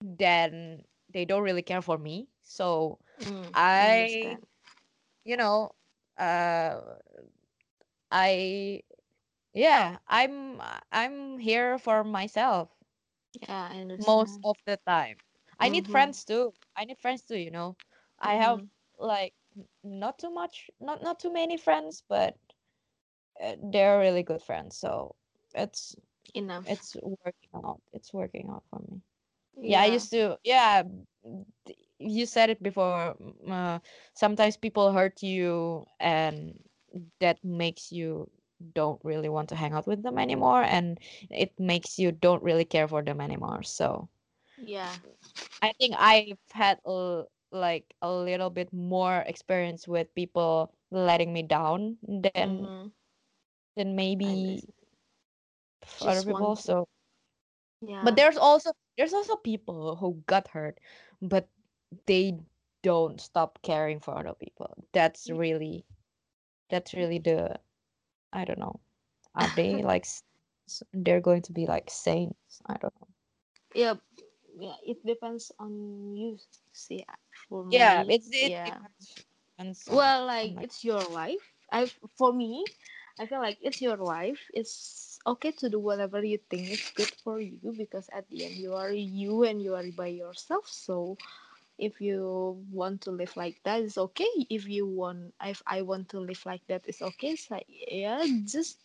then 0.00 0.84
they 1.12 1.24
don't 1.24 1.42
really 1.42 1.62
care 1.62 1.82
for 1.82 1.98
me. 1.98 2.28
So 2.42 2.98
Mm, 3.20 3.56
I 3.82 4.08
I, 4.24 4.36
you 5.24 5.36
know, 5.36 5.72
uh, 6.18 6.80
I 8.10 8.82
yeah, 9.52 9.98
I'm 10.08 10.60
I'm 10.92 11.38
here 11.38 11.78
for 11.78 12.04
myself 12.04 12.70
Yeah, 13.48 13.68
I 13.72 13.84
most 13.98 14.38
of 14.44 14.56
the 14.66 14.78
time. 14.86 15.18
I 15.62 15.70
need 15.70 15.88
Mm-hmm. 15.88 16.10
friends 16.10 16.24
too. 16.24 16.54
I 16.76 16.84
need 16.84 16.98
friends 16.98 17.22
too, 17.22 17.38
you 17.38 17.50
know. 17.50 17.76
I 18.20 18.34
have 18.34 18.62
Mm-hmm. 18.62 18.82
like 18.98 19.34
not 19.84 20.18
too 20.18 20.30
much, 20.30 20.70
not 20.80 21.02
not 21.02 21.20
too 21.20 21.32
many 21.32 21.56
friends, 21.56 22.02
but 22.08 22.38
uh, 23.42 23.56
they're 23.62 23.98
really 23.98 24.22
good 24.22 24.42
friends. 24.42 24.76
So 24.76 25.16
it's 25.54 25.96
Enough. 26.34 26.66
it's 26.66 26.96
working 27.02 27.50
out. 27.64 27.80
It's 27.92 28.12
working 28.12 28.48
out 28.50 28.64
for 28.70 28.80
me. 28.88 29.02
Yeah, 29.62 29.82
I 29.82 29.86
used 29.86 30.10
to. 30.12 30.38
Yeah, 30.44 30.82
you 31.98 32.26
said 32.26 32.50
it 32.50 32.62
before. 32.62 33.16
Uh, 33.48 33.80
sometimes 34.14 34.56
people 34.56 34.92
hurt 34.92 35.22
you, 35.22 35.86
and 36.00 36.58
that 37.20 37.44
makes 37.44 37.92
you 37.92 38.30
don't 38.74 39.00
really 39.04 39.28
want 39.28 39.48
to 39.50 39.56
hang 39.56 39.72
out 39.72 39.86
with 39.86 40.02
them 40.02 40.18
anymore, 40.18 40.62
and 40.62 40.98
it 41.30 41.58
makes 41.58 41.98
you 41.98 42.12
don't 42.12 42.42
really 42.42 42.64
care 42.64 42.88
for 42.88 43.02
them 43.02 43.20
anymore. 43.20 43.62
So 43.62 44.08
Yeah. 44.62 44.98
I 45.62 45.72
think 45.78 45.94
I've 45.98 46.38
had 46.52 46.80
a, 46.86 47.24
like 47.52 47.94
a 48.02 48.10
little 48.12 48.50
bit 48.50 48.72
more 48.72 49.20
experience 49.26 49.88
with 49.88 50.14
people 50.14 50.74
letting 50.90 51.32
me 51.32 51.42
down 51.42 51.98
than 52.06 52.70
Mm-hmm. 52.70 52.88
than 53.76 53.94
maybe 53.96 54.64
other 56.00 56.22
people. 56.22 56.56
to. 56.56 56.56
So, 56.56 56.88
but 58.02 58.16
there's 58.16 58.36
also 58.36 58.72
there's 58.96 59.12
also 59.14 59.36
people 59.36 59.96
who 59.96 60.22
got 60.26 60.48
hurt, 60.48 60.78
but 61.20 61.48
they 62.06 62.38
don't 62.82 63.20
stop 63.20 63.58
caring 63.62 64.00
for 64.00 64.16
other 64.18 64.34
people. 64.34 64.74
That's 64.92 65.30
really 65.30 65.84
that's 66.70 66.94
really 66.94 67.18
the 67.18 67.58
I 68.32 68.44
don't 68.44 68.58
know. 68.58 68.80
Are 69.34 69.48
they 69.48 69.82
like 69.82 70.06
they're 70.92 71.20
going 71.20 71.42
to 71.42 71.52
be 71.52 71.66
like 71.66 71.90
saints? 71.90 72.62
I 72.66 72.76
don't 72.78 72.94
know. 73.00 73.08
yeah. 73.74 73.94
Yeah. 74.58 74.76
It 74.86 75.04
depends 75.04 75.52
on 75.58 76.14
you. 76.16 76.38
See, 76.72 77.04
for 77.48 77.64
me 77.64 77.92
Yeah, 77.92 78.04
it's 78.08 78.32
it 78.40 78.54
yeah. 78.62 78.64
depends 78.64 79.24
Well, 79.88 80.26
like 80.26 80.56
it's 80.60 80.84
your 80.84 81.02
life. 81.04 81.52
I 81.70 81.86
for 82.18 82.32
me, 82.32 82.64
I 83.18 83.26
feel 83.26 83.40
like 83.40 83.58
it's 83.62 83.80
your 83.80 83.96
life. 83.96 84.40
It's 84.54 85.18
okay 85.26 85.52
to 85.60 85.68
do 85.70 85.78
whatever 85.78 86.22
you 86.24 86.38
think 86.50 86.70
is 86.70 86.90
good 86.94 87.12
for 87.24 87.40
you 87.40 87.74
because 87.76 88.08
at 88.12 88.28
the 88.30 88.44
end 88.44 88.56
you 88.56 88.74
are 88.74 88.90
you 88.92 89.44
and 89.44 89.60
you 89.62 89.74
are 89.74 89.84
by 89.96 90.08
yourself. 90.08 90.68
So 90.68 91.16
if 91.78 92.00
you 92.00 92.64
want 92.70 93.02
to 93.02 93.10
live 93.10 93.36
like 93.36 93.60
that, 93.64 93.82
it's 93.82 93.98
okay. 93.98 94.30
If 94.50 94.68
you 94.68 94.86
want, 94.86 95.34
if 95.42 95.62
I 95.66 95.82
want 95.82 96.08
to 96.10 96.20
live 96.20 96.44
like 96.46 96.66
that, 96.68 96.82
it's 96.86 97.02
okay. 97.02 97.36
Like 97.50 97.66
yeah, 97.68 98.24
just 98.46 98.78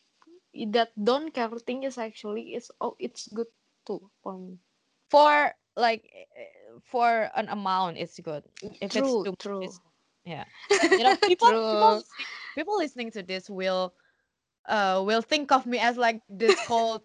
that 0.75 0.91
don't 1.01 1.33
care 1.33 1.49
thing 1.67 1.83
is 1.83 1.97
actually 1.97 2.55
it's 2.55 2.71
oh 2.81 2.95
it's 2.99 3.27
good 3.29 3.49
too 3.85 4.09
for 4.23 4.37
me. 4.37 4.59
For 5.09 5.51
like 5.75 6.09
eh, 6.13 6.77
for 6.83 7.29
an 7.35 7.47
amount 7.49 7.97
it's 7.97 8.19
good. 8.19 8.43
If 8.81 8.95
it's 8.95 9.15
True, 9.15 9.23
too 9.23 9.31
much, 9.31 9.39
true, 9.39 9.61
it's 9.61 9.79
yeah. 10.25 10.45
You 10.95 11.03
know, 11.03 11.15
people 11.25 11.49
people 11.69 12.03
people 12.55 12.77
listening 12.77 13.11
to 13.11 13.23
this 13.23 13.49
will 13.49 13.93
uh 14.67 15.01
will 15.05 15.21
think 15.21 15.51
of 15.51 15.65
me 15.65 15.79
as 15.79 15.97
like 15.97 16.21
this 16.29 16.59
cold 16.59 17.01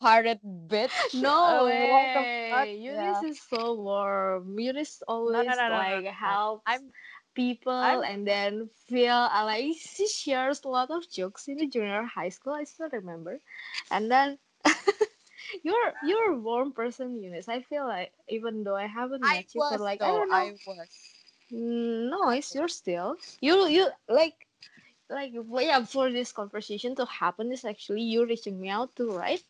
hearted 0.00 0.40
bitch. 0.44 1.24
No 1.24 1.38
Uh, 1.42 1.86
what 1.86 2.12
the 2.12 2.26
fuck? 2.48 2.68
way! 2.68 2.76
Eunice 2.78 3.22
Yeah. 3.22 3.22
is 3.22 3.40
so 3.40 3.74
warm. 3.74 4.58
Eunice 4.58 5.02
always 5.08 5.62
no 5.64 5.68
no 5.68 5.84
no. 5.84 6.02
like 6.02 6.06
helps 6.06 6.66
I'm 6.66 6.92
people 7.34 7.72
I'm 7.80 8.02
and 8.02 8.26
then 8.26 8.68
feel 8.88 9.14
like 9.16 9.74
she 9.78 10.06
shares 10.08 10.62
a 10.64 10.68
lot 10.68 10.90
of 10.90 11.08
jokes 11.10 11.48
in 11.48 11.56
the 11.58 11.66
junior 11.68 12.04
high 12.04 12.28
school. 12.30 12.54
I 12.54 12.64
still 12.64 12.88
remember, 12.90 13.40
and 13.90 14.10
then 14.10 14.38
you're 15.62 15.94
you're 16.00 16.32
a 16.32 16.38
warm 16.38 16.72
person, 16.72 17.20
Eunice. 17.22 17.48
I 17.48 17.60
feel 17.60 17.86
like 17.86 18.12
even 18.28 18.64
though 18.64 18.76
I 18.76 18.86
haven't 18.86 19.28
I 19.28 19.28
met 19.28 19.54
you 19.54 19.62
for 19.62 19.76
was 19.76 19.80
like 19.80 20.02
I 20.02 20.12
don't 20.12 20.30
know, 20.30 20.50
I 20.50 20.58
was. 20.66 21.14
no, 21.50 22.30
it's 22.30 22.54
you're 22.54 22.68
still 22.68 23.16
you 23.40 23.66
you 23.66 23.88
like 24.08 24.46
like 25.08 25.32
yeah 25.60 25.84
for 25.84 26.10
this 26.10 26.32
conversation 26.32 26.94
to 26.96 27.04
happen 27.06 27.52
is 27.52 27.64
actually 27.64 28.02
you 28.02 28.24
reaching 28.26 28.60
me 28.60 28.68
out 28.68 28.94
to 28.96 29.10
right 29.12 29.42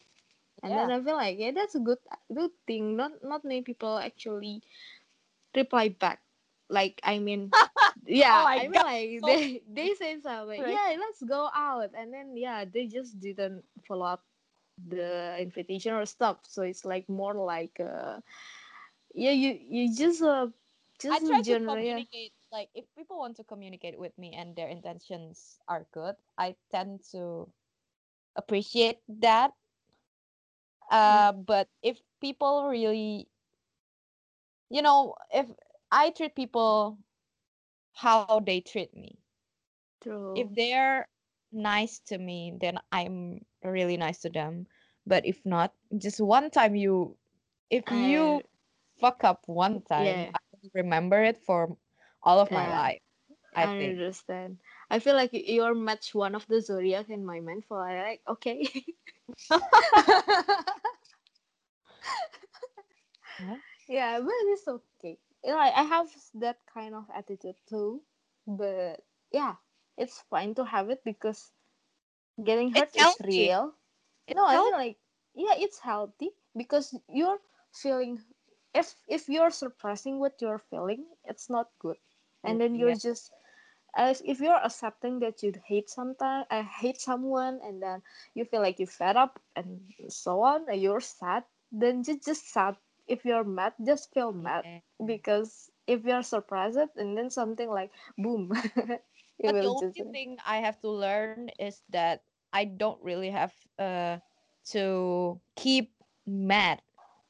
and 0.62 0.76
then 0.76 0.90
Yeah. 0.90 0.90
I 0.90 1.00
feel 1.02 1.16
like 1.16 1.38
yeah, 1.38 1.52
that's 1.52 1.74
a 1.74 1.80
good 1.80 1.98
good 2.32 2.50
thing. 2.66 2.96
Not 2.96 3.22
not 3.22 3.44
many 3.44 3.62
people 3.62 3.98
actually 3.98 4.62
reply 5.54 5.88
back. 5.88 6.20
Like 6.68 7.00
I 7.04 7.18
mean, 7.18 7.52
Oh 8.30 8.38
yeah, 8.38 8.42
my 8.42 8.58
I 8.58 8.68
mean 8.68 8.82
god. 8.82 8.84
like 8.84 9.24
they 9.24 9.62
they 9.66 9.94
say 9.94 10.20
something. 10.20 10.62
like 10.62 10.68
Yeah, 10.68 10.96
let's 10.98 11.22
go 11.22 11.48
out, 11.54 11.90
and 11.96 12.12
then 12.12 12.36
yeah, 12.36 12.64
they 12.64 12.86
just 12.86 13.18
didn't 13.20 13.64
follow 13.86 14.06
up 14.06 14.22
the 14.78 15.36
invitation 15.40 15.94
or 15.94 16.04
stuff. 16.06 16.40
So 16.44 16.62
it's 16.62 16.84
like 16.84 17.08
more 17.08 17.34
like 17.34 17.80
uh 17.80 18.20
yeah, 19.14 19.30
you 19.32 19.58
you 19.68 19.94
just 19.94 20.22
uh 20.22 20.48
just 20.98 21.28
a 21.30 21.34
try 21.34 21.42
to 21.42 21.56
general 21.56 21.78
yeah. 21.78 22.02
communicate 22.04 22.32
like 22.52 22.70
if 22.74 22.84
people 22.96 23.18
want 23.18 23.36
to 23.36 23.44
communicate 23.44 23.98
with 23.98 24.16
me 24.18 24.32
and 24.32 24.56
their 24.56 24.68
intentions 24.68 25.58
are 25.68 25.86
good, 25.92 26.16
I 26.38 26.56
tend 26.70 27.02
to 27.12 27.52
appreciate 28.36 29.00
that. 29.08 29.52
Mm, 31.06 31.24
Uh 31.24 31.32
but 31.32 31.68
if 31.82 32.02
people 32.20 32.68
really 32.68 33.28
you 34.70 34.82
know, 34.82 35.14
if 35.30 35.46
I 35.90 36.10
treat 36.10 36.34
people 36.36 36.98
how 37.94 38.40
they 38.40 38.60
treat 38.60 38.94
me. 38.96 39.18
True. 40.00 40.34
if 40.34 40.54
they're 40.54 41.08
nice 41.52 41.98
to 42.00 42.18
me, 42.18 42.52
then 42.60 42.78
I'm 42.92 43.44
really 43.64 43.96
nice 43.96 44.20
to 44.22 44.30
them. 44.30 44.66
But 45.06 45.26
if 45.26 45.44
not, 45.44 45.72
just 45.98 46.20
one 46.20 46.50
time 46.50 46.74
you, 46.76 47.16
if 47.70 47.84
you 47.90 48.42
fuck 49.00 49.24
up 49.24 49.42
one 49.46 49.82
time, 49.82 50.04
yeah, 50.04 50.30
I 50.34 50.38
remember 50.74 51.22
it 51.22 51.38
for 51.38 51.76
all 52.22 52.40
of 52.40 52.50
my 52.50 52.68
yeah, 52.68 52.70
life. 52.70 53.00
I 53.54 53.64
I 53.64 53.76
understand. 53.88 54.58
I 54.90 54.98
feel 55.00 55.14
like 55.14 55.30
you're 55.32 55.74
much 55.74 56.14
one 56.14 56.34
of 56.34 56.46
the 56.48 56.60
zodiac 56.60 57.10
in 57.10 57.24
my 57.24 57.40
mind. 57.40 57.64
For 57.66 57.80
I 57.80 58.02
like 58.02 58.22
okay. 58.28 58.68
Yeah. 63.38 63.56
yeah, 63.88 64.20
but 64.20 64.34
it's 64.52 64.68
okay. 64.68 65.18
Like 65.44 65.74
I 65.74 65.82
have 65.82 66.08
that 66.34 66.58
kind 66.72 66.94
of 66.94 67.04
attitude 67.14 67.56
too, 67.68 68.02
but 68.46 69.00
yeah, 69.32 69.54
it's 69.96 70.22
fine 70.30 70.54
to 70.54 70.64
have 70.64 70.90
it 70.90 71.02
because 71.04 71.50
getting 72.42 72.72
hurt 72.72 72.90
It's 72.90 72.96
is 72.96 73.16
healthy. 73.18 73.24
real. 73.24 73.74
It's 74.26 74.40
No, 74.40 74.46
I 74.46 74.58
mean 74.58 74.72
like 74.74 74.98
yeah, 75.34 75.54
it's 75.56 75.80
healthy 75.80 76.32
because 76.56 76.94
you're 77.08 77.38
feeling 77.72 78.20
if 78.74 78.94
if 79.08 79.28
you're 79.28 79.50
suppressing 79.50 80.18
what 80.20 80.40
you're 80.40 80.58
feeling, 80.58 81.06
it's 81.24 81.48
not 81.50 81.70
good. 81.78 81.96
And 82.44 82.60
then 82.60 82.74
you're 82.74 82.92
Yeah. 82.92 82.96
just 82.96 83.32
as 83.96 84.22
if 84.24 84.40
you're 84.40 84.60
accepting 84.62 85.18
that 85.20 85.42
you 85.42 85.52
hate 85.66 85.88
sometime 85.90 86.44
I 86.50 86.60
uh, 86.60 86.62
hate 86.64 87.00
someone 87.00 87.60
and 87.62 87.82
then 87.82 88.02
you 88.34 88.44
feel 88.44 88.60
like 88.62 88.78
you're 88.78 88.86
fed 88.88 89.16
up 89.16 89.40
and 89.56 89.80
so 90.08 90.42
on 90.42 90.66
and 90.68 90.80
you're 90.80 91.00
sad, 91.00 91.44
then 91.70 92.02
just 92.02 92.24
just 92.24 92.50
sad. 92.50 92.76
If 93.06 93.24
you're 93.24 93.44
mad, 93.44 93.74
just 93.84 94.12
feel 94.12 94.32
mad 94.32 94.66
because 95.04 95.70
if 95.86 96.04
you're 96.04 96.22
surprised 96.22 96.78
and 96.96 97.16
then 97.16 97.30
something 97.30 97.68
like 97.70 97.90
boom, 98.18 98.52
you 99.38 99.52
But 99.52 99.60
the 99.60 99.68
only 99.68 100.02
thing 100.12 100.38
I 100.46 100.58
have 100.58 100.80
to 100.80 100.90
learn 100.90 101.44
is 101.58 101.82
that 101.90 102.22
I 102.52 102.64
don't 102.64 103.02
really 103.02 103.30
have 103.30 103.52
uh 103.78 104.18
to 104.72 105.40
keep 105.56 105.94
mad 106.26 106.82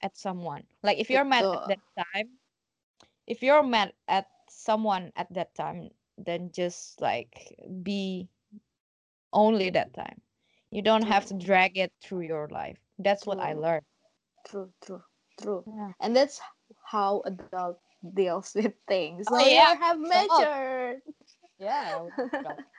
at 0.02 0.16
someone. 0.16 0.64
Like 0.82 0.98
if 0.98 1.10
you're 1.10 1.24
mad 1.24 1.48
at 1.52 1.60
that 1.66 1.80
time, 1.96 2.38
if 3.26 3.42
you're 3.42 3.62
mad 3.62 3.92
at 4.08 4.28
someone 4.48 5.12
at 5.16 5.32
that 5.34 5.54
time, 5.54 5.90
then 6.18 6.50
just 6.52 7.00
like 7.00 7.54
be 7.82 8.28
only 9.32 9.70
that 9.70 9.92
time. 9.94 10.20
You 10.70 10.82
don't 10.82 11.02
have 11.06 11.26
to 11.26 11.34
drag 11.34 11.76
it 11.76 11.92
through 12.02 12.22
your 12.22 12.48
life. 12.48 12.78
That's 12.98 13.26
what 13.26 13.40
I 13.40 13.52
learned. 13.54 13.84
true 14.46 14.72
true 14.82 15.02
true 15.40 15.66
Yeah. 15.66 15.92
and 16.00 16.16
that's 16.16 16.40
how 16.92 17.22
adult 17.26 17.78
deals 18.12 18.54
with 18.56 18.74
things 18.86 19.28
so 19.34 19.38
Oh 19.38 19.46
you 19.46 19.62
yeah, 19.62 19.74
have 19.76 19.98
measured. 19.98 21.02
Yeah. 21.58 22.08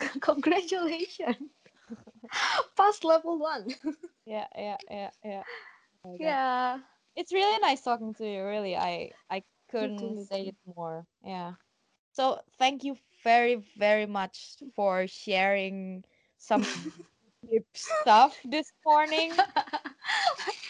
congratulations 0.20 1.50
past 2.76 3.04
level 3.04 3.38
one 3.38 3.66
Yeah, 4.26 4.46
yeah, 4.56 4.76
yeah, 4.90 5.10
yeah. 5.24 5.44
Oh 6.04 6.16
yeah 6.18 6.78
It's 7.16 7.32
really 7.32 7.58
nice 7.60 7.82
talking 7.82 8.14
to 8.14 8.24
you. 8.26 8.44
Really, 8.44 8.76
I 8.76 9.12
I 9.30 9.42
couldn't 9.70 10.16
me 10.16 10.26
say 10.30 10.42
too 10.42 10.48
it 10.48 10.56
more. 10.76 11.06
Yeah. 11.22 11.54
So 12.12 12.38
thank 12.58 12.84
you 12.84 12.96
very 13.22 13.56
very 13.76 14.06
much 14.06 14.56
for 14.74 15.06
sharing 15.06 16.04
some 16.38 16.64
deep 17.50 17.66
stuff 17.74 18.38
this 18.44 18.72
morning. 18.84 19.44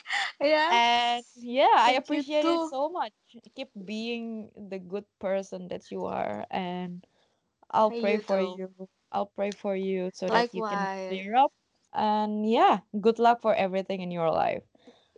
yeah 0.41 0.71
And 0.71 1.25
yeah, 1.37 1.75
I 1.77 1.93
thank 1.93 2.11
you 2.11 2.23
appreciate 2.23 2.47
it 2.47 2.63
so 2.63 2.89
much. 2.91 3.13
Keep 3.55 3.71
being 3.85 4.51
the 4.57 4.79
good 4.79 5.05
person 5.21 5.69
that 5.69 5.91
you 5.91 6.05
are, 6.07 6.47
and 6.51 7.05
I'll 7.71 7.91
hey 7.91 8.01
pray 8.01 8.17
you 8.17 8.21
for 8.21 8.41
too 8.41 8.41
you. 8.41 8.89
I'll 9.13 9.27
pray 9.37 9.53
for 9.53 9.77
you 9.77 10.11
so 10.15 10.31
that 10.31 10.53
you 10.53 10.63
can 10.63 10.89
clear 11.07 11.37
up. 11.37 11.53
And 11.93 12.49
yeah, 12.51 12.81
good 13.01 13.19
luck 13.19 13.43
for 13.43 13.55
everything 13.55 14.01
in 14.01 14.11
your 14.11 14.31
life. 14.31 14.63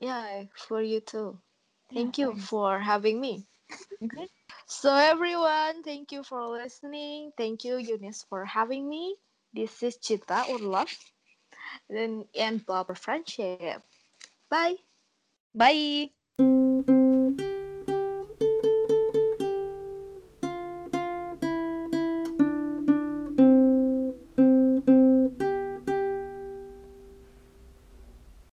yeah 0.00 0.44
for 0.54 0.80
you 0.82 1.00
too 1.00 1.38
Yeah, 1.90 1.94
thank 1.94 2.18
you 2.18 2.34
for 2.36 2.80
having 2.80 3.20
me 3.20 3.46
Mhm. 4.00 4.26
So, 4.66 4.94
everyone, 4.94 5.82
thank 5.82 6.12
you 6.12 6.22
for 6.22 6.46
listening. 6.48 7.32
Thank 7.36 7.64
you, 7.64 7.76
Eunice, 7.78 8.22
for 8.24 8.44
having 8.44 8.88
me. 8.88 9.16
This 9.52 9.82
is 9.82 9.96
Chita 9.98 10.44
or 10.48 10.58
Love, 10.58 10.94
and 11.90 12.64
Bob 12.66 12.86
for 12.86 12.94
Friendship. 12.94 13.82
Bye. 14.50 14.76
Bye. 15.54 16.10